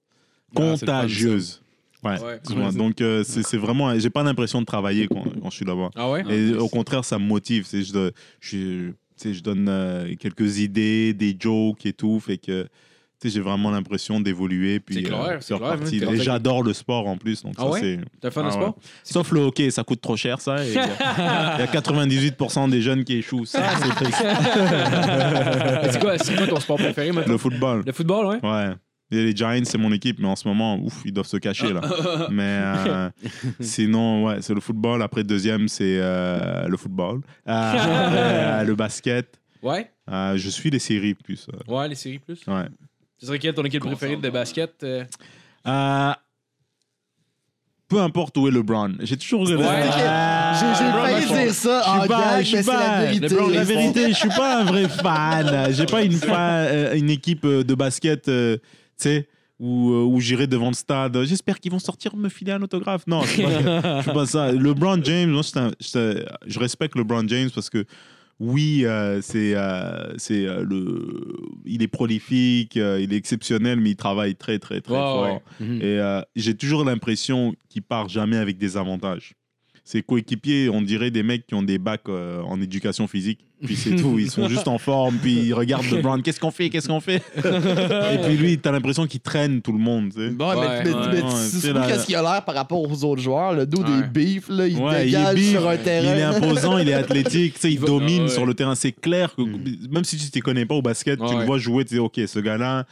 [0.54, 1.62] Ah, Contagieuse.
[2.02, 2.16] Ouais.
[2.20, 2.72] Ouais.
[2.72, 5.90] Donc euh, c'est vraiment, j'ai pas l'impression de travailler quand, quand je suis là-bas.
[5.96, 6.24] Ah ouais?
[6.30, 7.66] Et au contraire, ça me motive.
[7.70, 8.92] Je, je,
[9.22, 12.66] je donne euh, quelques idées, des jokes et tout, fait que
[13.28, 17.16] j'ai vraiment l'impression d'évoluer puis C'est clair, euh, c'est clair, hein, j'adore le sport en
[17.18, 17.80] plus, donc Ah ça ouais?
[17.80, 17.98] c'est.
[18.20, 18.76] T'as fait un Ah sport?
[19.04, 20.64] Sauf le hockey, ça coûte trop cher ça.
[20.64, 20.84] Il y, a-
[21.58, 23.44] il y a 98% des jeunes qui échouent.
[23.44, 24.24] Ça, c'est triste.
[25.92, 27.82] C'est quoi, c'est quoi ton sport préféré maintenant Le football.
[27.86, 28.38] Le football, ouais.
[28.48, 28.74] Ouais.
[29.12, 31.72] Et les Giants, c'est mon équipe, mais en ce moment, ouf, ils doivent se cacher
[31.72, 31.80] là.
[32.30, 33.10] mais euh,
[33.58, 35.02] sinon, ouais, c'est le football.
[35.02, 37.16] Après, deuxième, c'est euh, le football.
[37.48, 39.40] Euh, après, euh, le basket.
[39.62, 39.90] Ouais.
[40.08, 41.48] Euh, je suis les séries plus.
[41.52, 42.40] euh, Ouais, les séries plus.
[42.46, 42.66] ouais.
[43.20, 45.04] Ce serait quelle ton équipe préférée de basket euh?
[45.66, 46.12] Euh,
[47.88, 48.94] peu importe où est LeBron.
[49.00, 49.42] J'ai toujours.
[49.42, 49.48] Ouais.
[49.56, 52.78] J'ai j'ai failli dire ça Je suis en pas- gag, je suis mais c'est pas-
[52.98, 53.28] la vérité.
[53.28, 55.72] LeBron, La vérité, je suis pas un vrai fan.
[55.74, 58.62] J'ai pas une, fan, euh, une équipe euh, de basket, euh, tu
[58.98, 61.20] sais, où, euh, où j'irai devant le stade.
[61.24, 63.06] J'espère qu'ils vont sortir me filer un autographe.
[63.08, 64.52] Non, je suis pas, pas ça.
[64.52, 67.84] LeBron James, moi, un- je respecte LeBron James parce que
[68.40, 71.36] oui, euh, c'est euh, c'est euh, le,
[71.66, 75.42] il est prolifique, euh, il est exceptionnel, mais il travaille très très très fort.
[75.60, 75.82] Mhm.
[75.82, 79.34] Et euh, j'ai toujours l'impression qu'il part jamais avec des avantages.
[79.84, 83.40] Ses coéquipiers, on dirait des mecs qui ont des bacs euh, en éducation physique.
[83.64, 84.18] Puis c'est tout.
[84.18, 85.16] Ils sont juste en forme.
[85.16, 86.20] Puis ils regardent LeBron.
[86.22, 86.70] Qu'est-ce qu'on fait?
[86.70, 87.22] Qu'est-ce qu'on fait?
[87.36, 90.12] Et puis lui, t'as l'impression qu'il traîne tout le monde.
[90.14, 90.30] tu sais.
[90.30, 92.44] Bon, Ouais, mais, mais, ouais, mais ouais, tu c'est sais la- qu'est-ce qu'il a l'air
[92.44, 93.52] par rapport aux autres joueurs?
[93.52, 94.02] Le dos Ouais.
[94.02, 96.34] des beefs, là, il Ouais, il est dégage big, sur un Il est terrain.
[96.36, 98.28] imposant, il est athlétique, tu sais, il, Il va- domine Ah ouais.
[98.30, 98.74] sur le terrain.
[98.74, 101.40] C'est clair que même si tu ne connais pas au basket, tu Ouais.
[101.40, 102.86] le vois jouer, tu dis ok, ce gars-là,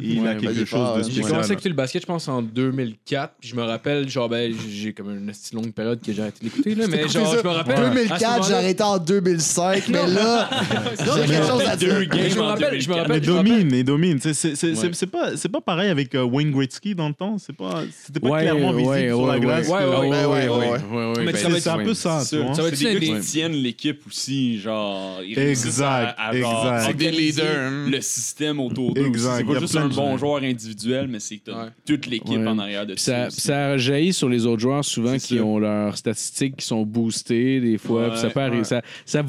[0.00, 1.08] il Ouais, a quelque chose de hein.
[1.10, 3.34] J'ai commencé à écouter le basket, je pense, en 2004.
[3.40, 6.38] Puis je me rappelle, genre, ben, j'ai comme une si longue période que j'ai arrêté
[6.42, 6.86] d'écouter, là.
[6.88, 7.38] Mais genre, ça?
[7.42, 7.74] je me rappelle.
[7.76, 10.50] à ce 2004, j'ai arrêté en 2005, mais là,
[10.98, 11.88] j'ai quelque chose à dire.
[11.94, 13.08] Deux Mais games je me en rappelle, je me 2004.
[13.08, 14.18] Mais domine, il domine.
[14.20, 14.74] C'est c'est- c'est- Ouais.
[14.74, 17.36] c'est- c'est pas, c'est pas pareil avec euh, Wayne Gretzky dans le temps.
[17.38, 19.68] C'est pas, c'était pas Ouais, clairement visible ouais, sur la ouais, glace.
[19.68, 19.74] ouais.
[19.74, 22.54] Ouais, ouais, C'est un peu ça, tu C'est vois.
[22.54, 25.20] Ça va être c'est des tiennent l'équipe aussi, genre.
[25.20, 26.82] Exact, exact.
[26.86, 27.70] C'est des leaders.
[27.88, 29.06] Le système autour d'eux.
[29.06, 29.44] Exact.
[29.84, 31.68] Un bon joueur individuel, mais c'est que t'as Ouais.
[31.86, 32.46] toute l'équipe Ouais.
[32.46, 33.40] en arrière de ça, aussi.
[33.40, 35.42] ça jaillit sur les autres joueurs souvent qui ça.
[35.44, 38.08] ont leurs statistiques qui sont boostées des fois.
[38.10, 38.82] Ouais, ça, peut ça,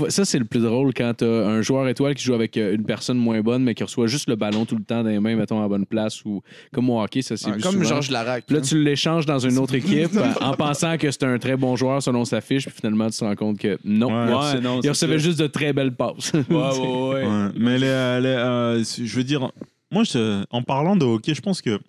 [0.10, 2.84] ça, c'est le plus drôle quand tu un joueur étoile qui joue avec euh, une
[2.86, 5.36] personne moins bonne, mais qui reçoit juste le ballon tout le temps dans les mains,
[5.36, 6.24] mettons, à la bonne place.
[6.26, 6.42] ou
[6.74, 8.50] Comme au hockey, ça c'est Ouais, Comme Georges Larac.
[8.50, 12.02] Là, tu l'échanges dans une autre équipe en pensant que c'est un très bon joueur
[12.02, 14.14] selon sa fiche, puis finalement, tu te rends compte que non, Ouais.
[14.30, 16.34] il, reçoit- Ouais, non, il c'est recevait juste de très belles passes.
[16.34, 17.26] Ouais, ouais, ouais.
[17.26, 19.50] Ouais, mais les, euh, les, euh, je veux dire,
[19.92, 21.80] moi, je- en parlant de hockey, je pense que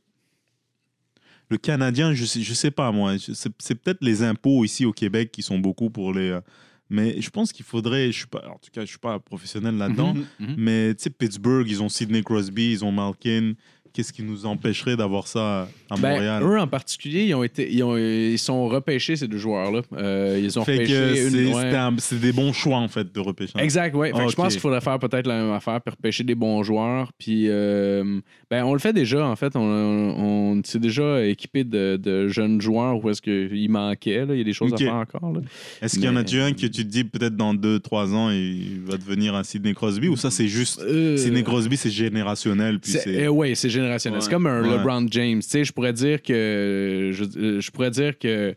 [1.49, 5.31] le Canadien, je sais, je sais pas moi, c'est peut-être les impôts ici au Québec
[5.33, 6.31] qui sont beaucoup pour les.
[6.31, 6.41] euh,
[6.89, 9.77] mais je pense qu'il faudrait, je suis pas, en tout cas, je suis pas professionnel
[9.77, 10.55] là-dedans, Mhm.
[10.57, 13.55] mais tu sais, Pittsburgh, ils ont Sidney Crosby, ils ont Malkin.
[13.97, 16.43] Qu'est-ce qui nous empêcherait d'avoir ça à Ben, Montréal?
[16.43, 19.81] eux en particulier, ils ont été, ils, ont, ils sont repêchés ces deux joueurs-là.
[19.95, 21.31] Euh, ils ont Fait que repêché une.
[21.31, 21.91] c'est ouais.
[21.99, 23.63] c'est des bons choix en fait de repêchage.
[23.63, 24.09] Exact, oui.
[24.13, 24.51] Ah, Je pense ok.
[24.53, 27.11] qu'il faudrait faire peut-être la même affaire, puis repêcher des bons joueurs.
[27.19, 28.21] Puis, euh,
[28.51, 29.57] ben, on le fait déjà, en fait.
[29.57, 34.27] On, on, s'est déjà équipé de, de jeunes joueurs où est-ce qu'il manquait.
[34.27, 34.35] Là.
[34.35, 34.83] Il y a des choses Ok.
[34.83, 35.33] à faire encore.
[35.33, 35.41] là.
[35.81, 38.81] Est-ce qu'il y en a-tu un que tu te dis peut-être dans 2-3 ans il
[38.85, 42.93] va devenir un Sidney Crosby ou ça c'est juste Euh, Sidney Crosby c'est générationnel puis
[42.93, 43.86] c'est- c'est euh, ouais, c'est générationnel.
[43.99, 44.19] C'est Ouais.
[44.31, 44.77] comme un Ouais.
[44.79, 45.41] LeBron James.
[45.41, 48.55] Tu sais, je pourrais dire que je, euh, je pourrais dire que,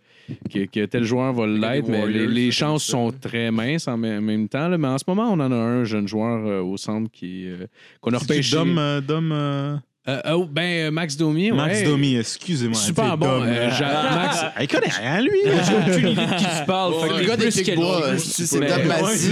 [0.51, 4.67] que, que tel joueur va l'être, mais les, chances sont très minces en même, temps.
[4.67, 4.77] là.
[4.77, 7.65] Mais en ce moment, on en a un jeune joueur euh, au centre qui euh,
[8.01, 8.55] qu'on a repêché.
[8.55, 11.51] Dom, Dom, euh, oh, ben, euh, Max Domi.
[11.51, 11.83] Max ouais.
[11.83, 12.73] Domi, excusez-moi.
[12.79, 13.27] Super bon.
[13.27, 13.43] Dom.
[13.47, 15.31] euh, J'a- Max, Ah, il connaît rien lui.
[15.43, 16.93] J'ai aucune idée de qui tu parles.
[17.01, 19.29] fait que Le gars des plus Kickbois, c'est Ouais, Massy.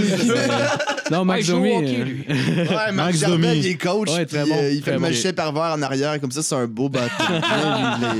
[1.10, 1.74] non, Ah, Max il joue au Domi.
[1.74, 2.24] hockey, lui.
[2.28, 3.48] Ouais, Max Max Domi.
[3.56, 5.06] il est coach, Ouais, puis, très bon, euh, il très fait le bon.
[5.06, 7.08] magicien pervers en arrière, comme ça, c'est un beau bâton.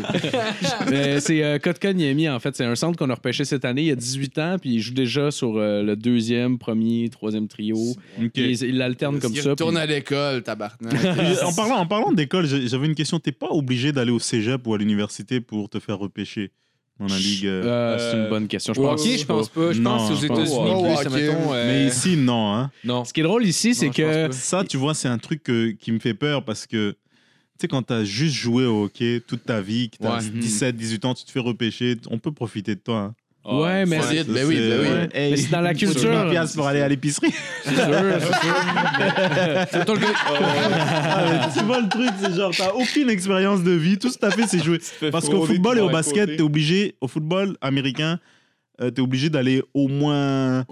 [0.92, 2.56] Euh, c'est euh, Kotka Niemi, en fait.
[2.56, 3.82] C'est un centre qu'on a repêché cette année.
[3.82, 7.76] Il a 18 ans, puis il joue déjà sur euh, le deuxième, premier, troisième trio.
[7.76, 8.30] Ok.
[8.32, 9.50] Puis Il, il alterne comme il ça.
[9.50, 10.92] retourne puis- à l'école, tabarnak.
[11.44, 13.18] En parlant, en parlant d'école, j'avais une question.
[13.20, 16.50] T'es pas obligé d'aller au cégep ou à l'université pour te faire repêcher
[17.00, 17.46] dans la ligue.
[17.46, 18.74] euh, Euh, c'est une bonne question.
[18.74, 19.04] Je pense.
[19.06, 19.72] je pense pas.
[19.72, 22.54] Je pense aux États-Unis, Oh, euh, Mais ici, non.
[22.54, 22.70] Hein.
[22.84, 23.04] Non.
[23.04, 24.30] Ce qui est drôle ici, c'est que.
[24.32, 26.96] Ça, tu vois, c'est un truc que- qui me fait peur parce que, tu
[27.60, 30.30] sais, quand tu as juste joué au hockey toute ta vie, que tu as Ouais.
[30.40, 32.98] 17, 18 ans, tu te fais repêcher, on peut profiter de toi.
[32.98, 33.14] hein.
[33.50, 34.88] Ouais, mais c'est- ben oui, c'est- ben oui.
[34.88, 35.08] ouais.
[35.14, 36.10] Hey, Mais c'est dans la culture.
[36.12, 37.32] 20 piastres pour aller à l'épicerie.
[37.64, 38.54] C'est sûr, c'est sûr.
[39.70, 43.62] C'est mettons le gars- Ah, mais tu vois le truc, c'est genre, t'as aucune expérience
[43.62, 44.78] de vie, tout ce que t'as fait, c'est jouer.
[45.10, 48.18] Parce qu'au football et au basket, t'es obligé, au football américain,
[48.80, 50.64] euh, t'es obligé d'aller au moins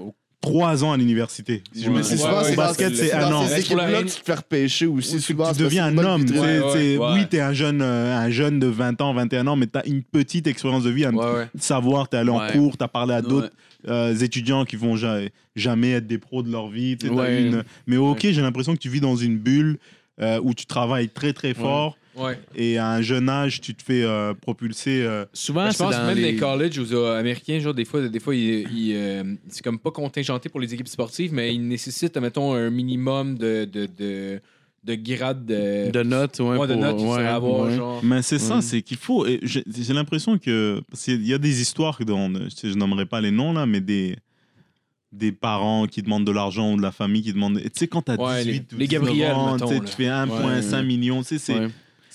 [0.51, 1.63] 3 ans à l'université.
[1.73, 2.03] Si je me Ouais.
[2.03, 3.47] trompe souvent, c'est basket, c'est un an.
[3.47, 4.07] ces Reste pour la équipes-là haine.
[4.07, 5.17] que tu te fais repêcher aussi.
[5.17, 6.27] Tu, c'est deviens un c'est homme.
[6.73, 6.99] c'est-.
[6.99, 10.03] Oui, t'es un jeune, euh, un jeune de 20 ans, 21 ans, mais t'as une
[10.03, 11.49] petite expérience de vie, ouais.
[11.59, 13.51] savoir, t'es allé en cours, t'as parlé à d'autres
[13.89, 15.19] euh, étudiants qui vont ja-
[15.55, 16.97] jamais être des pros de leur vie.
[17.87, 19.79] Mais hockey, j'ai l'impression que tu vis dans une bulle
[20.21, 22.39] euh, où tu travailles très très fort Ouais.
[22.55, 25.03] et à un jeune âge, tu te fais euh, propulser.
[25.03, 26.33] euh, Souvent, je c'est pense dans même les...
[26.33, 29.79] les colleges aux euh, américains, genre des fois, des fois, ils, ils, euh, c'est comme
[29.79, 34.41] pas contingenté pour les équipes sportives, mais ils nécessitent, mettons, un minimum de, de, de,
[34.85, 36.39] de grade de, de notes.
[36.41, 37.77] Ouais, Ouais, de pour- notes ouais, avoir, ouais.
[37.77, 38.01] genre.
[38.05, 38.63] Mais c'est ça, Ouais.
[38.63, 39.27] c'est qu'il faut.
[39.27, 40.81] et J'ai j'ai l'impression que.
[40.91, 42.33] Parce qu'il y a des histoires dont.
[42.35, 44.17] Je, sais, je nommerai pas les noms là, mais des.
[45.13, 47.59] Des parents qui demandent de l'argent ou de la famille qui demandent.
[47.63, 49.81] Tu sais, quand t'as Ouais, 18 les- ou les 19 Gabriel, ans, mettons, tu sais,
[49.81, 49.87] là.
[49.87, 50.83] tu fais 1,5 Ouais.
[50.83, 51.69] million, tu sais, c'est Ouais.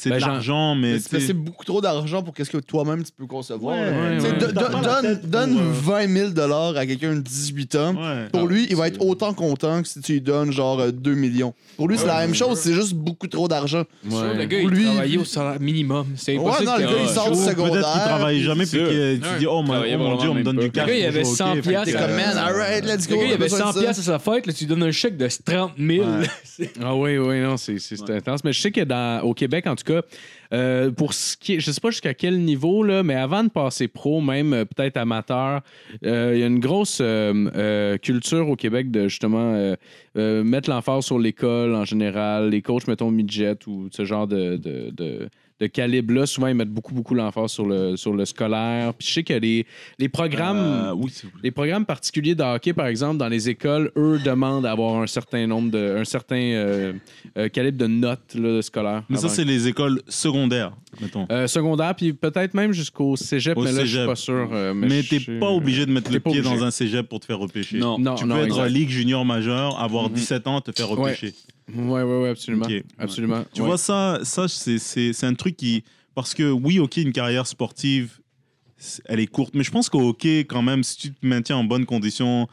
[0.04, 1.00] C'est Ben, de l'argent, mais.
[1.00, 3.76] C'est beaucoup trop d'argent pour qu'est-ce que toi-même tu peux concevoir.
[3.78, 3.92] Ouais, là.
[3.92, 4.38] ouais, ouais.
[4.40, 7.76] don- T'as pas la Donne tête pour, donne euh, 20 000 à quelqu'un de 18
[7.76, 7.94] ans.
[7.96, 8.28] Ouais.
[8.32, 10.92] Pour lui, il va c'est- être autant content que si tu lui donnes genre euh,
[10.92, 11.54] 2 millions.
[11.78, 13.84] Pour lui, c'est la même chose, c'est juste beaucoup trop d'argent.
[14.10, 16.08] Sûr, le gars, Pour il lui, travaillait au salaire minimum.
[16.16, 17.72] C'est Ouais, impossible non, le que- gars, il sort du Ou secondaire.
[17.74, 18.88] Peut-être qu'il travaille jamais, puis sûr.
[18.88, 19.40] que tu Ouais.
[19.40, 20.64] dis, oh, mon- Travaillait oh mon dieu, on me donne pas.
[20.64, 20.88] du cash.
[20.88, 21.56] Le gars, il pour avait jouer au 100 hockey.
[21.56, 23.22] Fait que piastres, t'es comme, man, alright, let's Le go.
[23.22, 23.80] gars, il on a avait besoin de 100 ça.
[23.82, 26.06] piastres à sa fête, là, tu lui donnes un chèque de 30 000.
[26.06, 26.26] Ouais.
[26.44, 28.44] C'est- Ah oui, oui, non, c'est c'est- c'est intense.
[28.44, 29.91] Mais je sais que dans, au Québec, en tout cas,
[30.54, 33.50] euh, pour ce qui est, je sais pas jusqu'à quel niveau, là, mais avant de
[33.50, 35.62] passer pro, même euh, peut-être amateur,
[36.06, 39.76] euh, il y a une grosse euh, culture au Québec de justement
[40.16, 44.58] mettre l'emphase sur l'école en général, les coachs, mettons, midget ou ce genre de-
[45.62, 48.96] de calibre-là, souvent, ils mettent beaucoup, beaucoup l'emphase sur le, sur le scolaire.
[48.96, 49.68] Puis je sais que les,
[50.00, 50.58] les programmes.
[50.58, 51.14] Euh, oui.
[51.44, 55.46] Les programmes particuliers de hockey, par exemple, dans les écoles, eux demandent d'avoir un certain
[55.46, 56.94] nombre de, un certain euh,
[57.38, 59.04] euh, calibre de notes là, scolaires.
[59.08, 61.26] Mais ça, c'est les écoles secondaires, mettons.
[61.32, 64.08] Euh, secondaire, puis peut-être même jusqu'au cégep, Au mais là, je suis cégep.
[64.08, 64.50] pas sûr.
[64.52, 66.56] euh, mais Mais je t'es pas obligé de mettre t'es le pas pied obligé.
[66.58, 67.78] dans un cégep pour te faire repêcher.
[67.78, 67.98] Non.
[68.00, 68.70] Non, Tu non, peux être exact.
[68.70, 71.34] Ligue junior majeure, avoir 17 ans, te faire repêcher.
[71.74, 72.66] Ouais, ouais, ouais, absolument.
[72.66, 72.84] Ok.
[72.98, 73.44] Absolument.
[73.54, 73.68] Tu ouais.
[73.68, 75.84] vois, ça, ça c'est- c'est c'est un truc qui.
[76.16, 78.20] Parce que oui, OK, une carrière sportive,
[78.78, 79.54] c'est- elle est courte.
[79.56, 82.48] Mais je pense qu'au hockey, quand même, si tu te maintiens en bonne condition,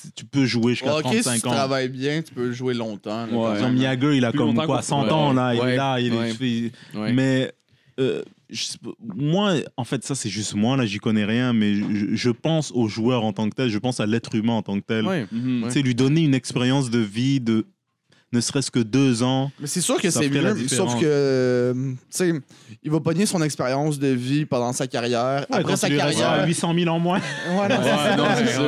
[0.00, 1.52] tu- tu peux jouer jusqu'à Ok, si 35 tu ans.
[1.52, 3.24] travailles bien, tu peux jouer longtemps.
[3.24, 3.30] là, Ouais.
[3.32, 3.62] quand Par même.
[3.76, 5.12] exemple, Jagger, il a Plus comme longtemps quoi, qu'on 100 pourrait.
[5.12, 5.72] ans, là, il Ouais.
[5.72, 6.32] est là, il est- Ouais.
[6.40, 7.12] il- Ouais.
[7.14, 7.52] Mais
[7.98, 12.14] euh, je moi, en fait, ça, c'est juste moi, là, j'y connais rien, mais je,
[12.14, 14.78] je pense aux joueurs en tant que tel, je pense à l'être humain en tant
[14.80, 15.06] que tel.
[15.06, 15.26] Ouais.
[15.32, 15.64] Mhm.
[15.64, 17.66] Tu sais, lui donner une expérience de vie de
[18.30, 19.50] ne serait-ce que deux ans.
[19.58, 22.32] Mais c'est sûr que c'est mieux, sauf que, euh, tu sais,
[22.82, 25.46] il va pogner son expérience de vie pendant sa carrière.
[25.50, 26.44] Ouais, après quand sa carrière.
[26.46, 27.20] 800 000 en moins.
[27.48, 27.68] Ouais,
[28.16, 28.24] non.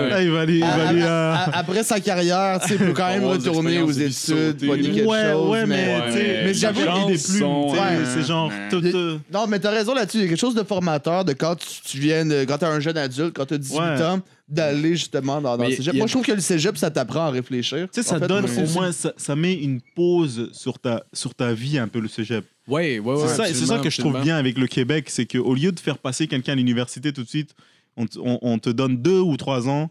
[0.08, 2.68] Là, il va aller, il va À- aller, à- euh, à- après sa carrière, tu
[2.68, 5.48] sais, il peut quand même retourner aux études, pogner quelque ouais, chose.
[5.50, 6.80] ouais, mais, mais, tu sais, mais j'avoue,
[7.10, 7.78] il sais, ouais.
[8.14, 8.80] c'est genre tout.
[8.82, 10.18] Euh, Non, mais t'as raison là-dessus.
[10.18, 12.44] Il y a quelque chose de formateur de quand tu, tu viens de.
[12.44, 14.02] Quand t'es un jeune adulte, quand t'as 18 Ouais.
[14.02, 14.20] ans,
[14.50, 15.94] d'aller justement dans, le cégep.
[15.94, 17.88] a- Moi, je trouve que le cégep, ça t'apprend à réfléchir.
[17.92, 20.78] Tu sais, ça fait, donne moi, au c'est- moins, ça, ça met une pause sur
[20.78, 22.44] ta, sur ta vie un peu le cégep.
[22.66, 25.06] Ouais, ouais, ouais, c'est ça, c'est ça absolument, que je trouve bien avec le Québec,
[25.08, 27.54] c'est qu'au lieu de faire passer quelqu'un à l'université tout de suite,
[27.96, 29.90] on, te- on- on te donne deux ou trois ans,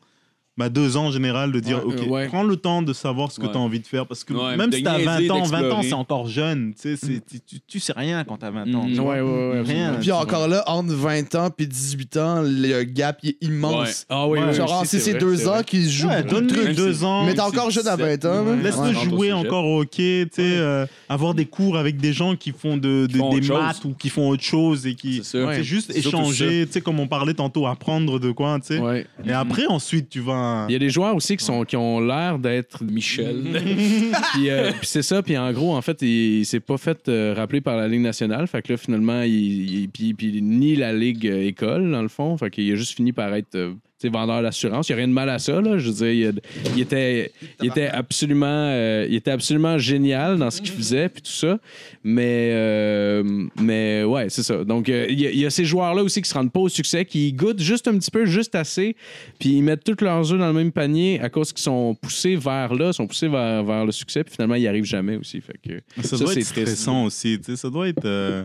[0.60, 2.27] bah deux ans en général, de dire, Ouais, ok, euh, ouais.
[2.27, 3.52] prends le temps de savoir ce que Ouais.
[3.53, 5.44] tu as envie de faire, parce que Ouais, même si tu as niaiser, 20 ans,
[5.44, 8.45] 20 ans, c'est encore jeune, tu sais, c'est- tu, tu, tu sais rien quand tu
[8.45, 8.86] as 20 ans.
[8.94, 9.14] Vois.
[9.15, 9.61] Ouais, ouais, ouais.
[9.61, 9.94] Rien.
[10.02, 14.06] Puis encore là, entre 20 ans puis 18 ans, le gap est immense.
[14.10, 15.64] Ah oui, Genre, oui, c'est ces vrai, deux c'est ans vrai.
[15.64, 16.10] qui se jouent.
[16.27, 16.76] Trucs.
[16.76, 17.26] deux ans.
[17.26, 18.56] Mais t'es encore si jeune à 17, 20 ans.
[18.61, 22.52] Laisse-le jouer encore au hockey, tu sais, euh, avoir des cours avec des gens qui
[22.52, 23.57] font de, de- font des chose.
[23.61, 25.22] maths ou qui font autre chose et qui.
[25.23, 25.40] C'est.
[25.40, 25.64] C'est Ouais.
[25.64, 28.80] juste C'est échanger, tu sais, comme on parlait tantôt, apprendre de quoi, tu sais.
[28.80, 29.06] Ouais.
[29.26, 30.49] Et après, ensuite, tu vas.
[30.70, 33.44] Il y a des joueurs aussi qui, sont, qui ont l'air d'être Michel.
[34.34, 35.22] puis, euh, puis c'est ça.
[35.24, 38.02] Puis en gros, en fait, il, il s'est pas fait euh, rappeler par la Ligue
[38.02, 38.48] nationale.
[38.48, 42.08] Fait que là, finalement, il, il- puis, puis ni la Ligue euh, école, dans le
[42.08, 42.38] fond.
[42.38, 43.74] Fait qu'il a juste fini par être euh,
[44.08, 44.88] vendeur d'assurance.
[44.88, 45.60] Il n'y a rien de mal à ça.
[45.60, 45.78] Là.
[45.78, 46.34] Je veux dire,
[46.76, 51.22] il, était, il, était absolument, euh, il était absolument génial dans ce qu'il faisait, puis
[51.22, 51.60] tout ça.
[52.04, 54.64] Mais, euh, mais ouais, c'est ça.
[54.64, 56.62] Donc, euh, il y, a- il y a ces joueurs-là aussi qui se rendent pas
[56.62, 58.96] au succès, qui goûtent juste un petit peu, juste assez,
[59.38, 62.38] puis ils mettent tous leurs œufs dans le même panier à cause qu'ils sont poussés
[62.38, 65.42] vers là, sont poussés vers, vers le succès, puis finalement, ils n'y arrivent jamais aussi.
[65.42, 66.68] Fait que, Ça, Ça, doit c'est être triste.
[66.68, 67.38] stressant aussi.
[67.40, 68.06] tu sais, Ça doit être.
[68.06, 68.44] euh,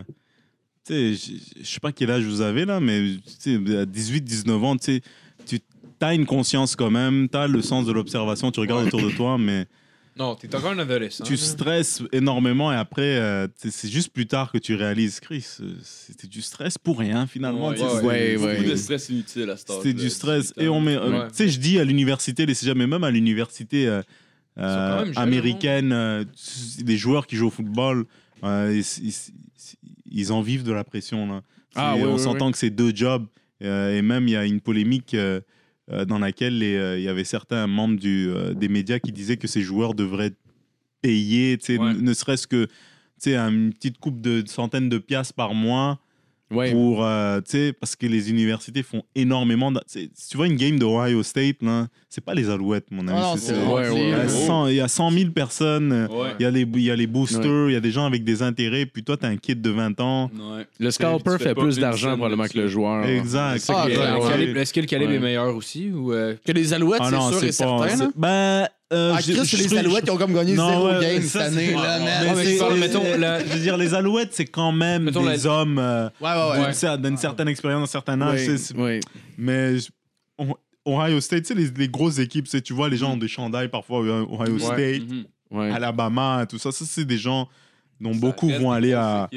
[0.87, 3.01] tu sais, je je sais pas quel âge vous avez là, mais
[3.41, 5.01] tu sais, à 18-19 ans, tu sais,
[5.99, 9.01] tu as une conscience quand même, tu as le sens de l'observation, tu regardes autour
[9.01, 9.65] de toi, mais
[10.17, 11.23] Non, t'es encore un adolescent.
[11.25, 15.73] tu stresses énormément et après, euh, c'est juste plus tard que tu réalises, Chris, euh,
[15.83, 17.69] c'était du stress pour rien finalement.
[17.69, 18.37] Ouais, ouais, ouais.
[18.57, 19.65] Beaucoup de stress inutile à ce.
[19.67, 20.53] C'était du stress.
[20.57, 23.11] Et on met, euh, tu sais, je dis à l'université, les cégeps, mais même à
[23.11, 24.01] l'université euh,
[24.57, 26.25] jeunes, américaine,
[26.79, 28.05] des joueurs qui jouent au football,
[28.43, 29.13] ils, ils-
[30.11, 31.27] ils en vivent de la pression.
[31.27, 31.41] Là.
[31.75, 33.25] Ah, on s'entend que c'est deux jobs.
[33.59, 35.15] et même, il y a une polémique
[36.05, 39.47] dans laquelle euh, il y avait certains membres du, euh, des médias qui disaient que
[39.47, 40.37] ces joueurs devraient être
[41.01, 41.93] payés, Ouais.
[41.93, 42.67] ne serait-ce que
[43.47, 45.99] une petite coupe de centaines de piastres par mois
[46.51, 46.71] ouais.
[46.71, 50.77] pour euh, tu sais parce que les universités font énormément si tu vois une game
[50.79, 53.67] de Ohio State là c'est pas les Alouettes mon ami Ah non, c'est- c'est- c'est-
[53.67, 54.27] ouais, il, y a ouais.
[54.29, 56.29] 100, il y a 100 000 personnes euh, Ouais.
[56.39, 58.23] il y a les il y a les boosters il y a des gens avec
[58.23, 60.65] des intérêts puis toi t'as un kid de 20 ans Ouais.
[60.79, 62.73] Le scalper fais fait pas plus une d'argent scène probablement que le là-dessus.
[62.73, 63.05] joueur.
[63.05, 64.61] exact Ah, ouais, ouais.
[64.61, 65.17] Est-ce que le calibre Ouais.
[65.17, 67.87] est meilleur aussi ou euh, Que les Alouettes, ah c'est non sûr et c'est pas
[67.89, 68.05] certain.
[68.05, 70.87] c'est- ben euh, Ah, je- Chris, je les Alouettes, ils ont comme gagné Non, zéro
[70.89, 71.73] ouais, game ça, cette année.
[71.73, 75.37] là, mais mais mettons, la- je veux dire les Alouettes c'est quand même Mettons des
[75.37, 76.63] la- hommes euh, Ouais, ouais, ouais.
[76.65, 78.99] d'une cer- d'une certaine expérience d'un certain âge c'est- ouais.
[79.37, 79.89] Mais je-
[80.37, 80.53] on-
[80.87, 83.69] Ohio State, tu sais, les, les grosses équipes, tu vois, les gens ont des chandails
[83.69, 85.25] parfois, euh, Ohio State, Mhm.
[85.51, 85.71] ouais.
[85.71, 86.71] Alabama, tout ça.
[86.71, 87.49] Ça, c'est des gens
[87.99, 89.27] dont Ça beaucoup vont aller à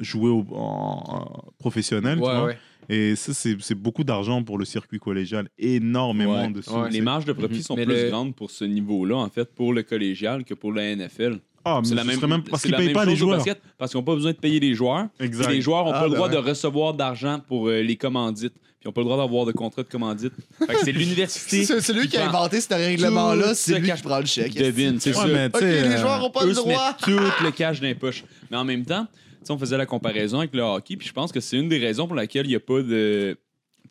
[0.00, 2.18] jouer au, en, en professionnel.
[2.18, 2.52] tu Ouais, vois.
[2.88, 5.48] Et ça, c'est beaucoup d'argent pour le circuit collégial.
[5.58, 6.50] Énormément Ouais.
[6.50, 6.72] de sous.
[6.74, 6.90] Ouais.
[6.90, 9.72] Les marges de profit sont Mais plus le- grandes pour ce niveau-là, en fait, pour
[9.72, 11.38] le collégial que pour la NFL.
[11.64, 13.04] Ah, mais C'est la ce même, serait même parce c'est qu'ils la payent même pas
[13.04, 13.36] les joueurs.
[13.36, 15.08] basket, parce qu'ils n'ont pas besoin de payer les joueurs.
[15.20, 15.50] Exact.
[15.50, 16.34] Les joueurs n'ont Ah, pas le ben droit ouais.
[16.34, 18.54] de recevoir d'argent pour euh, les commandites.
[18.54, 20.32] Puis ils n'ont pas le droit d'avoir de contrat de commandite.
[20.66, 21.64] Fait que c'est l'université.
[21.64, 24.54] C'est lui qui a inventé ce règlement-là, c'est le lui cash- qui prend le chèque.
[24.54, 25.60] Devine, c'est Ouais, ça.
[25.60, 26.96] les euh, joueurs ont pas le droit.
[27.02, 27.10] tout
[27.44, 28.24] le cash dans les poches.
[28.50, 29.06] Mais en même temps,
[29.40, 31.68] tu sais, on faisait la comparaison avec le hockey, puis je pense que c'est une
[31.68, 33.36] des raisons pour laquelle il n'y a pas de.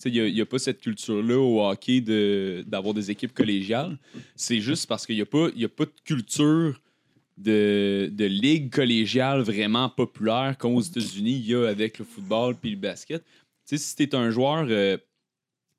[0.05, 2.01] Il n'y a, pas cette culture-là au hockey
[2.67, 3.97] d'avoir des équipes collégiales.
[4.35, 6.79] C'est juste parce qu'il n'y a, pas- a pas de culture
[7.35, 12.55] de, de ligue collégiale vraiment populaire comme aux États-Unis, il y a avec le football
[12.55, 13.23] puis le basket.
[13.65, 14.67] Si tu es un joueur.
[14.69, 14.97] euh,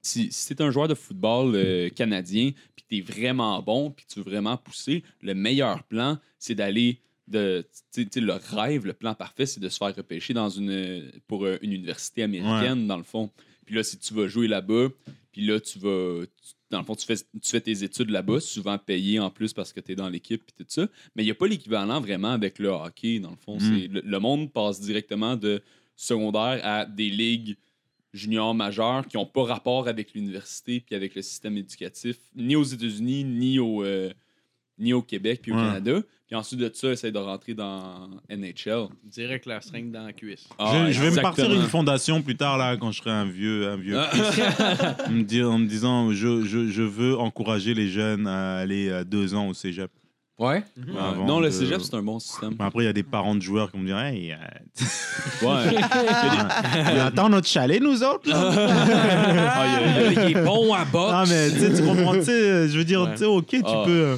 [0.02, 4.20] si, si un joueur de football euh, canadien, puis tu es vraiment bon, puis tu
[4.20, 7.64] veux vraiment pousser, le meilleur plan, c'est d'aller de.
[8.16, 11.72] le rêve, le plan parfait, c'est de se faire repêcher dans une, pour euh, une
[11.72, 13.30] université américaine, dans le fond.
[13.66, 14.88] Puis là, si tu vas jouer là-bas,
[15.32, 16.24] puis là, tu vas.
[16.26, 19.54] tu- dans le fond, tu fais, tu fais tes études là-bas, souvent payé en plus
[19.54, 20.86] parce que tu es dans l'équipe puis tout ça.
[21.16, 23.56] Mais il n'y a pas l'équivalent vraiment avec le hockey, dans le fond.
[23.58, 23.86] Mm.
[23.90, 25.62] Le, le monde passe directement de
[25.96, 27.56] secondaire à des ligues
[28.12, 32.62] juniors majeurs qui n'ont pas rapport avec l'université puis avec le système éducatif, ni aux
[32.64, 34.12] États-Unis, ni au, euh,
[34.78, 35.62] ni au Québec puis au Ouais.
[35.62, 36.02] Canada.
[36.28, 38.88] Puis ensuite de ça, essayer de rentrer dans NHL.
[39.04, 40.46] Direct la seringue dans la cuisse.
[40.58, 43.24] Ah, je, je vais me partir une fondation plus tard, là, quand je serai un
[43.24, 44.10] vieux, un vieux Ah.
[45.06, 48.92] en, me dire- en me disant je, je, je veux encourager les jeunes à aller
[48.92, 49.90] à deux ans au cégep.
[50.38, 50.62] Ouais.
[50.96, 52.54] avant non, le de- cégep, c'est un bon système.
[52.58, 54.36] Mais Après, il y a des parents de joueurs qui vont me dire Hey, euh,
[55.42, 55.74] Ouais.
[56.94, 58.28] on attend notre chalet, nous autres.
[58.28, 58.52] là.
[58.54, 61.10] Ah, il y a- Il est bon à boxe.
[61.12, 63.12] Non, mais tu comprends, tu sais, je veux dire, Ouais.
[63.12, 64.16] tu sais, ok, tu peux.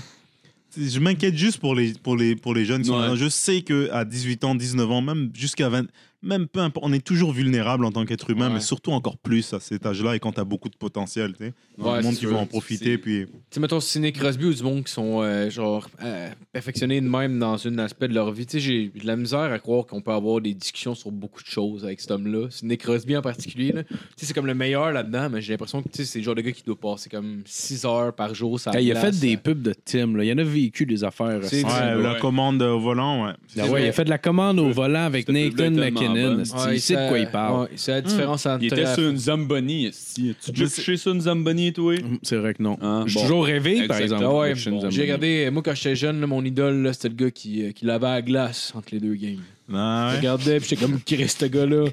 [0.77, 2.83] Je m'inquiète juste pour les, pour les, pour les jeunes.
[2.83, 3.09] qui sont Ouais.
[3.09, 3.15] là.
[3.17, 5.87] Je sais qu'à 18 ans, 19 ans, même jusqu'à 20,
[6.23, 8.55] même peu importe, on est toujours vulnérable en tant qu'être humain, Ouais.
[8.55, 11.33] mais surtout encore plus à cet âge-là et quand tu as beaucoup de potentiel.
[11.33, 11.53] Tu sais.
[11.79, 12.99] Ouais, le monde qui va en profiter.
[12.99, 13.27] Puis...
[13.27, 17.09] Tu sais, mettons, Sidney Crosby ou du monde qui sont, euh, genre, euh, perfectionnés de
[17.09, 18.45] même dans un aspect de leur vie.
[18.45, 21.43] Tu sais, j'ai de la misère à croire qu'on peut avoir des discussions sur beaucoup
[21.43, 22.49] de choses avec cet homme-là.
[22.51, 23.85] Sidney Crosby en particulier, là.
[23.85, 26.25] Tu sais, c'est comme le meilleur là-dedans, mais j'ai l'impression que, tu sais, c'est le
[26.25, 28.61] genre de gars qui doit passer comme 6 heures par jour.
[28.61, 30.17] Ça il a fait des pubs de Tim.
[30.17, 30.25] Là.
[30.25, 31.39] Il en a vécu des affaires.
[31.43, 31.65] Aussi.
[31.65, 33.33] Ouais, la commande au volant, ouais.
[33.59, 36.45] Ah ouais, il a fait de la commande au volant avec Nathan est bonne.
[36.73, 37.69] il sait de quoi il parle.
[37.77, 38.63] c'est la différence entre.
[38.63, 39.91] Il était sur une Zamboni.
[40.15, 41.95] Tu as déjà sur une Zamboni, toi?
[42.23, 42.79] C'est vrai que non.
[42.83, 43.23] Ah, J'ai bon.
[43.23, 44.25] toujours rêvé, par exemple.
[44.27, 47.65] Ah ouais, j'ai regardé, moi quand j'étais jeune, là, mon idole, c'était le gars qui,
[47.65, 49.41] euh, qui lavait à la glace entre les deux games.
[49.73, 51.85] Ah Je regardais, puis j'étais comme, qui reste ce gars-là?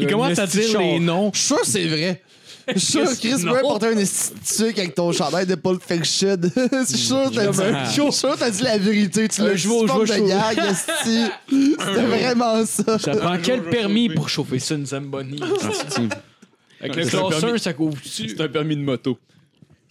[0.00, 1.30] Il commence à dire les noms.
[1.34, 2.22] Je suis sûr que c'est vrai.
[2.74, 6.36] Je suis sûr que Chris pourrait porter un esthétique avec ton chandail de Pulp Fiction.
[6.72, 9.28] Je suis sûr que t'as dit, je suis sûr t'as dit la vérité.
[9.28, 10.74] Tu l'as je vois- je vois de gag.
[10.74, 12.98] C'était vraiment ça.
[12.98, 15.40] Ça prend quel permis pour chauffer ça, une Zamboni?
[16.80, 17.06] Avec le
[17.40, 17.60] permis.
[17.60, 18.28] ça couvre-tu?
[18.28, 19.18] C'est un permis de moto.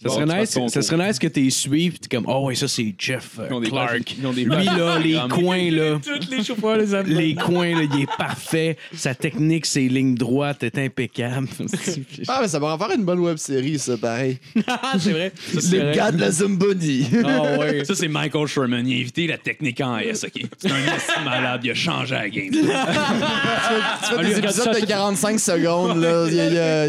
[0.02, 2.54] Ça Bon, serait, nice, ça serait nice que tu suives, puis t'es comme, oh ouais,
[2.54, 3.90] ça c'est Jeff euh, Ils ont des Clark.
[3.90, 7.14] pages- ils ont des Lui, là, les coins, là, Tous les chauffeurs, les Zamboni.
[7.14, 8.78] les coins, là, il est parfait.
[8.94, 11.48] Sa technique, ses lignes droites est impeccable.
[12.28, 14.38] Ah, mais ça va en faire une bonne web série, ça, pareil.
[14.98, 15.32] c'est vrai.
[15.70, 17.06] Les gars de la Zamboni.
[17.24, 17.84] Ah ouais.
[17.84, 18.86] Ça, c'est Michael Sherman.
[18.86, 20.42] Il a invité la technique en S, OK?
[20.58, 21.60] C'est un esti malade.
[21.64, 22.50] Il a changé la game.
[22.50, 26.26] Tu fais Ah, des épisodes ça, de tout- 45 secondes, là.
[26.28, 26.40] Il y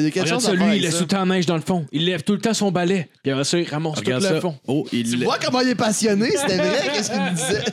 [0.07, 0.99] a, quelque chose ça, à faire lui, avec il ça.
[1.01, 1.85] le temps la neige dans le fond.
[1.91, 3.00] Il lève tout le temps son balai.
[3.23, 4.41] Puis après ça, il ramasse tout Regarde le ça.
[4.41, 4.55] fond.
[4.67, 6.29] Oh, il Tu vois comment il est passionné?
[6.31, 6.81] C'était vrai?
[6.93, 7.63] Qu'est-ce qu'il me disait?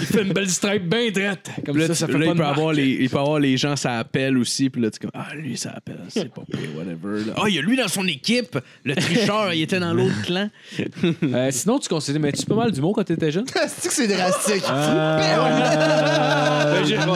[0.00, 1.50] Il fait une belle stripe bien droite.
[1.66, 2.56] Comme Là, ça, ça fait là, pas il, de peut marque.
[2.56, 4.70] avoir les, il peut avoir les gens, ça appelle aussi.
[4.70, 7.24] Puis là, tu es comme, ah, lui, ça appelle, c'est pas pire, whatever.
[7.26, 7.32] là.
[7.36, 8.56] Ah, il y a lui dans son équipe.
[8.84, 10.48] Le tricheur, il était dans l'autre clan.
[11.24, 13.44] Euh, sinon, tu considères, mais tu pas mal d'humour quand t'étais jeune?
[13.66, 14.62] C'est que c'est drastique?
[14.70, 15.18] Euh,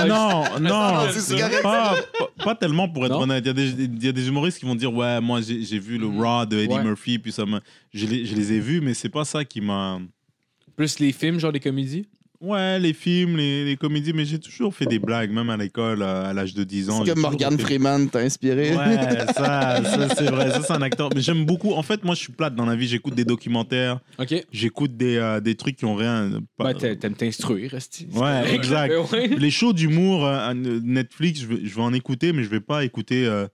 [0.06, 3.22] non, non, c'est- c'est correct, pas, pas- pas tellement pour être Non?
[3.22, 3.42] honnête.
[3.44, 5.62] Il y, a des, il y a des humoristes qui vont dire Ouais, moi j'ai
[5.62, 6.82] j'ai vu le Raw de Eddie Ouais.
[6.82, 7.60] Murphy, puis ça m'a-
[7.92, 10.00] je, les, je les ai vus, mais c'est pas ça qui m'a.
[10.76, 12.06] Plus les films, genre des comédies?
[12.40, 16.02] Ouais, les films, les, les comédies, mais j'ai toujours fait des blagues, même à l'école,
[16.02, 17.04] à, à l'âge de 10 ans.
[17.04, 18.74] C'est toujours Morgan fait- Freeman t'a inspiré.
[18.74, 18.96] Ouais,
[19.36, 21.10] ça, ça c'est vrai, ça c'est un acteur.
[21.14, 21.70] Mais j'aime beaucoup.
[21.72, 22.88] En fait, moi, je suis plate dans la vie.
[22.88, 24.34] J'écoute des documentaires, OK.
[24.50, 26.30] j'écoute des, euh, des trucs qui ont rien.
[26.56, 28.08] pas- t'a- t'aimes t'instruire, Resti.
[28.12, 28.92] Ouais, exact.
[29.38, 32.82] Les shows d'humour euh, Netflix, je vais, je vais en écouter, mais je vais pas
[32.84, 33.24] écouter.
[33.24, 33.46] euh,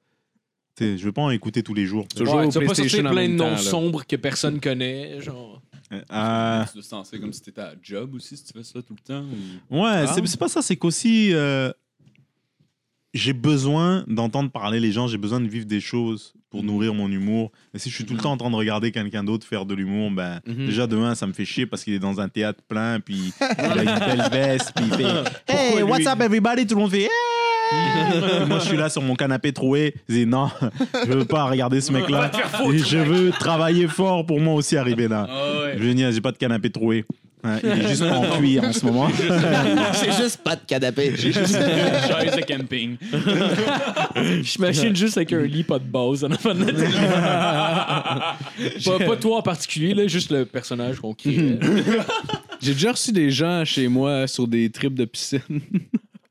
[0.79, 2.07] tu sais, je vais pas en écouter tous les jours.
[2.15, 5.61] Tu vas pas sortir plein de noms sombres que personne connaît, genre.
[5.93, 8.81] Euh, Tu dois se sentir comme si t'étais à job aussi, si tu fais ça
[8.83, 9.25] tout le temps.
[9.71, 10.61] ou- ouais, c'est c'est pas ça.
[10.61, 11.73] C'est qu'aussi, euh,
[13.15, 15.07] j'ai besoin d'entendre parler les gens.
[15.09, 17.53] J'ai besoin de vivre des choses pour nourrir mon humour.
[17.75, 19.75] Et si je suis tout le temps en train de regarder quelqu'un d'autre faire de
[19.75, 20.67] l'humour, ben Mhm.
[20.67, 23.65] déjà demain ça me fait chier parce qu'il est dans un théâtre plein, puis il
[23.65, 25.83] a une belle veste, puis il fait Hey, lui?
[25.85, 26.67] what's up everybody?
[26.67, 27.09] Tout le monde fait Hey!
[28.47, 29.95] Moi, je suis là sur mon canapé troué.
[30.09, 30.49] Je dis non,
[31.07, 32.31] je veux pas regarder ce mec-là.
[32.73, 35.28] Et Je veux travailler fort pour moi aussi arriver là.
[35.77, 37.05] Je veux dire, j'ai pas de canapé troué.
[37.62, 39.09] Il est juste en cuir en ce moment.
[39.93, 41.12] C'est juste pas de canapé.
[41.16, 42.97] J'ai juste une chaise de camping.
[44.43, 46.89] J'imagine juste avec un lit, pas de base en avant de la télé.
[48.85, 51.59] pas, pas toi en particulier, là, juste le personnage qu'on crée.
[52.61, 55.40] J'ai déjà reçu des gens chez moi sur des trips de piscine.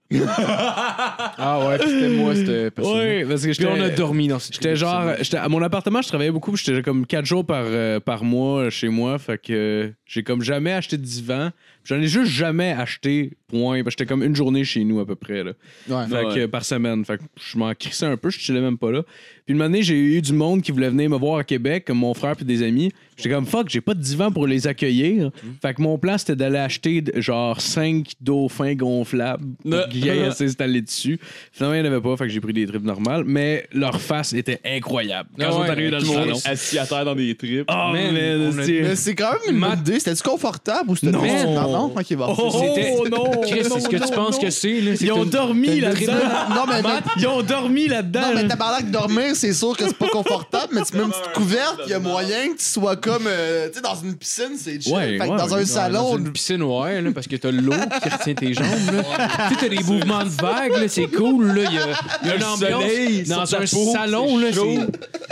[0.09, 2.69] Ah ouais, puis c'était moi, c'était.
[2.77, 3.95] Oui, parce que Puis on a j'étais.
[3.95, 7.05] dormi dans cette J'étais genre, j'étais à mon appartement, je travaillais beaucoup, puis j'étais comme
[7.05, 10.97] 4 jours par, euh, par mois chez moi, fait que euh, j'ai comme jamais acheté
[10.97, 11.49] de divan.
[11.83, 13.83] J'en ai juste jamais acheté, point.
[13.83, 15.53] Parce que j'étais comme une journée chez nous à peu près, là.
[15.89, 16.05] Ouais.
[16.07, 16.47] Fait que, Ouais.
[16.47, 17.05] par semaine.
[17.05, 19.03] Fait que je m'en crissais un peu, je chillais même pas là.
[19.45, 21.99] Puis une année, j'ai eu du monde qui voulait venir me voir à Québec, comme
[21.99, 22.91] mon frère puis des amis.
[23.17, 25.31] J'étais comme fuck, j'ai pas de divan pour les accueillir.
[25.61, 30.81] Fait que mon plan, c'était d'aller acheter genre 5 dauphins gonflables pour qu'ils aillent s'installer
[30.81, 31.19] dessus.
[31.51, 33.23] Finalement, il n'y en avait pas, fait que j'ai pris des trips normales.
[33.25, 35.29] Mais leur face était incroyable.
[35.37, 36.37] Quand ils sont ouais, arrivés dans le salon.
[36.45, 37.69] Assis à terre dans des tripes.
[37.69, 41.21] Oh, on Mais c'est quand même une bonne idée, c'était-tu confortable ou c'était Non.
[41.23, 42.35] non, non, non, ok, bon.
[42.37, 43.41] Oh non!
[43.41, 46.13] Chris, c'est ce que tu penses que c'est, Ils ont dormi là-dedans.
[46.49, 48.21] Non, mais, mais- Ils ont dormi là-dedans.
[48.21, 51.31] non, mais tabarnak, dormir, c'est sûr que c'est pas confortable, mais tu mets une petite
[51.33, 54.55] couverte, il y a moyen que tu sois comme, euh, tu sais, dans une piscine,
[54.57, 54.93] c'est chill.
[54.93, 57.51] Ouais, fait que ouais, dans un salon, Dans une piscine, ouais, là, parce que t'as
[57.51, 57.71] l'eau
[58.03, 58.65] qui retient tes jambes.
[58.93, 59.27] Là.
[59.49, 61.47] tu sais, t'as des mouvements de vagues, là, c'est cool.
[61.47, 61.63] Là.
[61.69, 61.87] Il y a,
[62.23, 62.81] il y a une Le ambiance.
[62.83, 64.59] soleil dans un peau, salon, là, c'est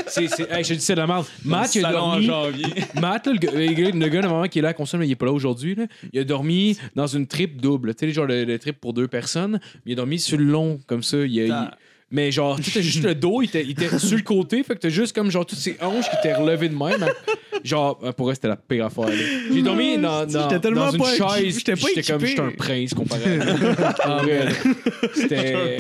[0.08, 0.28] c'est.
[0.28, 1.26] c'est- Hey, je te dis, c'est de la merde.
[1.44, 2.26] Matt, il a Salon en dormi.
[2.28, 2.66] janvier.
[3.02, 5.08] Matt, là, le, gars, le gars- le gars, normalement, qui est là à console, mais
[5.08, 5.76] il est pas là aujourd'hui.
[5.76, 5.86] là.
[6.14, 7.96] Il a dormi dans une trip double.
[7.96, 9.60] Tu sais, genre le, le trip pour deux personnes.
[9.86, 11.18] Il a dormi sur le long, comme ça.
[11.18, 11.72] Il a- il-
[12.12, 14.62] mais genre, tu sais, t'as juste le dos, il était, il était sur le côté.
[14.64, 17.06] Fait que t'as juste comme genre toutes ses hanches qui étaient relevées de même.
[17.64, 19.10] Genre, euh, pour eux, c'était la pire affaire.
[19.52, 21.58] J'ai dormi dans, une pas chaise.
[21.58, 22.28] j'étais comme, équipé.
[22.28, 24.22] j'étais un prince comparé à Ah.
[25.16, 25.80] C'était.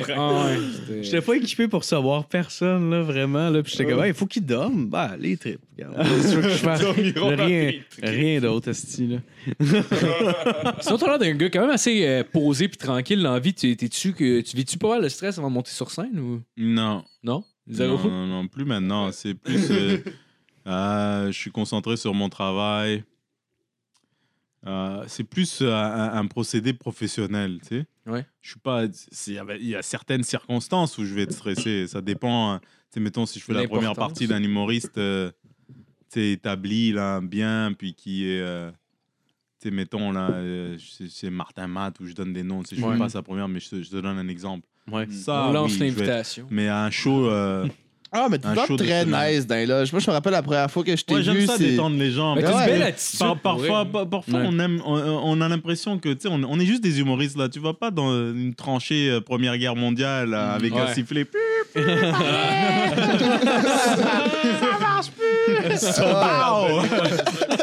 [1.01, 3.51] J'étais pas équipé pour savoir personne, là, vraiment.
[3.51, 3.61] Là.
[3.61, 4.87] Puis j'étais comme, il faut qu'il dorme.
[4.87, 5.59] Bah, les trips.
[5.77, 6.07] Regarde.
[6.21, 7.71] C'est sûr que je fasse rien,
[8.01, 9.17] rien d'autre, esti, là.
[10.79, 13.53] Sinon, t'as l'air d'un gars quand même assez euh, posé puis tranquille dans la vie.
[13.53, 16.41] Tu, t'es-tu que, tu vis-tu pas mal le stress avant de monter sur scène ou.
[16.57, 17.03] Non.
[17.23, 17.43] Non?
[17.67, 17.97] Zéro?
[17.97, 19.11] Non, non, non, plus maintenant.
[19.11, 19.71] C'est plus.
[19.71, 19.97] euh,
[20.67, 23.03] euh, je suis concentré sur mon travail.
[24.67, 25.67] Euh, c'est plus un,
[26.13, 27.85] un procédé professionnel, tu sais.
[28.07, 28.25] Ouais.
[28.41, 28.85] Je suis pas.
[28.85, 31.87] Il y a- certaines circonstances où je vais être stressé.
[31.87, 32.51] Ça dépend.
[32.53, 32.59] hein.
[32.59, 35.31] Tu sais, mettons, si je fais la première partie d'un humoriste tu
[36.09, 38.41] sais, établi, là, bien, puis qui est.
[39.59, 40.31] tu sais, mettons, là,
[41.09, 42.63] c'est Martin Matt, où je donne des noms.
[42.71, 42.97] Je ne Ouais.
[42.97, 44.67] pas sa première, mais je te, je te donne un exemple.
[44.91, 45.07] Ouais.
[45.11, 46.45] Ça, On lance oui, l'invitation.
[46.51, 47.27] Mais à un show.
[47.29, 47.65] euh,
[48.11, 49.91] Ah, mais tu Un show très nice dans les loges.
[49.91, 51.71] Moi, je me rappelle la première fois que je t'ai Ouais, j'aime vu, ça c'est...
[51.71, 52.35] détendre les gens.
[52.35, 52.65] Mais t'as une ouais.
[52.67, 53.19] belle attitude.
[53.19, 53.91] Par- parfois, vrai.
[53.91, 54.45] pa- parfois Ouais.
[54.47, 57.35] on, aime, on, on a l'impression que tu sais, on, on est juste des humoristes
[57.37, 57.49] là.
[57.49, 60.93] Tu vas pas dans une tranchée euh, Première Guerre mondiale là, avec un Ouais.
[60.93, 61.25] sifflet.
[61.75, 61.81] Ça,
[64.79, 65.11] Pow!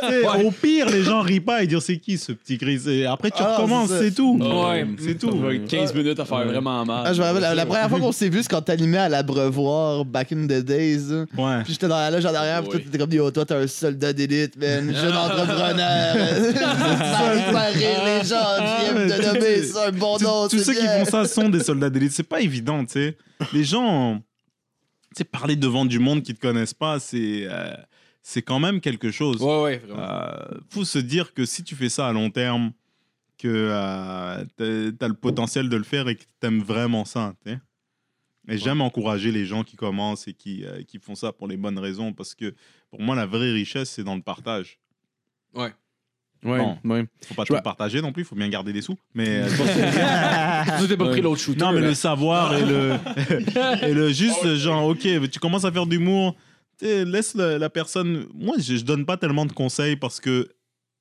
[0.09, 2.81] Tu Au pire, les gens rient pas et disent c'est qui ce petit gris.
[2.89, 4.05] Et Après, tu Ah, recommences, c'est ça.
[4.05, 4.39] c'est tout.
[4.41, 4.87] Ouais.
[4.99, 5.31] c'est tout.
[5.31, 7.03] Ouais, 15 minutes à faire vraiment mal.
[7.07, 9.09] Ah, je me rappelle, la, la première fois qu'on s'est vu, c'est quand t'animais à
[9.09, 10.99] l'abreuvoir, back in the days.
[11.11, 11.25] là.
[11.37, 11.63] Ouais.
[11.65, 13.67] Puis j'étais dans la loge en arrière, puis toi, t'étais comme, yo, toi, t'es un
[13.67, 14.93] soldat d'élite, man.
[14.95, 16.17] Jeune entrepreneur.
[16.57, 18.37] ça rire les gens.
[18.41, 20.49] Ah, viens mais de tu- nommer tu- ça un bon Tous- nom.
[20.49, 21.05] tous c'est ceux qui bien.
[21.05, 22.13] font ça sont des soldats d'élite.
[22.13, 23.17] C'est pas évident, tu sais.
[23.53, 24.23] Les gens, tu
[25.17, 27.75] sais, parler devant du monde qui te connaissent pas, c'est euh,
[28.23, 29.43] c'est quand même quelque chose.
[29.43, 30.03] Ouais, ouais, vraiment.
[30.03, 32.73] Euh, faut se dire que si tu fais ça à long terme,
[33.37, 37.35] que euh, tu as le potentiel de le faire et que tu aimes vraiment ça.
[38.49, 41.57] Et j'aime encourager les gens qui commencent et qui, euh, qui font ça pour les
[41.57, 42.55] bonnes raisons parce que
[42.91, 44.79] pour moi, la vraie richesse, c'est dans le partage.
[45.55, 45.73] Ouais.
[46.45, 46.77] Ouais, Bon.
[46.85, 47.05] ouais.
[47.25, 48.97] faut pas Je tout vois- partager non plus, il faut bien garder des sous.
[49.15, 49.49] Mais euh,
[50.81, 51.61] Tu t'es pas pris l'autre shooter.
[51.61, 52.97] non, mais le savoir et le,
[53.83, 56.35] et le juste genre, ok, tu commences à faire d'humour,
[56.81, 58.27] laisse la personne.
[58.35, 60.49] Moi, je, je donne pas tellement de conseils parce que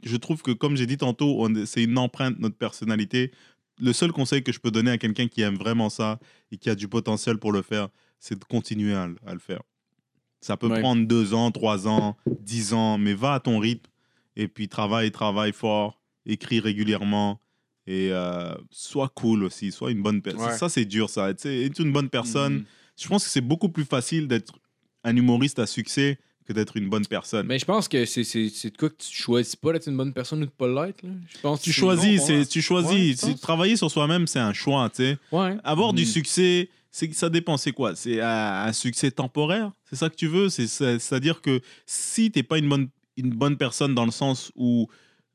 [0.04, 3.32] je trouve que, comme j'ai dit tantôt, c'est une empreinte de notre personnalité.
[3.80, 6.20] Le seul conseil que je peux donner à quelqu'un qui aime vraiment ça
[6.52, 7.88] et qui a du potentiel pour le faire,
[8.20, 9.62] c'est de continuer à, le- à le faire.
[10.40, 10.82] Ça peut Ouais.
[10.82, 13.90] prendre deux ans, trois ans, dix ans, mais va à ton rythme
[14.42, 17.40] et puis travaille, travaille fort, écris régulièrement
[17.88, 20.46] et euh, sois cool aussi, sois une bonne personne.
[20.52, 20.58] Ouais.
[20.58, 21.34] Ça, c'est dur, ça.
[21.34, 22.66] Tu sais, Être une bonne personne, Mhm.
[23.00, 24.54] je pense que c'est beaucoup plus facile d'être
[25.04, 27.46] un humoriste à succès que d'être une bonne personne.
[27.48, 30.42] Mais je pense que c'est, de quoi que tu choisis pas d'être une bonne personne
[30.44, 31.04] ou de pas l'être.
[31.04, 33.24] Je pense tu choisis, c'est, tu choisis.
[33.24, 34.90] Ouais, travailler sur soi-même, c'est un choix.
[34.90, 35.18] tu sais.
[35.32, 35.58] Ouais.
[35.64, 36.08] Avoir du Mhm.
[36.08, 37.58] succès, c'est ça dépend.
[37.58, 37.96] C'est quoi?
[37.96, 39.72] C'est un, un succès temporaire?
[39.90, 40.50] C'est ça que tu veux?
[40.50, 42.90] C'est, c'est, à dire que si t'es pas une bonne,
[43.22, 44.88] une bonne personne dans le sens où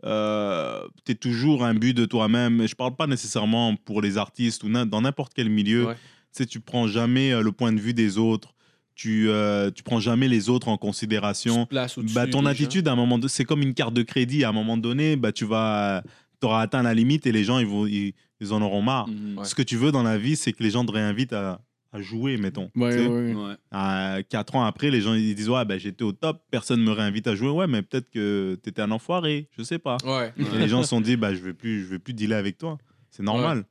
[0.03, 2.67] tu es toujours un but de toi-même.
[2.67, 5.87] Je parle pas nécessairement pour les artistes ou dans n'importe quel milieu.
[5.87, 5.97] Ouais.
[6.45, 8.55] Tu prends jamais euh, le point de vue des autres.
[8.95, 11.67] Tu, euh, tu prends jamais les autres en considération.
[11.71, 14.45] Bah, ton attitude, à un moment c'est comme une carte de crédit.
[14.45, 16.03] À un moment donné, bah, tu vas,
[16.43, 19.09] auras atteint la limite et les gens, ils, vont, ils, ils en auront marre.
[19.09, 19.45] Ouais.
[19.45, 21.61] Ce que tu veux dans la vie, c'est que les gens te réinvitent à,
[21.97, 22.71] à jouer, mettons.
[22.75, 23.35] Ouais, Tu sais, ouais.
[23.35, 23.55] Ouais.
[23.71, 26.91] à quatre ans après, les gens ils disent Ouais, ben, j'étais au top, personne me
[26.93, 27.51] réinvite à jouer.
[27.51, 29.97] Ouais, mais peut-être que tu étais un enfoiré, je sais pas.
[30.37, 32.59] Et les gens se sont dit bah, Je vais plus, je vais plus dealer avec
[32.59, 32.79] toi.
[33.11, 33.65] C'est normal.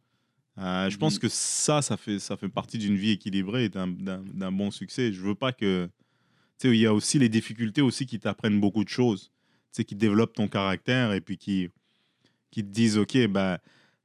[0.57, 4.51] Euh, je pense que ça, ça fait, ça fait partie d'une vie équilibrée et d'un-
[4.51, 5.11] bon succès.
[5.13, 5.89] Je veux pas que.
[6.57, 9.67] Tu sais, il y a aussi les difficultés aussi qui t'apprennent beaucoup de choses, tu
[9.73, 11.69] sais, qui développent ton caractère et puis qui,
[12.51, 13.59] qui te disent Ok, bah.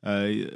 [0.06, 0.46] Euh,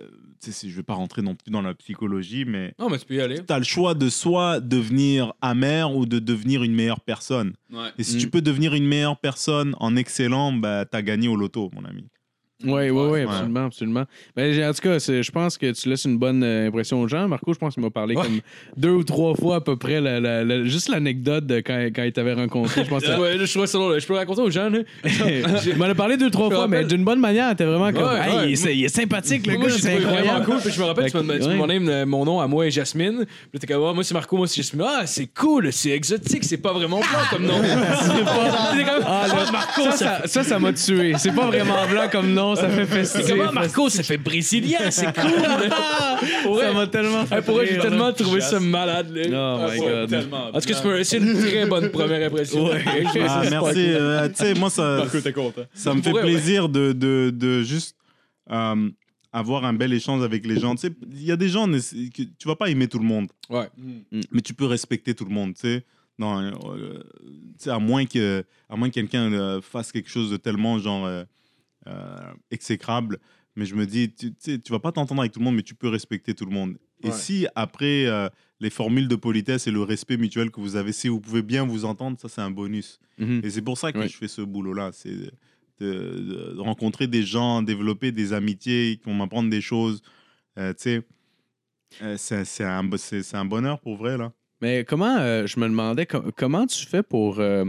[0.40, 3.14] si je vais pas rentrer non plus dans la psychologie, mais Non, mais tu peux
[3.14, 3.44] y aller.
[3.44, 7.54] tu as le choix de soit devenir amer ou de devenir une meilleure personne.
[7.72, 7.88] Ouais.
[7.98, 8.20] Et si Mm.
[8.20, 11.84] tu peux devenir une meilleure personne en excellent, bah, tu as gagné au loto, mon
[11.84, 12.04] ami.
[12.64, 14.04] Oui, oui, oui, absolument, absolument.
[14.36, 17.28] Ben, en tout cas, je pense que tu laisses une bonne euh, impression aux gens.
[17.28, 18.40] Marco, je pense qu'il m'a parlé comme
[18.76, 22.02] deux ou trois fois à peu près, la- la- la- juste l'anecdote de quand, quand
[22.02, 22.84] il t'avait rencontré.
[22.84, 24.00] Je pense que Ouais, là, je trouvais ça drôle.
[24.00, 24.78] Je peux raconter aux gens, là.
[25.04, 27.54] il m'en a parlé deux, trois Je me fois, mais d'une bonne manière.
[27.56, 28.02] T'es vraiment comme.
[28.02, 28.50] Ouais, Hey, ouais.
[28.52, 30.44] il, est, il est sympathique, le Moi, gars, c'est incroyable.
[30.46, 30.56] cool.
[30.60, 33.24] Puis je me rappelle, tu m'as donné euh, mon nom à moi et Jasmine.
[33.50, 34.84] Puis t'es comme, Ah, moi c'est Marco, moi c'est Jasmine.
[34.86, 37.60] Ah, c'est cool, c'est exotique, c'est pas vraiment blanc comme nom.
[37.62, 39.82] Ah, Ah, Marco,
[40.26, 41.14] ça, ça m'a tué.
[41.18, 43.04] C'est pas vraiment blanc comme nom, ça fait fait.
[43.04, 43.26] festif.
[43.28, 45.30] Comment Marco, ça fait brésilien, c'est cool.
[46.60, 49.10] Ça m'a tellement fait Hey, pour vrai, j'ai tellement trouvé ça malade.
[49.14, 49.56] Là.
[49.58, 49.86] Oh Ah, my ouais.
[49.88, 50.08] God.
[50.10, 50.46] Tellement.
[50.48, 52.70] En tout cas, c'est un- c'est une très bonne première impression.
[52.72, 53.78] Ah, merci.
[53.78, 57.96] euh, tu sais, moi, ça, me fait plaisir de, de, de juste
[58.50, 58.90] euh,
[59.32, 60.74] avoir un bel échange avec les gens.
[60.74, 63.28] Tu sais, il y a des gens, que tu vas pas aimer tout le monde,
[63.50, 63.68] Ouais.
[64.30, 65.54] mais tu peux respecter tout le monde.
[65.54, 65.84] Tu sais,
[66.18, 66.50] non, euh,
[67.58, 70.78] tu sais, à moins que, à moins que quelqu'un euh, fasse quelque chose de tellement
[70.78, 71.24] genre euh,
[72.50, 73.18] exécrable.
[73.56, 75.74] Mais je me dis, tu, tu vas pas t'entendre avec tout le monde, mais tu
[75.74, 76.76] peux respecter tout le monde.
[77.04, 78.28] Et si après euh,
[78.60, 81.66] les formules de politesse et le respect mutuel que vous avez, si vous pouvez bien
[81.66, 82.98] vous entendre, ça c'est un bonus.
[83.18, 83.42] Mhm.
[83.44, 84.90] Et c'est pour ça que je fais ce boulot-là.
[84.92, 85.30] C'est
[85.80, 90.02] de, rencontrer des gens, développer des amitiés, qui vont m'apprendre des choses.
[90.58, 91.02] Euh, tu sais,
[92.02, 94.32] euh, c'est un, bonheur pour vrai, là.
[94.60, 97.64] Mais comment, euh, je me demandais, com- comment tu fais pour, euh,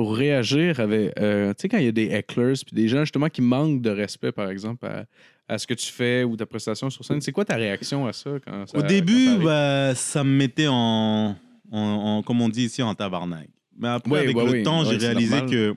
[0.00, 1.12] pour réagir avec.
[1.18, 3.82] euh, tu sais, quand il y a des hecklers puis des gens justement qui manquent
[3.82, 5.04] de respect, par exemple, à,
[5.46, 8.12] à ce que tu fais ou ta prestation sur scène, c'est quoi ta réaction à
[8.14, 11.36] ça quand ça Au quand début, bah, ça me mettait en,
[11.70, 13.48] en, en- comme on dit ici, en tabarnak.
[13.76, 14.62] Mais après, Oui, avec ouais, le oui.
[14.62, 15.50] temps, Ouais, j'ai réalisé normal.
[15.50, 15.74] que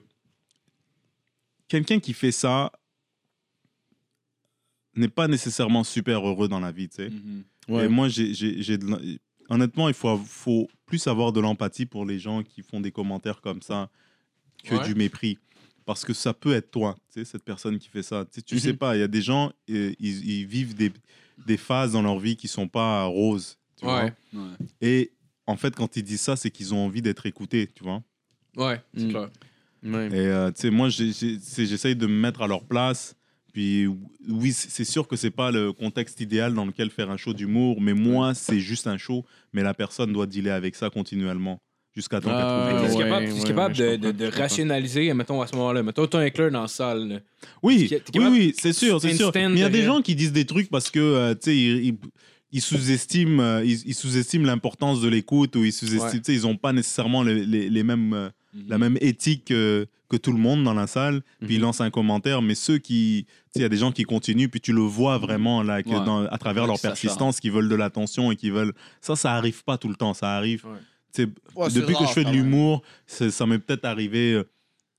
[1.68, 2.72] quelqu'un qui fait ça
[4.96, 7.10] n'est pas nécessairement super heureux dans la vie, tu sais.
[7.68, 7.84] Ouais.
[7.84, 9.18] Et moi, j'ai, j'ai- j'ai de l-
[9.50, 13.40] honnêtement, il faut, faut plus avoir de l'empathie pour les gens qui font des commentaires
[13.42, 13.90] comme ça
[14.64, 14.84] que Ouais.
[14.86, 15.38] du mépris.
[15.86, 18.24] Parce que ça peut être toi, tu sais, cette personne qui fait ça.
[18.24, 18.60] Tu, sais, tu Mhm.
[18.60, 20.90] sais pas, il y a des gens, euh, ils, ils vivent des,
[21.46, 23.58] des phases dans leur vie qui sont pas roses.
[23.78, 24.04] tu vois.
[24.04, 24.40] Ouais.
[24.80, 25.12] Et
[25.46, 28.02] en fait, quand ils disent ça, c'est qu'ils ont envie d'être écoutés, tu vois.
[28.56, 29.10] Ouais, c'est Mm.
[29.10, 29.30] clair.
[29.82, 30.06] Ouais.
[30.06, 33.14] Et euh, tu sais, moi, j'essaye de me mettre à leur place.
[33.52, 33.86] Puis
[34.28, 37.32] oui, c'est c'est sûr que c'est pas le contexte idéal dans lequel faire un show
[37.34, 41.60] d'humour, mais moi, c'est juste un show, mais la personne doit dealer avec ça continuellement
[41.94, 42.96] jusqu'à temps Ah, qu'elle trouve.
[42.98, 45.82] ouais, capable, t'es ouais, capable ouais, je de, rationaliser, mettons, à ce moment-là?
[45.82, 47.08] Mettons, t'as un éclair dans la salle.
[47.08, 47.18] là.
[47.62, 49.30] Oui, oui, c'est sûr, c'est sûr.
[49.34, 51.40] Mais il y a des de- gens qui disent des trucs parce que, euh, tu
[51.42, 51.96] sais, ils, ils-
[52.52, 56.34] ils sous-estiment, euh, ils, ils sous-estiment l'importance de l'écoute ou ils sous-estiment, Ouais.
[56.34, 58.28] ils ont pas nécessairement les, les- les mêmes, euh,
[58.68, 61.22] la même éthique que, que tout le monde dans la salle.
[61.44, 63.90] Puis ils lancent un commentaire, mais ceux qui, tu sais, il y a des gens
[63.90, 66.04] qui continuent, puis tu le vois vraiment là, que Ouais.
[66.04, 68.72] dans- à travers Ouais, leur persistance, qui veulent de l'attention et qui veulent.
[69.00, 70.14] Ça, ça arrive pas tout le temps.
[70.14, 70.64] Ça arrive.
[71.54, 71.68] Ouais.
[71.70, 74.48] depuis que je fais de l'humour, ça m'est peut-être arrivé euh,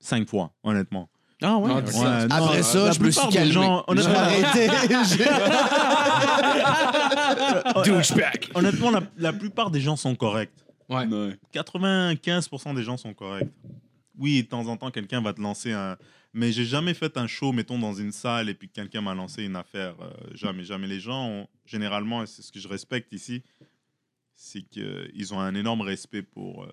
[0.00, 1.08] cink fois, honnêtement.
[1.42, 1.68] Ah ouais?
[1.68, 3.52] Non, Ouais, non, Après ça, je me suis calmé.
[3.52, 4.68] gens, honnêtement, arrêté.
[5.08, 5.24] J'ai-
[7.84, 8.48] Douchebag.
[8.54, 10.52] Honnêtement, la, la plupart des gens sont corrects.
[10.88, 11.06] Ouais.
[11.52, 13.50] 95% des gens sont corrects.
[14.18, 15.96] Oui, de temps en temps, quelqu'un va te lancer un.
[16.32, 19.14] Mais j'ai jamais fait un show, mettons, dans une salle et puis que quelqu'un m'a
[19.14, 19.94] lancé une affaire.
[20.00, 20.86] Euh, jamais, jamais.
[20.86, 23.42] Les gens, ont- généralement, et c'est ce que je respecte ici,
[24.36, 26.68] c'est qu'ils ont un énorme respect pour euh,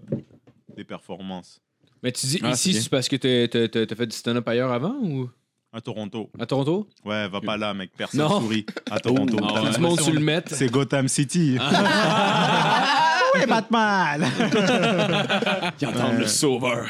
[0.78, 1.62] les performances.
[2.04, 2.82] Mais tu dis Ah, c'est ici, bien.
[2.82, 5.30] c'est parce que t'as- t'as fait du stand-up ailleurs avant ou?
[5.72, 6.30] À Toronto.
[6.40, 6.88] à Toronto?
[7.04, 7.92] Ouais, va pas là, mec.
[7.98, 8.42] Personne Non.
[8.42, 8.64] sourit.
[8.92, 9.38] À Toronto.
[9.42, 9.70] Ah T'as ouais.
[9.70, 10.44] Tout le monde sur le met.
[10.48, 11.58] C'est Gotham City.
[13.36, 14.24] Oui, Batman!
[15.82, 16.86] Ils entendent le sauveur.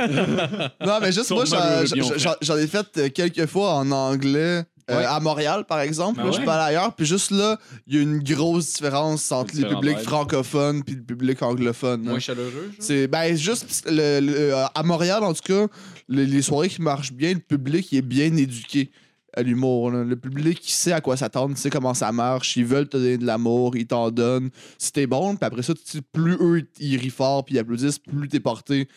[0.00, 3.46] Non, mais juste Son moi, j'en- malheureux j'en lion, j'en- j'en ai fait euh, quelques
[3.46, 4.64] fois en anglais.
[4.90, 5.04] Euh, Ouais.
[5.04, 6.16] à Montréal, par exemple.
[6.18, 6.36] Ben là, je ouais.
[6.38, 6.94] suis pas allé ailleurs.
[6.94, 10.06] Puis juste là, il y a une grosse différence entre publics vibe.
[10.06, 12.04] francophones puis le public anglophone.
[12.04, 12.10] là.
[12.10, 12.70] Moins chaleureux.
[12.78, 15.66] C'est ben juste le- le- à Montréal en tout cas,
[16.08, 18.90] le- les soirées qui marchent bien, le public il est bien éduqué
[19.36, 19.90] à l'humour.
[19.90, 22.96] Le public il sait à quoi s'attendre, il sait comment ça marche, ils veulent te
[22.96, 24.48] donner de l'amour, ils t'en donnent.
[24.78, 25.74] Si t'es bon, puis après ça,
[26.12, 28.88] plus eux ils rient fort puis ils applaudissent, plus t'es porté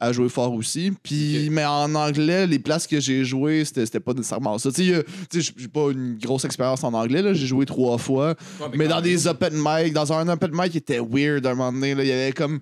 [0.00, 0.92] à jouer fort aussi.
[1.02, 4.70] Puis, mais en anglais, les places que j'ai jouées, c'était c'était pas nécessairement ça.
[4.70, 5.02] Tu sais, euh,
[5.32, 7.32] j'ai pas une grosse expérience en anglais, là.
[7.32, 8.34] j'ai joué trois fois.
[8.60, 11.72] Ouais, Mais dans des open mic, dans un open mic qui était weird un moment
[11.72, 12.60] donné, là, il y avait comme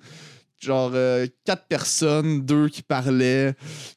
[0.66, 3.54] genre euh, quatre personnes, deux qui parlaient,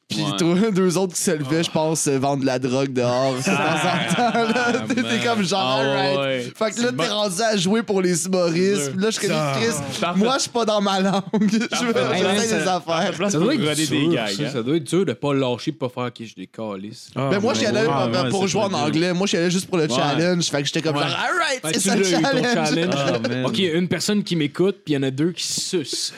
[0.08, 0.36] puis Ouais.
[0.38, 3.42] toi, deux autres qui se levaient, je pense, euh, vendre de la drogue dehors de
[3.42, 4.52] temps en temps.
[4.52, 4.72] là.
[4.88, 6.18] T'es t'es comme genre, Ah, alright.
[6.18, 6.52] ouais.
[6.56, 8.92] Fait que là, t'es rendu à jouer pour les humoristes.
[8.92, 9.74] Puis là, je serais Chris.
[10.00, 10.18] Parfait.
[10.20, 11.22] Moi, je suis pas dans ma langue.
[11.40, 13.12] Je veux Hey, man, j'essaie des ça- affaires.
[13.16, 14.28] Place Ça doit être dur, des gags.
[14.30, 14.50] ça, hein.
[14.52, 17.10] ça doit être dur de pas lâcher pour pas faire que je décalisse.
[17.16, 18.86] Ah, Ben moi, j'y allais ouais, pour, ouais, pour c'est jouer en très dur.
[18.86, 19.12] anglais.
[19.12, 20.44] Moi, j'y allais juste pour le challenge.
[20.50, 21.02] Fait que j'étais comme Ouais.
[21.02, 22.68] genre, alright, c'est tu ça l'as le eu, ton challenge.
[22.68, 22.94] challenge.
[22.96, 23.44] Ah, man.
[23.46, 26.12] Ok, une personne qui m'écoute, puis il y en a deux qui sucent.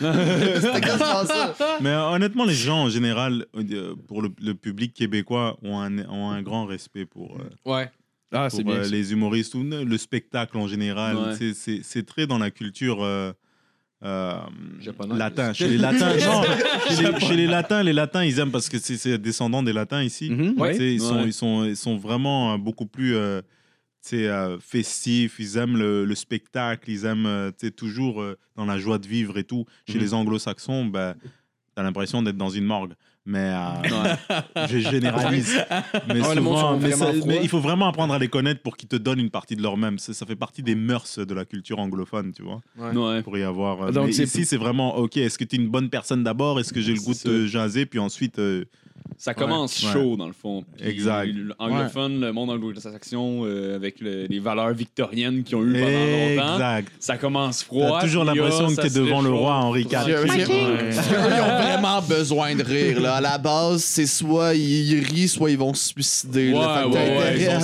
[0.60, 1.55] C'était quasiment ça.
[1.81, 5.98] Mais euh, honnêtement, les gens en général, euh, pour le, le public québécois, ont un,
[6.09, 7.90] ont un grand respect pour, euh, Ouais.
[8.35, 8.77] Ah, pour c'est bien.
[8.77, 8.90] euh, ça.
[8.90, 11.16] les humoristes ou le spectacle en général.
[11.16, 11.35] Ouais.
[11.36, 13.02] C'est- C'est c'est très dans la culture.
[13.02, 13.32] euh,
[14.05, 14.35] euh,
[14.81, 15.16] Japonaise.
[15.19, 15.52] latin.
[15.52, 16.43] Chez les latins, non,
[16.89, 19.73] chez, les, chez les latins, les latins, ils aiment parce que c'est c'est descendant des
[19.73, 20.28] latins ici.
[20.31, 20.73] Mhm, Ouais.
[20.73, 21.24] Tu sais, Ils, sont, Ouais.
[21.27, 23.43] ils, sont, ils sont vraiment euh, beaucoup plus euh,
[24.12, 28.64] euh, festifs, ils aiment le, le spectacle, ils aiment euh, tu sais, toujours euh, dans
[28.64, 29.64] la joie de vivre et tout.
[29.88, 30.00] Chez Mhm.
[30.00, 31.28] les anglo-saxons, ben, tu
[31.80, 32.92] as l'impression d'être dans une morgue.
[33.24, 34.14] Mais euh,
[34.68, 35.56] je généralise.
[36.08, 39.20] Mais, Ouais, souvent- ça- il faut vraiment apprendre à les connaître pour qu'ils te donnent
[39.20, 40.00] une partie de leur-même.
[40.00, 42.60] Ça, ça fait partie des mœurs de la culture anglophone, tu vois.
[42.76, 43.22] Ouais.
[43.22, 43.82] Pour y avoir.
[43.82, 45.16] euh, Donc, mais c'est- ici, c'est vraiment OK.
[45.18, 46.58] Est-ce que tu es une bonne personne d'abord?
[46.58, 48.40] Est-ce que j'ai le goût de jaser Puis ensuite.
[48.40, 48.64] euh,
[49.18, 49.92] Ça commence Ouais.
[49.92, 50.64] chaud, dans le fond.
[50.76, 51.30] Puis Exact.
[51.60, 55.84] L'anglophone, le monde anglo-saxon, euh, avec le- les valeurs victoriennes qu'ils ont eues pendant
[56.46, 56.92] longtemps, Exact.
[56.98, 57.98] ça commence froid.
[58.00, 59.90] T'as toujours l'impression que t'es devant le roi Henri IV.
[60.08, 63.00] ils ont vraiment besoin de rire.
[63.00, 63.14] Là.
[63.16, 66.52] À la base, c'est soit ils rient, soit ils vont se suicider.
[66.52, 67.60] Ouais, ouais, ils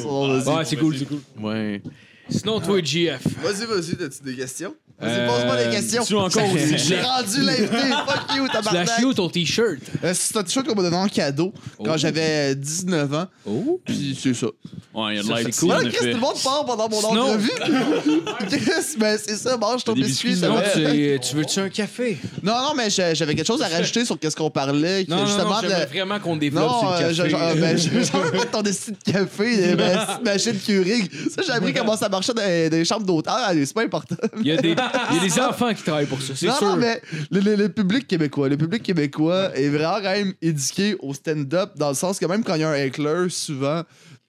[0.00, 1.20] sont Ouais, c'est cool, c'est cool.
[1.40, 1.82] Ouais.
[2.28, 3.22] Sinon, toi, GF.
[3.42, 4.74] Vas-y, vas-y, t'as-tu des questions?
[5.00, 6.04] Vas-y, Euh, pose-moi des questions.
[6.04, 7.66] tu encore aussi J'ai rendu l'invité.
[8.06, 8.88] Fuck you, Tu l'as tabarnak.
[9.04, 9.78] où ton t-shirt?
[10.04, 11.52] Euh, C'est un t-shirt qu'on m'a donné en cadeau
[11.84, 11.98] quand Oh.
[11.98, 13.26] j'avais 19 ans.
[13.46, 13.80] Oh.
[13.84, 14.46] Puis c'est ça.
[14.94, 15.68] Ouais, il y a de Ça, l'air cool.
[15.68, 17.50] Voilà, Chris, tout le monde part pendant mon Sinon- entrevue.
[18.48, 20.36] Chris, ben c'est ça, mange ton biscuit.
[20.36, 20.62] Non, va.
[20.62, 22.18] tu, tu veux-tu un café?
[22.42, 25.04] Non, non, mais j'avais quelque chose à rajouter sur qu'est-ce qu'on parlait.
[25.08, 27.14] Non, non, justement, non, j'aimerais de- vraiment qu'on développe Non, sur le euh, café.
[27.14, 29.76] je- je- ben, je- j'en veux pas ton esti de café, euh,
[30.22, 31.10] ma machine Keurig.
[31.34, 33.32] Ça, j'ai appris comment ça marchait dans les, chambres d'hôtel.
[33.44, 34.16] allez, C'est pas important.
[34.40, 34.74] Il y, a des,
[35.10, 36.66] il y a des enfants qui travaillent pour ça, c'est Non, sûr.
[36.68, 37.00] non, mais
[37.30, 41.72] le, le- le public québécois, le public québécois est vraiment quand même éduqué au stand-up
[41.76, 43.82] dans le sens que même quand il y a un heckler, souvent,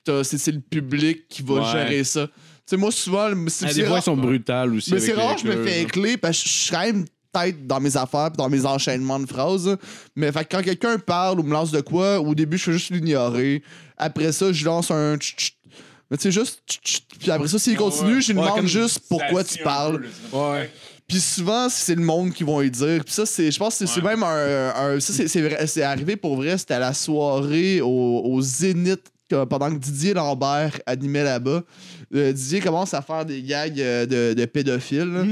[0.04, 1.72] t'as- c'est c'est le public qui va Ouais.
[1.72, 2.28] gérer ça.
[2.28, 2.34] Tu
[2.68, 4.92] sais, moi, souvent, c'est Ah, c'est des fois, rare- ils sont brutales aussi.
[4.92, 5.82] mais avec c'est les rare que je me éclairs, fais là.
[5.82, 9.20] écler parce que je suis quand même tête dans mes affaires pis dans mes enchaînements
[9.20, 9.78] de phrases.
[10.16, 12.72] Mais fait que quand quelqu'un parle ou me lance de quoi, au début, je fais
[12.72, 13.62] juste l'ignorer.
[13.98, 15.55] Après ça, je lance un tch, tch.
[16.12, 17.02] Mais tu sais, juste tch, tch.
[17.20, 20.04] Puis après ça, s'il continue, je lui Ouais, demande comme juste pourquoi tu parles.
[20.32, 20.70] Ouais.
[21.08, 23.04] Puis souvent, c'est le monde qui vont y dire.
[23.04, 24.74] Puis ça, c'est, je pense que c'est c'est même un.
[24.76, 26.58] un- ça, c'est, c'est, vrai- c'est arrivé pour vrai.
[26.58, 27.88] C'était à la soirée au,
[28.26, 31.64] au Zénith que- pendant que Didier Lambert animait là-bas.
[32.14, 35.00] Euh, Didier commence à faire des gags euh, de, de pédophiles.
[35.12, 35.24] là.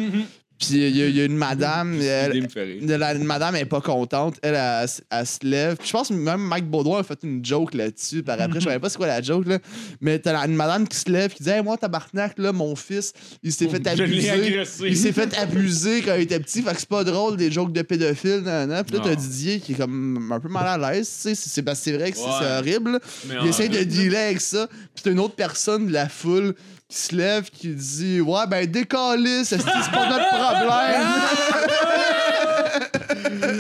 [0.68, 2.00] Puis il y, a- il y a une madame.
[2.02, 4.36] elle- fait la une madame est pas contente.
[4.42, 5.76] Elle, elle, elle- elle se lève.
[5.78, 8.24] Puis je pense que même Mike Baudouin a fait une joke là-dessus.
[8.24, 9.60] Par après, je savais pas c'est quoi la joke, là.
[10.02, 13.14] Mais t'as une madame qui se lève qui dit Hey, moi, tabarnak, là, mon fils,
[13.44, 14.30] il s'est fait Je l'ai abuser.
[14.30, 14.84] agressé.
[14.88, 16.62] Il s'est fait abuser quand il était petit.
[16.62, 18.42] Fait que c'est pas drôle des jokes de pédophiles.
[18.44, 18.84] Nan, nan.
[18.84, 19.16] Puis là, t'as.
[19.16, 21.08] Didier qui est comme un peu mal à l'aise.
[21.08, 21.36] tu sais.
[21.36, 22.30] C'est c'est- parce que c'est vrai que c'est Ouais.
[22.40, 23.00] c'est horrible.
[23.28, 24.68] Mais Il essaie de dealer avec ça.
[24.94, 26.54] Puis t'as une autre personne de la foule
[26.94, 31.02] qui se lève qui dit Ouais, ben décalisse, c'est pas notre problème?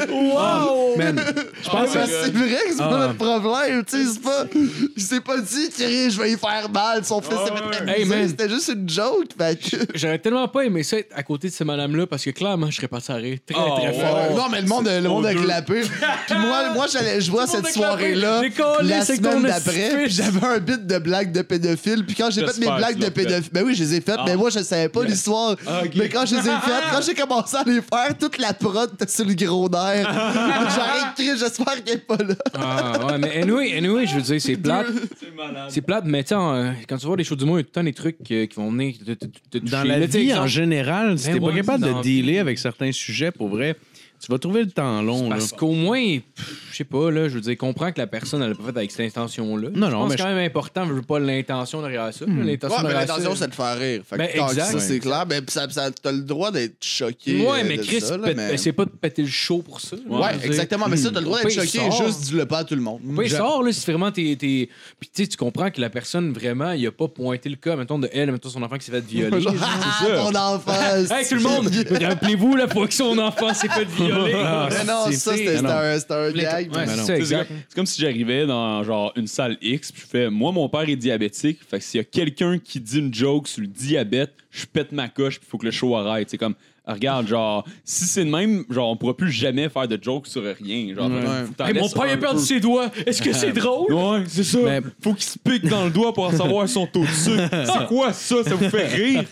[0.09, 0.92] Wow!
[0.97, 1.19] Man,
[1.63, 3.07] Je pense que c'est vrai que c'est pas Ah.
[3.07, 4.45] notre problème, tu sais, c'est pas...
[4.95, 8.27] Il s'est pas dit, Thierry, je vais y faire mal, son fils s'est fait Hey,
[8.29, 9.77] c'était juste une joke, que...
[9.95, 12.75] J'aurais tellement pas aimé ça être à côté de ces madames-là parce que clairement, je
[12.77, 13.93] serais parti à rire très, Oh, très ouais.
[13.93, 14.19] fort.
[14.35, 15.81] Non, mais le monde, le monde a clapé.
[16.27, 17.71] Puis moi, moi j'allais, je vois cette Les
[18.51, 22.05] câlisses la semaine d'après, j'avais un bit de blagues de pédophiles.
[22.05, 24.35] Puis quand j'ai fait mes blagues de pédophiles, ben oui, je les ai faites, mais
[24.35, 25.55] moi, je savais pas l'histoire.
[25.67, 25.81] Ah.
[25.95, 28.91] Mais quand je les ai faites, quand j'ai commencé à les faire, toute la prod
[28.93, 30.07] était sur le gros nerf.
[31.17, 32.35] J'espère qu'elle est pas là.
[32.53, 34.87] Ah, ouais, mais anyway, anyway, je veux dire, c'est plate.
[35.69, 37.63] C'est plate, mais sais, euh, quand tu vois les shows du monde, il y a
[37.63, 39.87] tout le temps des trucs euh, qui vont venir te, te- te- te Dans toucher.
[39.87, 41.97] la Là, tu sais, vie, en exemple, général, si Ben t'es pas ouais, capable dans
[41.97, 43.75] de dealer avec certains sujets, pour vrai,
[44.25, 45.23] tu vas trouver le temps long.
[45.29, 45.35] là.
[45.35, 48.41] Parce qu'au moins, pff, je sais pas, là, je veux dire, comprends que la personne,
[48.41, 49.69] elle l'a pas fait avec cette intention-là.
[49.75, 52.13] Non, je non, pense mais que c'est quand même important, je veux pas l'intention derrière
[52.13, 52.25] ça.
[52.25, 53.43] L'intention Ouais, mais derrière l'intention, ça.
[53.43, 54.01] c'est de faire rire.
[54.09, 54.71] Fait que Ben, exact.
[54.71, 55.25] ça, c'est clair.
[55.25, 57.45] Ben, ça, ça- t'as le droit d'être choqué.
[57.45, 59.81] Ouais, mais de Chris, ça, là, pète- mais- c'est pas de péter le show pour
[59.81, 59.95] ça.
[60.09, 60.17] là.
[60.19, 60.87] Ouais, exactement.
[60.87, 62.05] Mais ça, t'as le droit d'être choqué, sort.
[62.05, 63.01] juste dis-le pas à tout le monde.
[63.15, 64.35] Pas, il sort, là, si vraiment t'es.
[64.39, 64.69] t'es-
[64.99, 67.75] Puis tu sais, tu comprends que la personne, vraiment, il a pas pointé le cas,
[67.75, 69.43] mettons, de elle, mettons, son enfant qui s'est fait violer.
[69.61, 71.11] Ah, ton enfance.
[71.11, 71.67] Hey, tout le monde!
[72.03, 74.12] Rappelez-vous la fois que son enfant s'est fait violer.
[74.45, 75.69] Ah, Mais non, c'est- ça, c'était non.
[75.69, 76.71] c'était un, c'était un Les- gag.
[76.71, 77.05] Ouais, mais c'est non.
[77.05, 77.51] ça, exact.
[77.69, 80.87] c'est comme si j'arrivais dans genre une salle X, puis je fais moi mon père
[80.87, 84.33] est diabétique, fait que s'il y a quelqu'un qui dit une joke sur le diabète,
[84.53, 86.55] je pète ma coche, puis il faut que le show arrête, c'est comme
[86.85, 90.43] regarde genre si c'est de même, genre on pourra plus jamais faire de jokes sur
[90.43, 92.43] rien, genre faut que Hey, mon père a un perdu peu.
[92.43, 92.91] ses doigts.
[93.05, 93.93] Est-ce que c'est drôle?
[93.93, 94.57] Ouais, c'est ça.
[94.63, 97.49] Mais- Faut qu'il se pique dans le doigt pour savoir son taux de sucre.
[97.65, 98.35] C'est quoi ça?
[98.43, 99.23] Ça vous fait rire?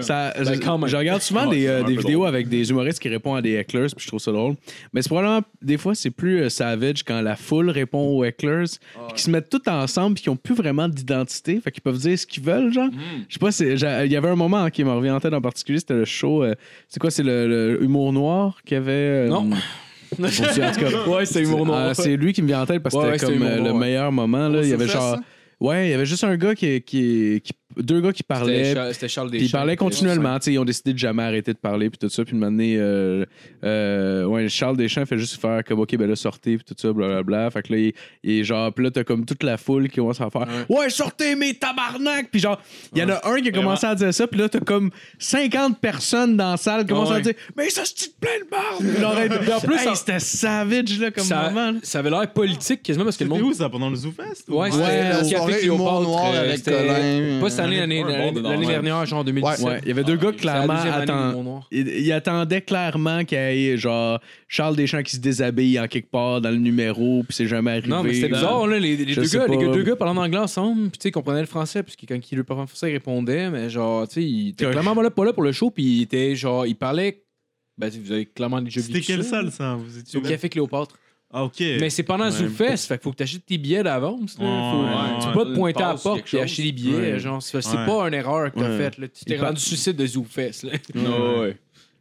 [0.00, 0.88] Ça, Ben, je, quand même.
[0.88, 2.28] je regarde souvent Ouais, des, c'est euh, un des peu vidéos drôle.
[2.28, 4.54] avec des humoristes qui répondent à des hecklers, puis je trouve ça drôle.
[4.92, 8.64] Mais c'est probablement, des fois, c'est plus euh, savage quand la foule répond aux hecklers,
[8.68, 11.98] puis qu'ils se mettent tous ensemble, puis qu'ils n'ont plus vraiment d'identité, fait qu'ils peuvent
[11.98, 12.90] dire ce qu'ils veulent, genre.
[13.28, 15.20] Je sais pas, c'est- j'a- il y avait un moment hein, qui m'a revenu en
[15.20, 16.54] tête en particulier, c'était le show euh,
[16.88, 18.92] c'est quoi, c'est le, le humour noir qu'il y avait.
[18.92, 19.42] euh, Non.
[19.44, 19.56] Bon,
[21.16, 21.88] ouais, c'est humour noir.
[21.90, 23.72] Ah, c'est lui qui me vient en tête parce que Ouais, c'était comme euh, le
[23.74, 24.48] meilleur moment.
[24.48, 24.60] Là.
[24.62, 25.18] Il y avait genre.
[25.58, 26.80] Ouais, il y avait juste un gars qui.
[26.82, 28.24] qui, qui- deux gars qui C'était
[28.74, 28.92] parlaient.
[28.92, 29.48] C'était Charles Puis Deschamps.
[29.48, 30.38] ils parlaient continuellement.
[30.38, 31.90] tu sais, Ils ont décidé de jamais arrêter de parler.
[31.90, 32.24] Puis tout ça.
[32.24, 33.24] Puis de donné, euh,
[33.64, 36.56] euh, ouais, Charles Deschamps fait juste faire comme OK, ben là, sortez.
[36.56, 37.50] Puis tout ça, blablabla.
[37.50, 37.92] Fait que là, il,
[38.22, 38.72] il est genre.
[38.72, 42.28] Puis là, t'as comme toute la foule qui commence à faire Ouais, sortez mes tabarnak.
[42.30, 42.60] Puis genre,
[42.94, 44.26] il y en a un qui a commencé à dire ça.
[44.26, 47.16] Puis là, t'as comme 50 personnes dans la salle qui commencent Ouais.
[47.16, 48.82] à dire Mais ça, c'est plein de barbe?
[49.56, 51.70] En plus, hey, ça- c'était savage, là, comme ça, moment.
[51.72, 51.78] là.
[51.82, 53.52] ça avait l'air politique quasiment parce que le C'était monde.
[53.52, 54.80] où ça pendant le ZooFest ou- Ouais, c'était
[55.38, 57.40] au Café noir euh, avec c'était- Colin.
[57.40, 59.66] Pas cette année, l'année dernière, genre 2017.
[59.66, 61.68] Ouais, il y avait deux gars clairement la deuxième année atten- d'Humour Noir.
[61.70, 66.10] il, il attendait clairement qu'il y ait genre Charles Deschamps qui se déshabille en quelque
[66.10, 67.88] part dans le numéro puis c'est jamais arrivé.
[67.88, 69.62] Non, mais c'était bizarre, là, les, deux gars, les pas.
[69.64, 72.06] gars- deux gars parlant anglais ensemble, puis tu sais, ils comprenaient le français, parce que
[72.06, 74.72] quand ils lui parlaient français, ils répondaient, mais genre, tu sais, ils étaient Ouais.
[74.72, 77.22] clairement pas là, pas là pour le show, puis ils étaient genre, ils parlaient.
[77.78, 80.48] Ben, vous avez clairement déjà vu C'était quelle salle ça Vous C'est étiez au Café
[80.48, 80.96] Cléopâtre.
[81.32, 81.58] Ah, ok.
[81.60, 82.30] Mais c'est pendant Ouais.
[82.30, 84.38] ZooFest, fait qu'il faut que tu achètes tes billets d'avance.
[84.38, 84.44] là.
[84.44, 85.32] Ouais, Faut- ouais, tu ouais.
[85.32, 86.40] peux pas te pointer à la passe, porte quelque et chose.
[86.40, 86.96] acheter des billets.
[87.12, 87.18] Ouais.
[87.18, 87.86] Genre, c'est c'est Ouais.
[87.86, 88.78] pas une erreur que t'as Ouais.
[88.78, 88.98] faite.
[88.98, 89.08] là.
[89.08, 90.62] Tu t'es Il rendu suicide de ZooFest.
[90.64, 90.72] là.
[90.94, 91.56] Non, ouais.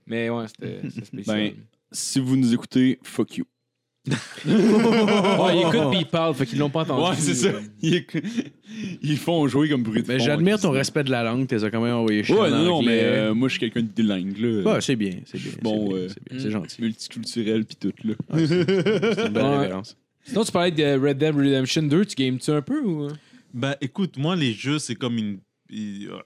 [0.07, 1.37] Mais ouais, c'était c'était spécial.
[1.37, 1.53] Ben,
[1.91, 3.45] si vous nous écoutez, fuck you.
[4.45, 7.09] ouais, ils écoutent puis ils parlent, fait qu'ils l'ont pas entendu.
[7.09, 7.49] Ouais, c'est ça.
[7.81, 8.05] Ils,
[9.01, 11.57] ils font jouer comme bruit de Mais fond, j'admire ton respect de la langue, t'es
[11.57, 12.91] quand même envoyé chier Ouais, en non, non, anglais.
[12.95, 14.73] mais euh, moi, je suis quelqu'un de bilingue, là.
[14.73, 15.51] Ouais, c'est bien, c'est bien.
[15.61, 16.81] Bon, bien, euh, c'est bien, c'est gentil.
[16.81, 18.13] Multiculturel pis tout, là.
[18.33, 18.63] C'est une
[19.33, 19.57] belle Ouais.
[19.57, 19.97] référence.
[20.23, 23.07] Sinon, tu parlais de Red Dead Redemption 2, tu games-tu un peu ou?
[23.53, 25.37] Bah écoute, moi les jeux c'est comme une.
[25.71, 26.19] euh,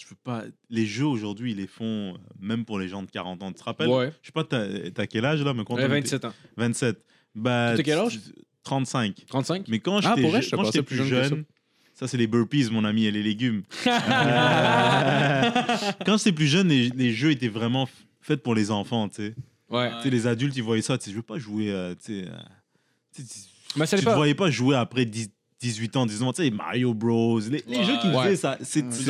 [0.00, 0.44] je veux pas.
[0.70, 3.48] Les jeux aujourd'hui ils les font euh, même pour les gens de 40 ans.
[3.52, 3.88] Tu te rappelles?
[3.88, 4.12] Ouais.
[4.22, 6.32] Je sais pas, t'as quel âge là mais quand Ouais, on était- 27 ans.
[6.56, 7.04] 27.
[7.34, 8.12] Bah, T'as quel âge?
[8.24, 8.32] tu-
[8.64, 9.24] 35.
[9.26, 11.28] 35 Mais quand Ah, j'étais je- je quand plus plus jeune ça.
[11.28, 11.44] jeune,
[11.94, 13.62] ça c'est les burpees, mon ami, et les légumes.
[13.86, 15.50] Euh,
[16.04, 17.88] quand j'étais plus jeune, les, les jeux étaient vraiment
[18.20, 19.34] faits pour les enfants, tu sais.
[19.70, 19.90] Ouais.
[19.98, 22.22] Tu sais, les adultes, ils voyaient ça, tu sais, je veux pas jouer, euh, tu
[22.22, 22.28] sais.
[22.28, 27.40] euh, tu voyais pas jouer après 10 18 ans, 19 ans, tu sais, Mario Bros.
[27.40, 27.84] Les, les Ouais.
[27.84, 28.58] jeux qu'ils faisaient, ça,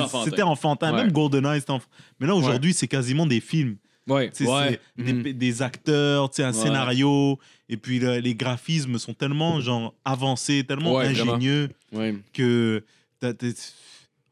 [0.04, 0.24] enfantin.
[0.24, 0.92] c'était enfantin.
[0.92, 1.92] Même GoldenEye, c'était enfantin.
[2.20, 3.76] Mais là, aujourd'hui, c'est quasiment des films.
[4.06, 4.30] Ouais.
[4.40, 4.80] Ouais.
[4.96, 5.22] c'est Mhm.
[5.22, 6.52] des, des acteurs, tu sais, un Ouais.
[6.54, 7.38] scénario.
[7.68, 12.14] Et puis le- les graphismes sont tellement genre avancés, tellement Ouais, ingénieux Ouais.
[12.32, 12.82] que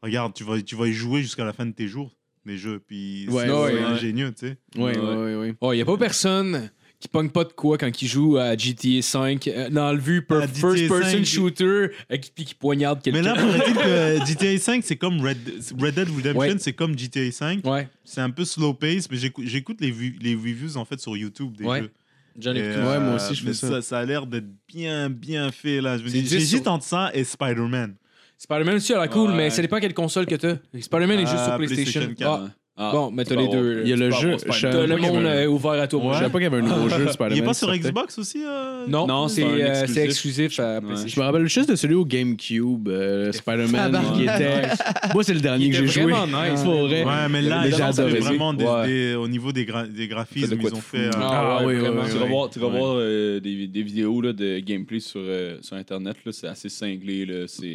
[0.01, 2.11] regarde, tu vas, tu vas y jouer jusqu'à la fin de tes jours,
[2.45, 2.81] les jeux.
[2.85, 3.83] Puis Ouais, c'est ouais, c'est ouais.
[3.83, 4.57] ingénieux, tu sais.
[4.75, 5.15] Ouais, Ouais.
[5.15, 5.55] ouais, ouais.
[5.61, 9.01] Oh, y a pas personne qui pogne pas de quoi quand il joue à GTA
[9.01, 11.25] 5 euh, dans le vue per- À first person 5.
[11.25, 13.19] shooter euh, qui, puis qui poignarde quelqu'un.
[13.21, 15.37] Mais là, paraît-il que GTA 5, c'est comme Red,
[15.79, 16.55] Red Dead Redemption, Ouais.
[16.59, 17.65] c'est comme GTA 5.
[17.65, 21.15] Ouais, C'est un peu slow pace, mais j'écoute j'écoute les, les reviews en fait sur
[21.15, 21.81] YouTube des Ouais.
[21.81, 21.91] jeux.
[22.39, 22.79] j'en ai Et, écouté.
[22.87, 23.81] Ouais, moi aussi, je mais fais ça.
[23.83, 25.97] Ça a l'air d'être bien, bien fait là.
[25.99, 27.93] Je me C'est dis, 10 J'hésite sur- entre ça et Spider-Man.
[28.39, 29.37] Spider-Man aussi a la cool, Ouais.
[29.37, 30.55] mais ça dépend quelle console que t'as.
[30.79, 32.01] Spider-Man est juste Ah, sur PlayStation.
[32.01, 32.43] PlayStation 4.
[32.45, 33.81] Ah, bon, mais t'as les deux.
[33.83, 35.99] Il y a le jeu, T'as le monde euh, ouvert à toi.
[35.99, 36.13] Ouais.
[36.13, 37.37] Je savais pas qu'il y avait un nouveau jeu de Spider-Man.
[37.37, 37.79] Il est pas sur sortait.
[37.79, 38.85] Xbox aussi euh?
[38.87, 40.05] Non, Non, c'est euh, c'est exclusif.
[40.05, 40.81] exclusif à Ouais.
[40.81, 41.15] PlayStation.
[41.15, 44.67] Je me rappelle juste de celui au GameCube, euh, Spider-Man, qui était.
[45.13, 46.11] Moi, c'est le dernier que j'ai joué.
[46.11, 46.61] vraiment nice.
[46.61, 47.03] Pour vrai.
[47.03, 48.19] Ouais, mais Il là, adoré.
[48.19, 48.87] vraiment des, Ouais.
[48.87, 51.07] des- au niveau des, gra- des graphismes, ils ont fait.
[51.07, 52.01] euh, Ah, ouais, oui, vraiment.
[52.03, 52.23] oui, Tu vas
[52.67, 52.71] oui.
[52.77, 53.39] voir, Ouais.
[53.41, 55.21] des, vidéos de gameplay sur,
[55.61, 56.15] sur Internet.
[56.31, 57.25] C'est assez cinglé.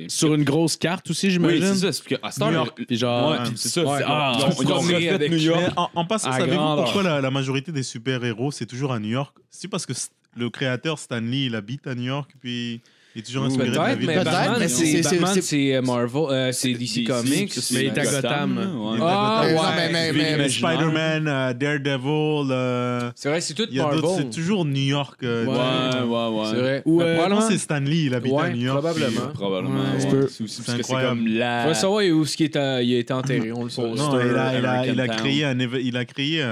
[0.08, 1.74] Sur une grosse carte aussi, Oui, j'imagine.
[1.74, 1.92] c'est ça.
[1.92, 2.82] C'est heure, New York.
[2.90, 3.30] Genre.
[3.30, 4.91] Ouais, Ouais, c'est c'est ça.
[4.94, 5.72] Ah, avec- New York.
[5.76, 9.08] En, en passant, À savez-vous pourquoi la, la majorité des super-héros, c'est toujours à New
[9.10, 9.34] York?
[9.50, 9.92] C'est parce que
[10.36, 12.80] le créateur Stan Lee, il habite à New York, puis
[13.14, 15.82] il est toujours inspiré de la mais Peut-être, Batman, mais c'est c'est- Batman, c'est- euh,
[15.82, 17.52] Marvel, euh, c'est DC Comics.
[17.52, 18.58] c'est mais il est à Gotham.
[19.02, 19.92] Ah, ouais.
[19.92, 24.02] mais- mais- mais- Spider-Man, euh, Daredevil, euh, C'est vrai, c'est tout il y a d'autres,
[24.08, 24.26] Marvel.
[24.32, 25.22] c'est toujours New York.
[25.22, 25.52] euh, Ouais.
[25.52, 26.46] Ouais, ouais.
[26.50, 26.82] C'est vrai.
[26.86, 28.80] Ou, euh, probablement, c'est Stan Lee, il habite à Ouais, New York.
[28.80, 29.20] probablement.
[29.28, 29.80] puis, Probablement.
[29.80, 30.26] Ouais.
[30.28, 31.66] C'est aussi parce que c'est comme la.
[31.68, 33.82] Faut savoir où ce qui est à- il a été enterré, on le sait.
[33.82, 36.44] non, il a, créé un il a créé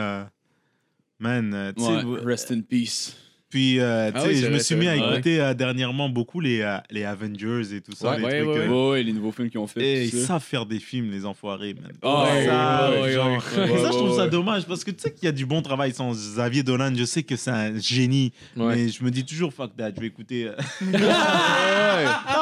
[1.19, 1.91] man tu sais,
[2.25, 3.15] Rest in peace.
[3.51, 5.13] Puis euh, tu Ah oui, je me suis mis à vrai.
[5.15, 8.71] écouter euh, dernièrement beaucoup les euh, les Avengers et tout ça Ouais, les ouais, trucs,
[8.71, 9.83] ouais, euh, les nouveaux films qu'ils ont fait.
[9.83, 13.13] et ils savent faire des films les enfoirés man Ah, Ouais, ouais, ça, ouais, ouais,
[13.13, 15.29] genre- ouais, Et ouais, ça, je trouve ça dommage parce que tu sais qu'il y
[15.29, 16.93] a du bon travail sans Xavier Dolan.
[16.97, 18.77] Je sais que c'est un génie, Ouais.
[18.77, 19.91] mais je me dis toujours fuck that.
[19.97, 20.49] Je vais écouter.
[20.83, 20.99] non,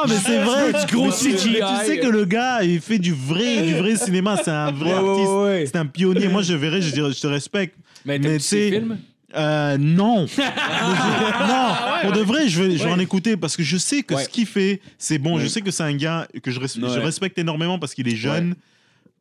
[0.07, 0.73] mais c'est vrai.
[0.85, 1.35] du gros CGI.
[1.79, 4.37] Tu sais que le gars, il fait du vrai, du vrai cinéma.
[4.43, 5.27] C'est un vrai artiste.
[5.29, 5.65] ouais, ouais.
[5.65, 6.27] C'est un pionnier.
[6.27, 7.75] Moi, je verrais, je dirais, je te respecte.
[8.05, 8.97] Mais tu sais- films?
[9.35, 10.25] Euh, non.
[10.37, 11.75] non.
[12.01, 14.23] Pour de vrai, je vais, je vais en écouter parce que je sais que Ouais.
[14.23, 15.35] ce qu'il fait, c'est bon.
[15.37, 15.43] Ouais.
[15.43, 17.03] Je sais que c'est un gars que je, res- je Ouais.
[17.05, 18.55] respecte énormément parce qu'il est jeune.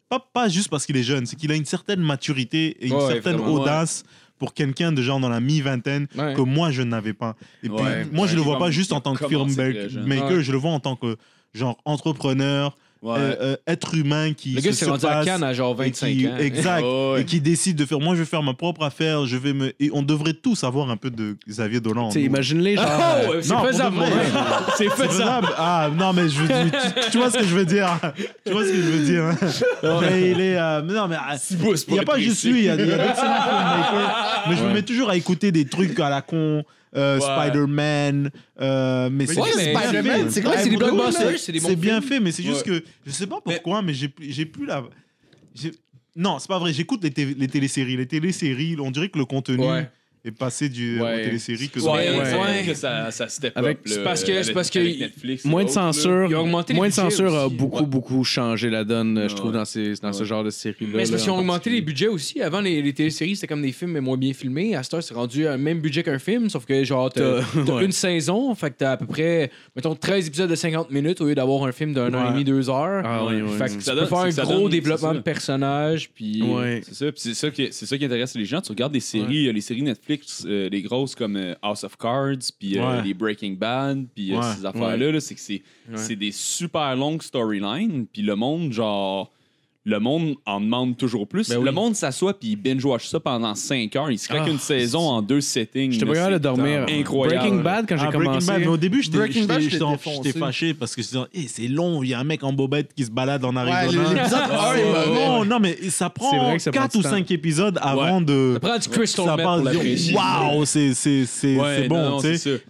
[0.09, 2.95] Pas, pas juste parce qu'il est jeune, c'est qu'il a une certaine maturité et une
[2.95, 4.05] Ouais, certaine vraiment, audace
[4.39, 6.33] pour quelqu'un de genre dans la mi-vingtaine Ouais.
[6.35, 7.37] que moi je n'avais pas.
[7.63, 8.07] Et puis Ouais.
[8.11, 9.91] moi je Ouais, le il vois va- pas juste en tant que commence très filmmaker,
[9.91, 10.07] jeune.
[10.07, 10.43] maker, Ouais.
[10.43, 11.17] je le vois en tant que
[11.53, 13.15] genre entrepreneur, Ouais.
[13.17, 15.87] euh, euh, être humain qui Le gars se s'est rendu à Cannes à genre et
[15.87, 16.37] 25 qui- ans.
[16.39, 16.83] Exact.
[16.89, 17.21] Ouais.
[17.21, 18.01] Et qui décide de faire.
[18.01, 19.25] Moi, je vais faire ma propre affaire.
[19.27, 19.73] Je vais me.
[19.81, 22.11] Et on devrait tous avoir un peu de Xavier Dolan.
[22.11, 22.85] Imagine-les, genre.
[23.31, 23.97] Ouais, c'est faisable.
[24.77, 25.49] C'est faisable.
[25.57, 26.73] Ah non, mais je veux dire,
[27.05, 27.89] tu, tu vois ce que je veux dire.
[28.45, 29.25] Tu vois ce que je veux dire.
[30.01, 30.57] Mais il est.
[30.59, 31.17] euh, non, mais.
[31.89, 34.45] Il n'y a pas juste lui, il y a, y a d'excellents filmmakers.
[34.49, 36.65] Mais je me mets toujours à écouter des trucs à la con.
[36.97, 37.25] Euh, Ouais.
[37.51, 38.31] Spider-Man.
[38.61, 41.39] euh, mais c'est Ouais, mais- Spider-Man, c'est quand Ouais, même c'est des drôle, blockbusters, là.
[41.39, 42.09] c'est des bons C'est bien films.
[42.09, 44.85] fait, mais c'est juste que je sais pas pourquoi, mais, j'ai plus- j'ai plus la.
[45.55, 45.73] j'ai-
[46.17, 46.73] Non, c'est pas vrai.
[46.73, 47.97] J'écoute les, té- les téléséries.
[47.97, 49.89] Les téléséries, on dirait que le contenu Ouais.
[50.25, 51.21] Est passé du Ouais.
[51.21, 52.65] aux téléséries que Ouais, Ouais, ouais, ouais.
[52.67, 53.87] que ça, ça step Avec- up.
[53.87, 55.73] là, parce que- c'est parce que Netflix et Moins de là.
[55.75, 56.27] censure.
[56.31, 57.87] Ils ont augmenté les Moins de censure a beaucoup, Ouais.
[57.87, 59.39] beaucoup changé la donne, je Ouais.
[59.39, 60.27] trouve, dans, ces, dans ce Ouais.
[60.27, 60.91] genre de série-là.
[60.95, 62.41] Mais c'est parce là, qu'ils ont en augmenté les budgets aussi.
[62.43, 64.75] Avant, les, les téléséries, c'était comme des films, mais moins bien filmés.
[64.75, 67.85] À cette heure, c'est rendu un même budget qu'un film, sauf que genre, t'as ouais.
[67.85, 71.27] une saison, fait que t'as à peu près, mettons, 13 épisodes de 50 minutes au
[71.27, 72.33] lieu d'avoir un film d'un heure et Ouais.
[72.33, 73.03] demi, deux heures.
[73.05, 73.27] Ah.
[73.59, 75.23] Fait que Ça tu peux faire un gros développement de ça.
[75.23, 76.43] personnages, puis...
[76.43, 76.81] Ouais.
[76.85, 78.61] C'est ça, c'est ça, qui, c'est ça qui intéresse les gens.
[78.61, 80.08] Tu regardes des séries, euh, les séries Netflix,
[80.47, 83.03] euh, les grosses comme euh, House of Cards, puis euh, Ouais.
[83.03, 84.55] les Breaking Bad, puis euh, Ouais.
[84.57, 85.63] ces affaires-là, là, c'est que c'est,
[85.95, 89.33] c'est des super longues storylines, puis le monde, genre.
[89.85, 91.49] Le monde en demande toujours plus.
[91.49, 91.75] Ben le oui.
[91.75, 94.11] monde s'assoit puis il binge-watch ça pendant 5 heures.
[94.11, 95.93] Il se craque Ah, une saison en deux settings.
[95.93, 96.85] J'étais pas capable de dormir.
[96.91, 97.39] Incroyable.
[97.39, 98.47] Breaking Bad, quand j'ai Ah, Breaking commencé.
[98.49, 102.15] Bad, mais au début, j'étais fâché parce que je disais, Eh, c'est long, il y
[102.15, 104.13] a un mec en bobette qui se balade en Ouais, Arizona.
[104.13, 105.27] l'épisode Ah, 1 est mauvais.
[105.27, 107.11] non, non, mais ça prend que ça prend 4 du ou temps.
[107.11, 108.55] 5 épisodes avant de.
[108.55, 110.15] Ça prend du crystal ça de.
[110.15, 112.21] Waouh, c'est Ouais, bon.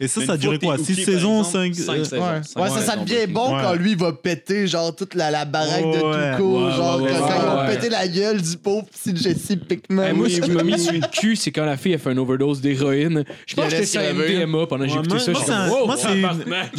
[0.00, 2.04] Et ça, ça a duré quoi que 6 t'es hooké, par saisons exemple, 5 cinq
[2.04, 2.22] saisons.
[2.22, 5.86] Ouais, ouais ça, devient bon quand lui il va péter genre toute la, baraque de
[5.88, 7.74] Ouais, Tuco, ouais, genre ouais, quand, quand ils ont ouais.
[7.76, 10.02] pété la gueule du pauvre petit Jesse Pickman.
[10.04, 12.12] Hey, moi, ce qui m'a mis sur le cul, c'est quand la fille a fait
[12.12, 13.24] une overdose d'héroïne.
[13.46, 14.00] Je pense que j'étais sur.
[14.00, 15.66] MDMA pendant que Ouais, j'écoutais moi, ça.
[15.68, 16.08] moi, j'étais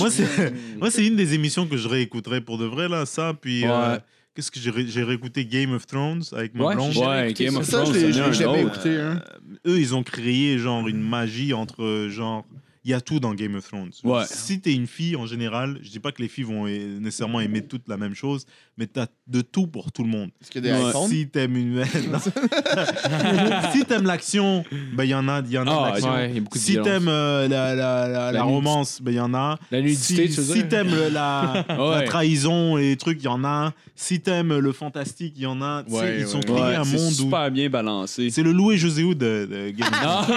[0.10, 3.34] c'est une- moi, c'est une des émissions que je réécouterais pour de vrai, là, ça.
[3.40, 3.98] Puis, euh,
[4.36, 6.92] qu'est-ce que j'ai ré- j'ai réécouté Game of Thrones avec ma Ouais, blonde.
[6.94, 7.60] j'ai Ouais, Game ça.
[7.60, 8.98] of Ça, Thrones, un jamais écouté.
[8.98, 9.22] Hein.
[9.68, 12.46] Eux, ils ont créé genre une magie entre euh, genre.
[12.90, 13.92] Il y a tout dans Game of Thrones.
[14.04, 14.24] Ouais.
[14.28, 17.62] Si t'es une fille en général, je dis pas que les filles vont nécessairement aimer
[17.62, 18.48] toutes la même chose,
[18.80, 20.32] mais t'as de tout pour tout le monde.
[20.42, 20.90] Est-ce qu'il y a des Ouais.
[20.90, 21.08] iPhones?
[21.08, 21.84] Si t'aimes une,
[23.74, 24.64] si t'aimes l'action,
[24.94, 26.12] ben il y en a, il y en a Ah, l'action.
[26.14, 28.54] Ouais, il y a beaucoup de Si t'aimes euh, la, la, la, la nudité.
[28.54, 29.60] romance, ben il y en a.
[29.72, 32.06] La nudité, si, si t'aimes la, la Ouais.
[32.06, 33.72] trahison et les trucs, il y en a.
[33.96, 35.84] Si t'aimes le fantastique, il y en a.
[35.88, 38.30] Ils sont créés Ouais, un monde où super bien balancé.
[38.32, 40.36] c'est le Louis José Hood de, de Game of Thrones.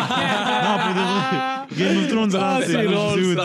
[0.65, 1.49] non, pour de vrai.
[1.79, 3.43] Game of Thrones, là, Ah, c'est drôle.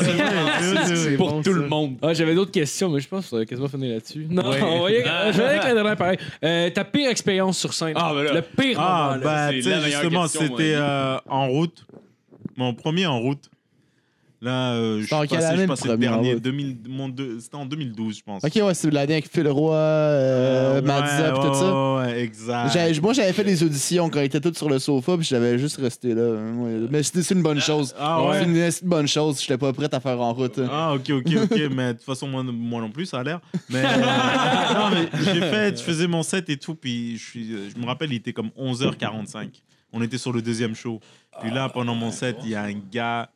[0.96, 1.96] C'est pour tout le monde.
[2.02, 4.28] Ah, j'avais d'autres questions, mais je pense qu'on va quasiment finir là-dessus.
[4.30, 4.62] Non, Ouais.
[4.62, 6.18] on va y aller- je vais aller avec la dernière pareil.
[6.44, 7.94] Euh, ta pire expérience sur scène.
[7.96, 8.34] Ah, ben là.
[8.34, 9.24] Le pire Ah, moment.
[9.24, 11.86] bah, c'est tu sais, la meilleure justement, question, c'était euh, en route.
[12.56, 13.50] Mon premier en route.
[14.40, 16.34] Là, euh, je suis passé, je le dernier.
[16.36, 16.44] route?
[16.44, 18.44] 2000, mon deux- C'était en 2012, je pense.
[18.44, 21.74] Ok, ouais, c'est l'année avec Phil Roy, euh, ouais, Madza, pis tout ouais, ça.
[21.74, 22.72] Ouais, ouais, exact.
[22.72, 25.58] J'avais- Moi, j'avais fait des auditions quand ils étaient tous sur le sofa, puis j'avais
[25.58, 26.36] juste resté là.
[26.38, 26.88] hein, ouais.
[26.92, 27.96] Mais c'était c'est une bonne chose.
[27.98, 28.40] Ah ouais?
[28.40, 29.42] C'est une, c'est une bonne chose.
[29.42, 30.60] J'étais pas prêt à faire en route.
[30.72, 31.60] Ah, ok, ok, ok.
[31.76, 33.40] mais de toute façon, moi, moi non plus, ça a l'air.
[33.70, 33.88] Mais, euh,
[34.76, 37.82] non, mais j'ai fait, je faisais mon set et tout, puis je, suis, euh, je
[37.82, 39.50] me rappelle, il était comme 11h45.
[39.94, 41.00] On était sur le deuxième show.
[41.42, 43.30] Puis là, pendant mon set, il y a un gars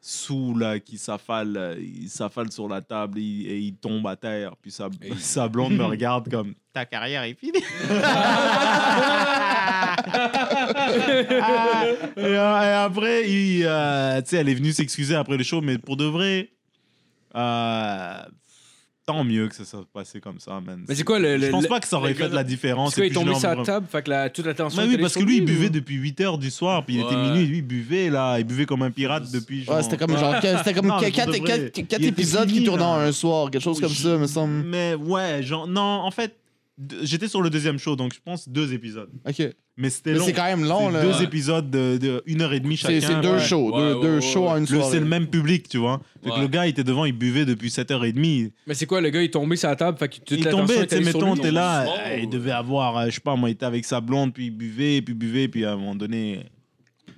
[0.00, 4.56] sous là qui s'affale, euh, il s'affale sur la table et il tombe à terre.
[4.56, 7.62] Puis sa, sa blonde me regarde comme ta carrière est finie.
[7.92, 9.96] Ah,
[12.16, 15.60] et, euh, et après, il, euh, tu sais, elle est venue s'excuser après le show,
[15.60, 16.50] mais pour de vrai,
[17.34, 18.22] euh,
[19.06, 20.84] tant mieux que ça soit passé comme ça, man.
[20.88, 21.38] Mais c'est quoi le.
[21.38, 22.90] Je pense le- pas que ça aurait fait de la différence.
[22.90, 24.82] Parce qu'il est tombé sur la table, fait que la, toute l'attention.
[24.82, 27.00] Bah oui, parce que lui, il ou- buvait depuis 8 heures du soir, puis il
[27.00, 29.76] était minuit, lui, il buvait, là, il buvait comme un pirate depuis genre...
[29.76, 32.00] Ouais, c'était comme genre c'était comme Non, mais quatre, pour de quatre- vrai, quatre- quatre
[32.02, 34.62] il était épisodes qui tournaient en un soir, quelque chose comme ça, me semble.
[34.64, 36.36] Mais ouais, genre, non, en fait,
[37.02, 39.10] j'étais sur le deuxième show, donc je pense deux épisodes.
[39.28, 39.42] Ok.
[39.76, 40.24] Mais c'était Mais long.
[40.26, 41.00] c'est quand même long, là.
[41.02, 41.24] Deux Ouais.
[41.24, 43.00] épisodes de, de une heure et demie chacun.
[43.00, 43.40] C'est c'est deux Ouais.
[43.40, 44.48] shows, Ouais, deux, ouais, deux ouais, shows ouais.
[44.50, 44.90] en une soirée.
[44.90, 46.00] C'est le même public, tu vois.
[46.22, 48.52] Fait que le gars était devant, il buvait depuis 7h30.
[48.66, 50.44] Mais c'est quoi, le gars, il est tombé sur la table, fait que toute il
[50.46, 53.48] tombait, tu sais, mettons, t'es là, euh, il devait avoir, euh, je sais pas, moi,
[53.48, 55.94] il était avec sa blonde, puis il buvait, puis il buvait, puis à un moment
[55.94, 56.40] donné.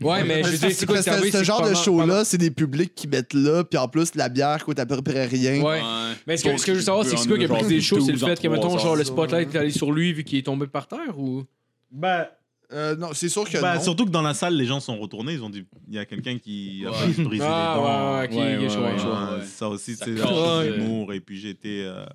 [0.02, 3.08] Ouais, mais je veux dire, c'est quoi ce genre de show-là, c'est des publics qui
[3.08, 5.62] mettent là, puis en plus, la bière coûte à peu près rien.
[5.62, 5.80] Ouais.
[6.26, 8.00] Mais ce que, je veux savoir, c'est que c'est quoi qui a pris des shows,
[8.00, 10.42] c'est le fait que, mettons, genre, le spotlight est allé sur lui vu qu'il est
[10.42, 11.44] tombé par terre ou?
[11.90, 12.28] Bah,
[12.72, 13.82] Euh, non, c'est sûr que bah, non.
[13.82, 16.06] surtout que dans la salle, les gens sont retournés, ils ont dit, il y a
[16.06, 16.90] quelqu'un qui a
[17.22, 17.84] briser Ah, les dents.
[17.84, 19.24] ouais, ouais, ok, Ouais, ok, ouais, je vois, ouais, je vois.
[19.34, 19.46] Ouais, ouais.
[19.46, 21.12] Ça aussi, c'est casse, un euh, humour.
[21.12, 21.82] Et puis j'étais.
[21.84, 22.06] euh,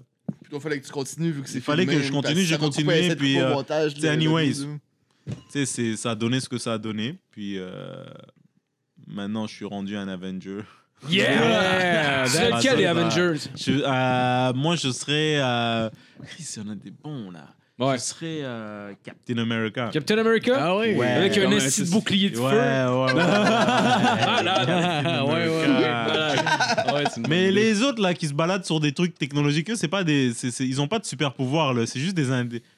[0.43, 2.41] Puis il fallait que tu continues vu que c'est Il fallait filmé, que je continue,
[2.41, 3.53] j'ai continué, puis, euh,
[4.09, 4.65] anyways.
[5.27, 7.17] Tu sais, c'est- ça a donné ce que ça a donné.
[7.31, 8.03] Puis euh,
[9.07, 10.61] maintenant, je suis rendu un Avenger.
[11.09, 12.23] Yeah!
[12.23, 12.89] Ah, C'est lequel, les ça.
[12.91, 13.39] Avengers?
[13.55, 15.37] Je- euh, moi, je serais.
[15.39, 15.89] Euh...
[16.25, 17.47] Chris, il y en a des bons là.
[17.79, 17.95] Ouais.
[17.99, 19.91] Je serais euh, Captain America.
[19.93, 20.51] Captain America?
[20.59, 20.95] Ah oui.
[20.95, 21.05] Ouais.
[21.11, 22.57] Avec un esti de bouclier de Ouais, feu.
[22.57, 23.13] ouais, ouais.
[23.21, 26.93] Ah, ouais, ouais, ouais.
[26.93, 30.03] Ouais, Mais les autres là qui se baladent sur des trucs technologiques, eux, c'est pas
[30.03, 30.31] des,
[30.61, 31.85] ils ont pas de super pouvoir là.
[31.85, 32.25] C'est juste des,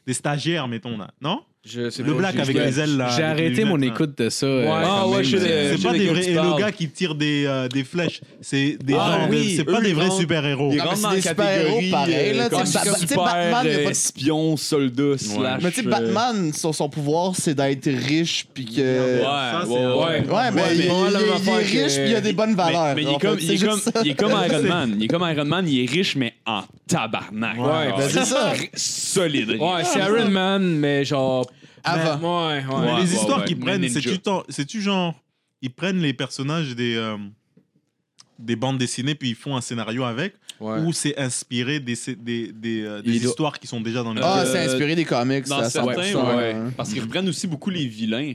[0.06, 1.42] des stagiaires, mettons là, non?
[1.66, 3.10] Je sais Le pas, black avec les ailes là.
[3.18, 4.46] J'ai arrêté mon écoute de ça.
[4.46, 6.62] euh, Ah ouais, sais, C'est pas des de vrais.
[6.62, 9.30] gars qui tire des, euh, des flèches, c'est des Ah gens.
[9.30, 10.72] oui, c'est pas des vrais rentrent- super héros.
[10.72, 12.66] Ils rentrent dans des super-héros catégorie pareils, là, euh, tu
[13.08, 15.62] sais, Batman, il y a euh, pas de- espion, soldat, slash...
[15.62, 19.20] Mais tu sais, euh, Batman, son, son pouvoir, c'est d'être riche, puis que.
[19.20, 22.96] Ouais, ouais, mais, il, est riche, puis il a des bonnes valeurs.
[22.96, 23.52] Mais, est comme, il
[24.12, 24.96] est comme Iron Man.
[24.98, 27.58] Il est comme Iron Man, il est riche, mais en tabarnak.
[27.58, 28.54] Ouais, Ben, c'est ça.
[28.76, 29.52] Solide.
[29.60, 31.50] Ouais, c'est Iron Man, mais genre.
[31.84, 32.50] Avant.
[32.50, 32.64] Ouais, ouais.
[32.82, 33.46] Mais Ouais, les histoires ouais.
[33.46, 33.88] qu'ils prennent,
[34.50, 35.16] c'est-tu genre.
[35.62, 36.96] Ils prennent les personnages des.
[36.96, 37.18] euh,
[38.38, 40.80] des bandes dessinées puis ils font un scénario avec Ouais.
[40.82, 44.44] ou c'est inspiré des, des, des, euh, des histoires qui sont déjà dans les Ah,
[44.46, 46.16] c'est inspiré des comics, Dans certains, 100%.
[46.16, 46.36] ouais.
[46.36, 46.56] ouais.
[46.76, 48.34] Parce qu'ils reprennent aussi beaucoup les vilains.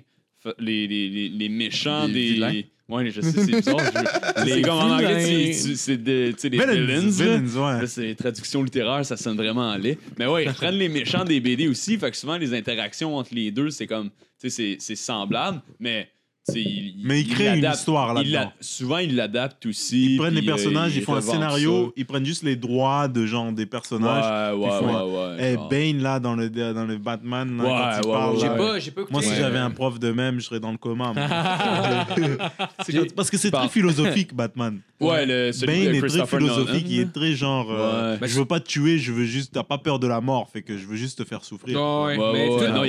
[0.59, 2.67] Les, les, les, les méchants Les des.
[2.89, 3.79] Ouais, je sais, c'est bizarre.
[3.81, 7.79] je- Les, comme en anglais, c'est- c'est des tu sais, des Villains, villains.
[7.81, 7.87] ouais.
[7.87, 9.99] C'est traduction littéraire, ça sonne vraiment en laid.
[10.19, 11.97] Mais ouais, ils reprennent les méchants des BD aussi.
[11.97, 14.11] Fait que souvent, les interactions entre les deux, c'est comme.
[14.41, 16.09] Tu sais, c'est- c'est semblable, mais.
[16.53, 18.53] Mais ils créent une histoire là-dedans.
[18.61, 20.15] Souvent, ils l'adaptent aussi.
[20.15, 21.93] Ils prennent les euh, personnages, ils font un scénario, ça.
[21.97, 24.53] ils prennent juste les droits de genre des personnages.
[24.55, 25.55] Ouais, ouais, ils font ouais, ouais.
[25.55, 25.57] Eh.
[25.71, 28.47] Bane là dans le, dans le Batman, là, Ouais, quand il ouais, parle, ouais, J'ai
[28.49, 29.13] là, pas, j'ai pas écouté.
[29.13, 31.13] Moi, si j'avais un prof de même, je serais dans le coma.
[33.17, 34.81] Parce que c'est très philosophique, Batman.
[35.01, 36.89] Ouais, le, celui Bane est très philosophique, Nolan.
[36.89, 37.67] il est très genre.
[37.71, 38.17] euh.
[38.23, 39.53] Je veux pas te tuer, je veux juste.
[39.53, 41.81] T'as pas peur de la mort, fait que je veux juste te faire souffrir.
[41.81, 42.83] Ouais, mais tout, non,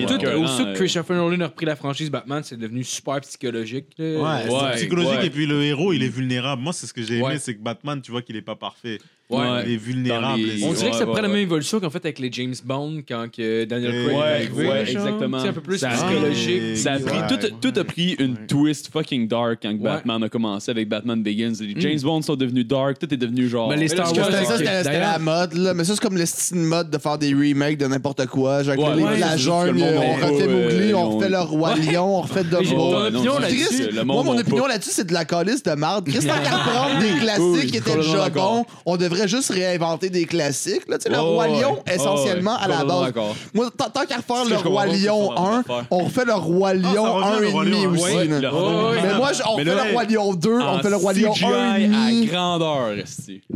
[0.43, 0.73] aussitôt que.
[0.75, 3.44] Christopher Nolan a repris la franchise Batman, c'est devenu super psychologique.
[3.51, 3.61] Là.
[3.99, 5.27] Ouais, Ouais, c'est psychologique ouais.
[5.27, 6.61] et puis le héros il est vulnérable.
[6.61, 7.39] Moi c'est ce que j'ai aimé, Ouais.
[7.39, 8.99] c'est que Batman tu vois qu'il est pas parfait.
[9.27, 9.63] Ouais.
[9.65, 10.23] Il est vulnérable.
[10.27, 12.19] Dans les- On Et- dirait que ça Ouais, prend la même évolution qu'en fait avec
[12.19, 14.67] les James Bond quand que Daniel Et- Craig est Ouais, arrivé.
[14.67, 15.07] ouais, genre.
[15.07, 15.39] exactement.
[15.39, 16.77] Sais, un peu plus Ça- psychologique.
[16.77, 20.69] Ça a pris, Ouais, tout, a pris une twist fucking dark quand Batman a commencé
[20.69, 21.53] avec Batman Begins.
[21.59, 23.71] Les James Bond sont devenus dark, tout est devenu genre.
[23.71, 24.29] Les Mais là, Star Wars.
[24.57, 25.73] C'était- la mode, là.
[25.73, 28.61] Mais ça, c'est comme le style mode de faire des remakes de n'importe quoi.
[28.61, 31.75] Genre, Ouais, les ouais, la c'est jungle, on a refait Mowgli, on refait le Roi
[31.77, 32.95] Lion, on refait Dumbo.
[33.49, 36.07] c'est- c'est- Moi, mon opinion là-dessus, c'est de la calice de marde.
[36.11, 38.65] Qu'est-ce qu'à reprendre des classiques qui étaient déjà bons?
[38.85, 40.87] On devrait juste réinventer des classiques.
[40.87, 41.47] Là, tu sais, le Ouais, Roi.
[41.47, 43.13] Lion, Ouais, essentiellement, à la base.
[43.53, 45.35] Moi, tant, qu'à refaire le Roi Lion c'est
[45.73, 48.27] ça, 1, on refait le Roi Lion revient, 1 le et demi Lion, aussi.
[48.29, 51.75] Mais moi, on là, le Roi Lion 2, on fait le Roi Lion CGI 1
[51.75, 52.27] et demi.
[52.27, 52.89] à grandeur.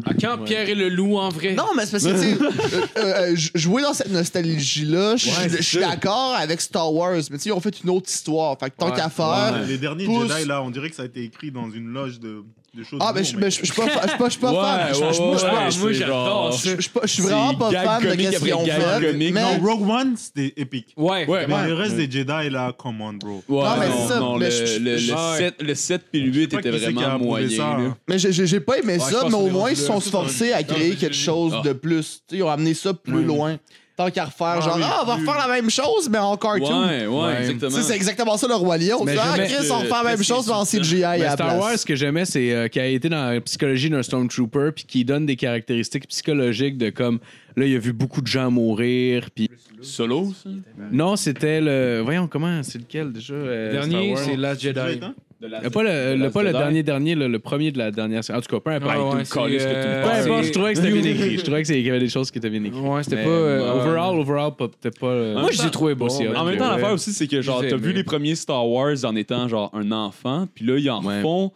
[0.05, 1.53] Ah, quand Pierre et le loup en vrai.
[1.53, 2.37] Non, mais c'est parce que, tu sais,
[2.97, 7.39] euh, euh, j- jouer dans cette nostalgie-là, je suis d'accord avec Star Wars, mais tu
[7.39, 8.57] sais, ils ont fait une autre histoire.
[8.59, 9.63] Fait que tant qu'à faire.
[9.67, 10.05] Les derniers.
[10.05, 12.43] Jedi là, on dirait que ça a été écrit dans une loge de,
[12.83, 12.99] choses.
[13.01, 14.39] Ah, mais je lourdes, mais je- je suis pas fa- je suis pas- je suis
[14.41, 14.87] pas fan.
[14.89, 16.69] Je- je- ouais, je- moi, je- j'adore ça.
[16.69, 18.59] je- je suis pas- je suis vraiment pas gag fan de comique qu'est-ce qu'ils ont
[18.59, 19.11] après gag fait.
[19.11, 19.33] comique.
[19.33, 20.93] Mais, Non, Rogue One c'était épique.
[20.97, 21.25] Ouais.
[21.27, 23.43] Ouais, Mais le reste des Jedi là, come on bro.
[23.47, 25.37] Ouais, Non, mais non, c'est ça, non, mais le, je- le, je- le Ouais.
[25.37, 27.75] 7, le 7 puis le 8 pas étaient qui c'est qui a vraiment ça, là.
[27.79, 27.97] hein.
[28.07, 29.73] mais j'ai- j'ai j'ai pas aimé je ça, pense mais qu'on au est moins, rendu
[29.73, 29.87] ils se là.
[29.95, 31.61] sont forcés à créer quelque chose Ah.
[31.65, 32.21] de plus.
[32.27, 33.57] Tu sais, ils ont amené ça plus loin.
[33.99, 35.27] Tant qu'à refaire, Ah genre, oui, ah, on va plus.
[35.27, 36.87] refaire la même chose, mais en cartoon.
[36.87, 37.81] Ouais, ouais, exactement.
[37.81, 39.03] C'est exactement ça le Roi Lion.
[39.03, 41.47] Mais Tu Ah, Chris, on refait la même chose, mais en CGI à la Star
[41.47, 41.59] place.
[41.59, 44.85] Wars, ce que j'aimais, c'est euh, qu'il a été dans la psychologie d'un Stormtrooper, puis
[44.85, 47.19] qu'il donne des caractéristiques psychologiques de comme
[47.57, 49.49] là, il a vu beaucoup de gens mourir, puis
[49.81, 50.49] Solo, ça?
[50.93, 55.01] non, c'était le, voyons comment, c'est lequel déjà euh, Le dernier, c'est Last Jedi.
[55.41, 58.21] Euh, pas le, le- pas le dernier dernier, le, le premier de la dernière.
[58.29, 58.93] En tout cas, peu importe.
[58.93, 61.37] Ah ouais, tout le euh, Peu importe, je trouvais que c'était bien écrit.
[61.37, 62.81] Je trouvais que c'est- qu'il y avait des choses qui étaient bien écrites.
[62.83, 63.29] Ouais, c'était pas.
[63.29, 65.07] euh, overall, overall, pas- peut-être pas.
[65.07, 66.07] euh, Moi, je les ai trouvés bons.
[66.07, 66.33] aussi hot.
[66.35, 69.15] En même temps, l'affaire aussi, c'est que genre, t'as vu les premiers Star Wars en
[69.15, 71.21] étant genre un enfant, puis là, ils en Ouais.
[71.21, 71.51] font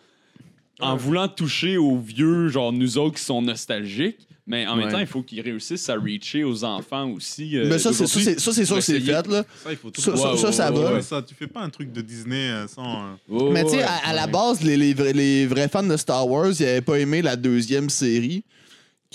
[0.80, 4.28] en voulant toucher aux vieux, genre nous autres qui sont nostalgiques.
[4.46, 4.92] Mais en même Ouais.
[4.92, 7.58] temps, il faut qu'ils réussissent à reacher aux enfants aussi.
[7.58, 8.24] euh, Mais ça, c'est ça, d'aujourd'hui.
[8.26, 9.14] c'est- ça, c'est sûr que c'est essayer.
[9.14, 9.44] fait, là.
[9.64, 10.94] Ça, il faut tout Ça, va.
[10.94, 12.84] Ouais, ça, tu fais pas un truc de Disney euh, sans.
[12.84, 13.84] euh, Oh, Mais tu sais, ouais.
[13.84, 16.82] à, à la base, les, les, vrais, les vrais fans de Star Wars, ils avaient
[16.82, 18.44] pas aimé la deuxième série.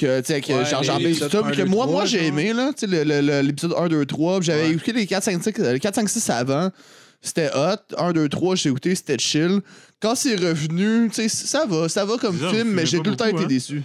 [0.00, 1.68] Que, tu sais, que Ouais, Jar Jar les Binks, tout épisodes ça, puis 1, que
[1.68, 2.26] moi, 2, moi 3, j'ai genre.
[2.28, 4.72] aimé, là, tu sais, le- le- le- l'épisode 1, 2, 3, puis j'avais Ouais.
[4.72, 6.70] écouté les 4, 5, 6, les 4, 5, 6 avant.
[7.20, 7.94] C'était hot.
[7.98, 9.60] 1, 2, 3, j'ai écouté, c'était chill.
[10.00, 13.16] Quand c'est revenu, tu sais, ça va, ça va comme film, mais j'ai tout le
[13.16, 13.46] temps été hein?
[13.46, 13.82] déçu.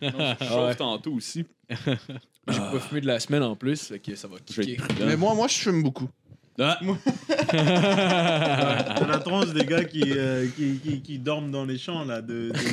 [0.00, 0.08] Je
[0.48, 1.44] chauffe tantôt aussi.
[2.48, 4.76] J'ai pas fumé de la semaine en plus, fait que ça va kicker.
[5.00, 6.08] Mais moi, moi, je fume beaucoup.
[6.60, 6.78] Ah.
[7.48, 12.20] T'as la tronche des gars qui, euh, qui, qui, qui dorment dans les champs, là.
[12.20, 12.68] De, de- c'est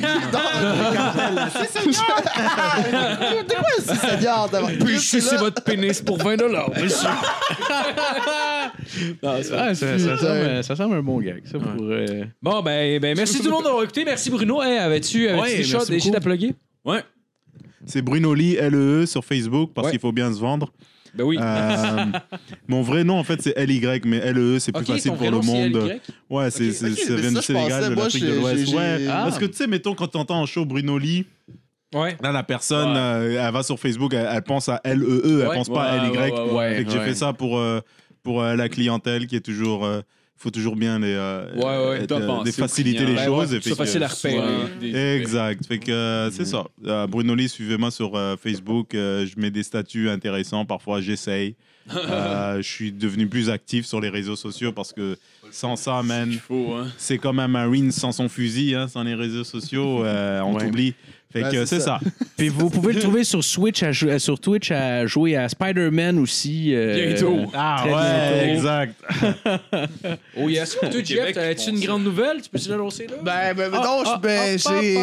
[1.96, 2.16] quoi
[3.82, 6.36] c'est Seigneur d'avoir Puis sucez votre pénis pour 20
[6.80, 7.08] monsieur.
[9.22, 11.82] Ah, ça, ça, ça semble, ça semble un bon gag, ça, pour...
[11.82, 14.04] euh, Bon, ben, ben merci tout le monde d'avoir écouté.
[14.04, 14.62] Merci Bruno.
[14.62, 16.06] Hey, avais-tu avais Ouais, des merci choses des beaucoup.
[16.08, 16.54] shit à plugger?
[16.84, 17.02] Ouais.
[17.86, 19.90] C'est Bruno Lee, LEE, sur Facebook, parce Ouais.
[19.92, 20.72] qu'il faut bien se vendre.
[21.14, 21.36] Ben oui.
[21.40, 22.04] Euh,
[22.68, 25.26] mon vrai nom, en fait, c'est LY, mais LEE, c'est plus Ok, facile ton pour
[25.26, 25.90] vrai le nom, c'est monde.
[25.90, 26.00] LY?
[26.30, 28.24] Ouais, c'est, c'est- Ok, ça mais vient ça, du je pensais, Sénégal, de moi, l'Afrique
[28.24, 28.66] j'ai- de l'Ouest.
[28.66, 31.26] j'ai- Ouais, j'ai- parce que tu sais, mettons, quand t'entends en show Bruno Lee,
[31.92, 32.16] Ouais.
[32.22, 32.96] là, la personne, Ouais.
[33.36, 35.54] euh, elle va sur Facebook, elle, elle pense à LEE, elle Ouais.
[35.56, 36.16] pense pas à Ouais, LY.
[36.16, 36.76] ouais, ouais, ouais.
[36.76, 37.04] Fait que j'ai Ouais.
[37.06, 37.80] fait ça pour, euh,
[38.22, 39.84] pour euh, la clientèle qui est toujours.
[39.84, 40.02] euh,
[40.42, 41.66] faut toujours bien les, euh, Ouais, ouais.
[41.68, 42.06] euh,
[42.44, 43.50] les aux faciliter les choses.
[43.52, 44.46] ouais, et que fait ce soit que- facile à repérer.
[44.80, 45.66] Des- Exact.
[45.66, 46.64] Fait que euh, c'est ça.
[46.86, 48.94] Euh, Bruno Lee, suivez-moi sur euh, Facebook.
[48.94, 50.64] Euh, je mets des statuts intéressants.
[50.64, 51.54] Parfois, j'essaye.
[51.94, 55.16] Euh, je suis devenu plus actif sur les réseaux sociaux parce que
[55.50, 56.86] sans ça, man, hein.
[56.98, 60.04] c'est comme un Marine sans son fusil, hein, sans les réseaux sociaux.
[60.04, 60.94] euh, on t'oublie.
[61.32, 62.00] Fait Ben, que c'est ça.
[62.36, 66.18] Puis vous pouvez le trouver sur Switch, à euh, sur Twitch à jouer à Spider-Man
[66.18, 66.74] aussi.
[66.74, 67.38] euh, Bientôt.
[67.54, 68.54] Ah Très ouais, bientôt.
[68.56, 68.94] exact.
[70.36, 70.76] Oh yes.
[70.80, 72.40] Toi, Jeff, as-tu une grande nouvelle?
[72.42, 73.16] Tu peux-tu l'annoncer là?
[73.22, 74.94] Ben, ben, mettons, je- ben, j'ai.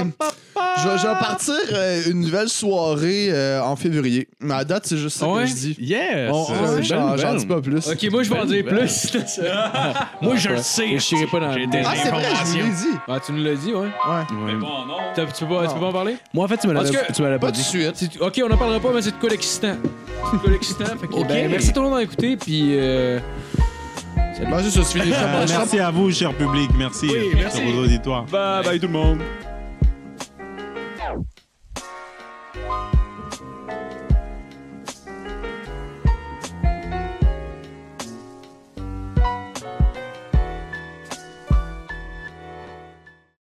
[0.79, 4.27] Je vais, je vais partir euh, une nouvelle soirée euh, en février.
[4.39, 5.43] Mais à date, c'est juste ça Ouais?
[5.43, 5.75] que je dis.
[5.79, 6.31] Yes!
[6.81, 7.87] J'en dis pas plus.
[7.87, 9.13] Ok, moi je vais en dire plus.
[10.21, 10.97] Moi, je le sais.
[10.97, 12.97] Je n'irai pas dans Ah, c'est vrai, je l'ai dit.
[13.07, 13.81] Ah, tu nous l'as dit, ouais.
[13.81, 14.23] Ouais.
[14.45, 14.97] Mais bon, non.
[15.15, 16.16] Tu peux pas en parler?
[16.33, 17.63] Moi, en fait, tu me l'avais Parce que- tu me l'avais Pas pas tout de
[17.63, 17.95] dit.
[17.95, 18.17] suite.
[18.21, 19.75] Ok, on n'en parlera pas, mais c'est de quoi l'excitant?
[20.31, 20.85] C'est de quoi l'excitant.
[20.85, 21.27] Fait que, Ok.
[21.27, 22.69] ben, merci tout le monde d'avoir écouté, puis.
[22.77, 23.19] Euh...
[24.39, 25.11] Ben, ça, je finis.
[25.13, 26.69] Euh, merci à vous, cher public.
[26.77, 27.57] Merci, Oui, euh, merci.
[27.57, 28.23] sur vos auditoires.
[28.25, 29.19] Bye bye tout le monde.